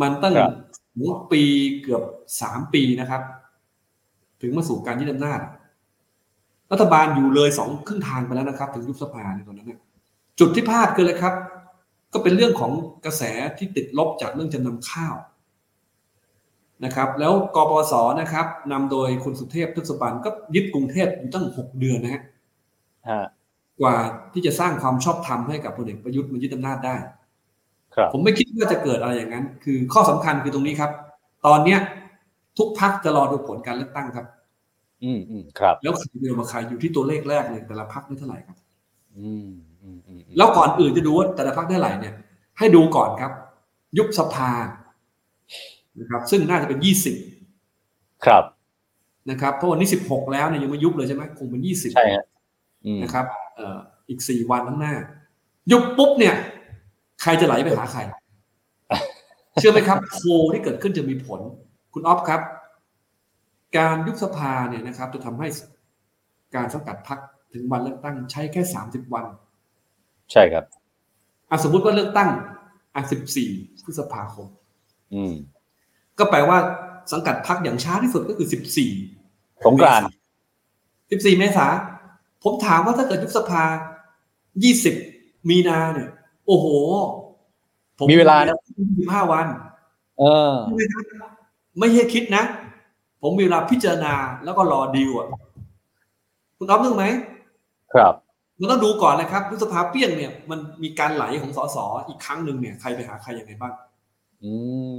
[0.00, 0.52] มันตั้งครับ
[0.94, 1.42] ถึงปี
[1.82, 2.02] เกือบ
[2.40, 3.22] 3ปีนะครับ
[4.40, 5.40] ถึงมาสู่การยึดอำนาจ
[6.72, 9.80] รัฐบาลอยู่เลยสองครึ่งทางไปแล้วนะครับ ถึงยุบสภาในตอนนั้นนะ
[10.38, 11.34] จุดที่พลาดคืออะไรครับ
[12.12, 12.72] ก็เป็นเรื่องของ
[13.04, 13.22] กระแส
[13.58, 15.14] ที่ติดลบจากเรื่องจำนำข้าว
[16.84, 22.22] นะครับ แล้วกปปสนะครับนำโดยคุณสุเทพทศบันก็ยึดกรุงเทพอยู่ตั้งหกเดือนนะฮะ
[23.08, 23.22] ฮะ
[23.80, 23.96] กว่า
[24.32, 26.96] ที่จะสร้างความชอบธรรมให้กับพลเอกประยุทธ์มายึดอำนาจได้
[27.94, 30.90] ครับผมไม่คิดว่าจะเกิดอะไรอย่างนั้น คือข้อสำคัญคือตรงนี้ครับ
[31.46, 31.80] ตอนเนี้ย
[32.60, 34.26] ทุกพักจะรอดูผลการเลือกตั้งครับ
[35.04, 38.56] อืมอืมครับ แล้วใครเดียวมาใครอยู่ที่ตัวเลขแรกเลยแต่ละพักได้เท่าไหร่ครับ
[39.18, 39.50] อืม
[39.82, 42.14] อืมอืมแล้วก่อนอื่นจะดูว่าแต่ละพักได้เท่าไหร่เนี่ย
[42.58, 43.32] ให้ดูก่อนครับ
[43.98, 44.50] ยุบสภา
[46.00, 47.16] นะครับ ซึ่งน่าจะเป็นยี่สิบ
[48.24, 48.44] ครับ
[49.30, 52.24] นะครับเพราะวันนี้สิบหกแล้วเนี่ยยังไม่ยุบเลยใช่ไหมคงเป็นยี่สิบใช่ฮะ
[52.86, 54.94] อืมนะครับเอ่ออีกสี่วันข้างหน้า
[55.72, 56.34] ยุบปุ๊บเนี่ย
[57.22, 58.00] ใครจะไหลไปหาใคร
[59.60, 61.40] เชื่อไหมครับโพลที่เกิดขึ้นจะมีผล
[61.92, 62.40] คุณออฟครับ
[63.76, 65.48] การยุบสภาเนี่ยนะครับ จะทำให้
[66.54, 67.18] การสังกัดพัก
[67.52, 69.24] ถึงวันเลือกตั้งใช้แค่สามสิบวัน
[70.32, 70.64] ใช่ครับ
[71.50, 72.30] อะสมมุติว่าเลือกตั้ง
[72.94, 73.50] อะสิบสี่
[73.84, 74.46] พฤษภาคม
[75.14, 75.34] อืม
[76.18, 76.58] ก็แปลว่า
[77.12, 78.90] สังกัดพักอย่างช้าที่สุดก็คือสิบสี่
[79.66, 80.06] สงกรานต์
[81.10, 81.66] สิบสี่เมษา
[82.44, 83.62] ผมถามว่าถ้าเกิดยุบสภา
[84.62, 84.94] ยี่สิบ
[85.48, 86.10] มีนาเนี่ย
[86.46, 86.66] โอ้โห
[87.98, 88.56] ผมีเวลานะ
[88.98, 89.46] สิบห้าวัน
[90.20, 90.54] เออ
[91.80, 92.42] ไม่ใช่คิดนะ
[93.22, 94.14] ผมมีเวลาพิจารณา
[94.44, 95.28] แล้วก็รอดีลอะ
[96.58, 97.04] คุณอ๊อฟนึกไหม
[97.94, 98.14] ครับ
[98.60, 101.76] มันต้องดูก่อนนะครับยุบสภาเปี้ยงเนี่ย มันมีการไหลของสส
[102.08, 103.72] อีกครั้งหนึ่งเนี่ยใครไปหาใครยังไงบ้าง
[104.44, 104.52] อื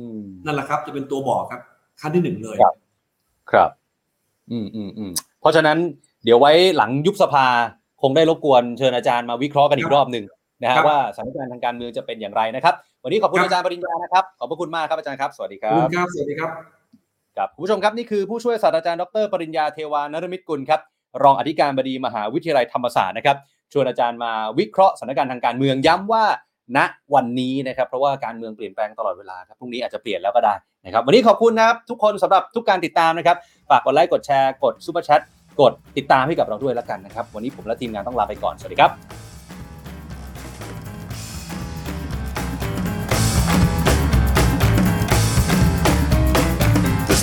[0.09, 0.13] ม
[0.45, 1.61] นั่นแหละครับ จะเป็นตัวบอกครับ
[2.01, 2.75] ขั้นที่หนึ่งเลย ครับ
[3.51, 3.69] ครับ
[4.51, 5.11] อืมอืมอืม
[5.41, 5.77] เพราะฉะนั้น
[6.23, 7.45] เดี๋ยวไว้หลังยุบสภา
[8.01, 10.25] คงได้รบกวนเชิญอาจารย์มาวิเคราะห์กันอีกรอบหนึ่ง
[10.63, 16.49] นะฮะว่าสถานการณ์ทางการเมืองจะเป็นอย่างไรนะครับ วันนี้ขอบคุณอาจารย์ปริญญานะครับขอบพระคุณมากครับอาจารย์ครับสวัสดีคขอบรัคุบณครับสวัสดีครับ
[17.37, 20.79] ครับคุณผู้ชมครับนี่คือผู้ช่วยศาสตราจารย์ดรปริญญาเทวานรมิตกุลครับ
[21.23, 23.37] รองอธิการบดีมหาวิทยาลัยธรรมศาสตร์นะครับ
[23.73, 26.25] ชวนอาจารย์มาวิเคราะห์สถานการณ์ทางการเมืองย้ำว่า
[26.77, 26.79] ณ
[27.13, 30.53] วันนี้นะครับเพราะว่าการเมืองเปลี่ยนแปลงตลอดเวลาครับพรุ่งนี้อาจจะเปลี่ยนแล้วก็ได้
[30.85, 33.37] นะครับวันนี้ขอบคุณนะครับทุกคนสำหรับทุกการติดตามนะครับ
[33.69, 35.21] ฝากกดไลค์กดแชร์กดซูเปอร์แชท
[35.61, 39.30] กดติดตามให้กับเราด้วยแล้วกันนะครับวันนี้ผมและทีมงานต้องลาไปก่อนสวัสดีครับ